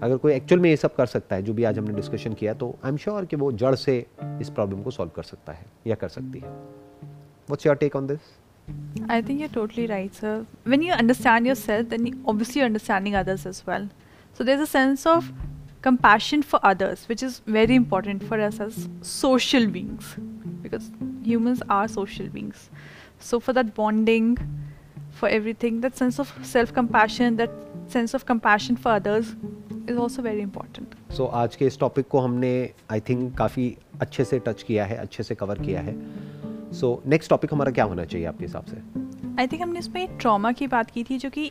अगर 0.02 0.16
कोई 0.16 0.32
एक्चुअल 0.32 0.60
में 0.60 0.70
ये 0.70 0.76
सब 0.76 0.94
कर 0.94 1.06
सकता 1.06 1.36
है 1.36 1.42
जो 1.42 1.52
भी 1.54 1.64
आज 1.64 1.78
हमने 1.78 1.94
डिस्कशन 1.94 2.34
किया 2.34 2.54
तो 2.54 2.74
आई 2.84 2.90
एम 2.90 2.96
श्योर 2.96 3.24
कि 3.24 3.36
वो 3.36 3.52
जड़ 3.52 3.74
से 3.74 4.06
इस 4.40 4.50
प्रॉब्लम 4.50 4.82
को 4.82 4.90
सॉल्व 4.90 5.10
कर 5.16 5.22
सकता 5.22 5.52
है 5.52 5.66
या 5.86 5.94
कर 5.94 6.08
सकती 6.08 6.38
है। 6.38 6.83
What's 7.49 7.65
your 7.65 7.75
take 7.85 7.95
on 7.95 8.07
this 8.07 8.35
I 9.13 9.15
think 9.27 9.39
you're 9.41 9.53
totally 9.53 9.83
right, 9.89 10.17
sir. 10.23 10.31
When 10.71 10.83
you 10.87 10.97
understand 11.03 11.47
yourself, 11.49 11.87
then 11.93 12.03
you 12.09 12.17
obviously 12.33 12.59
you're 12.59 12.67
understanding 12.71 13.15
others 13.21 13.45
as 13.51 13.61
well. 13.69 13.87
So 14.39 14.45
there's 14.49 14.61
a 14.65 14.67
sense 14.73 15.05
of 15.13 15.31
compassion 15.81 16.43
for 16.43 16.59
others, 16.63 17.07
which 17.07 17.23
is 17.23 17.39
very 17.45 17.75
important 17.75 18.23
for 18.23 18.39
us 18.39 18.59
as 18.59 18.87
social 19.01 19.65
beings, 19.67 20.15
because 20.61 20.91
humans 21.23 21.61
are 21.69 21.87
social 21.87 22.27
beings. 22.27 22.69
So, 23.19 23.39
for 23.39 23.53
that 23.53 23.73
bonding, 23.75 24.37
for 25.11 25.29
everything, 25.29 25.81
that 25.81 25.97
sense 25.97 26.19
of 26.19 26.33
self 26.43 26.73
compassion, 26.73 27.35
that 27.37 27.51
sense 27.87 28.13
of 28.13 28.25
compassion 28.25 28.77
for 28.77 28.91
others 28.91 29.35
is 29.87 29.97
also 29.97 30.21
very 30.21 30.41
important. 30.41 30.95
So, 31.17 31.27
आज 31.43 31.55
के 31.55 31.65
इस 31.65 31.79
topic 31.79 32.07
को 32.07 32.19
हमने 32.19 32.51
I 32.91 32.99
think 33.09 33.37
काफ़ी 33.37 33.75
अच्छे 34.01 34.23
से 34.25 34.39
touch 34.47 34.63
किया 34.63 34.85
है 34.85 34.97
अच्छे 34.97 35.23
से 35.23 35.35
कवर 35.35 35.59
किया 35.65 35.81
है 35.81 35.95
सो 36.74 37.02
नेक्स्ट 37.06 37.30
टॉपिक 37.30 37.52
हमारा 37.54 37.72
क्या 37.72 37.84
होना 37.84 38.04
चाहिए 38.04 38.26
आपके 38.26 38.44
हिसाब 38.44 38.64
से? 38.64 38.76
आई 39.40 39.46
थिंक 39.46 39.62
हमने 39.62 39.78
इसमें 39.78 40.16
ट्रॉमा 40.18 40.52
की 40.52 40.66
बात 40.66 40.90
की 40.90 41.04
थी 41.04 41.18
जो 41.18 41.30
कि 41.30 41.50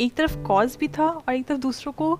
एक 0.00 0.14
तरफ़ 0.14 0.36
कॉज 0.42 0.76
भी 0.80 0.88
था 0.88 1.08
और 1.08 1.34
एक 1.34 1.46
तरफ़ 1.46 1.58
दूसरों 1.60 1.92
को 1.92 2.12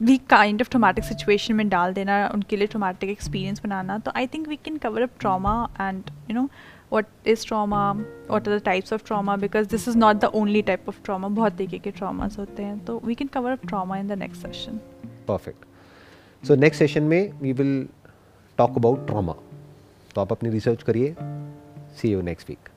we 0.00 0.16
kind 0.30 0.62
of 0.62 0.68
traumatic 0.70 1.04
situation 1.04 1.54
में 1.54 1.68
डाल 1.68 1.92
देना 1.94 2.28
उनके 2.34 2.56
लिए 2.56 2.66
ट्रोमेटिक 2.66 3.10
एक्सपीरियंस 3.10 3.62
बनाना। 3.64 3.98
तो 3.98 4.12
I 4.16 4.26
think 4.26 4.48
we 4.48 4.56
can 4.56 4.76
cover 4.76 5.02
up 5.02 5.10
trauma 5.20 5.54
and 5.80 6.02
you 6.30 6.34
know 6.34 6.48
what 6.92 7.06
is 7.26 7.46
trauma 7.46 7.90
what 8.30 8.48
are 8.48 8.58
the 8.58 8.60
types 8.64 8.92
of 8.92 9.04
trauma 9.06 9.36
because 9.36 9.68
this 9.68 9.88
is 9.88 9.98
not 9.98 10.16
the 10.16 10.24
only 10.34 10.62
type 10.62 10.88
of 10.88 11.02
trauma 11.04 11.28
बहुत 11.28 11.52
तरीके 11.52 11.78
के 11.78 11.90
ट्रामास 11.90 12.38
होते 12.38 12.62
हैं। 12.62 12.78
तो 12.84 13.00
we 13.04 13.14
can 13.14 13.28
cover 13.28 13.52
up 13.52 13.66
trauma 13.66 13.98
in 13.98 14.08
the 14.08 14.18
next 14.18 14.46
session 14.46 14.80
perfect 15.28 16.46
so 16.46 16.54
next 16.56 16.78
session 16.78 17.02
में 17.02 17.40
we 17.40 17.52
will 17.52 17.88
talk 18.58 18.76
about 18.76 19.06
trauma 19.06 19.34
तो 20.14 20.20
आप 20.20 20.32
अपनी 20.32 20.50
रिसर्च 20.50 20.82
करिए. 20.82 21.16
सी 21.96 22.12
यू 22.12 22.20
नेक्स्ट 22.22 22.50
वीक 22.50 22.68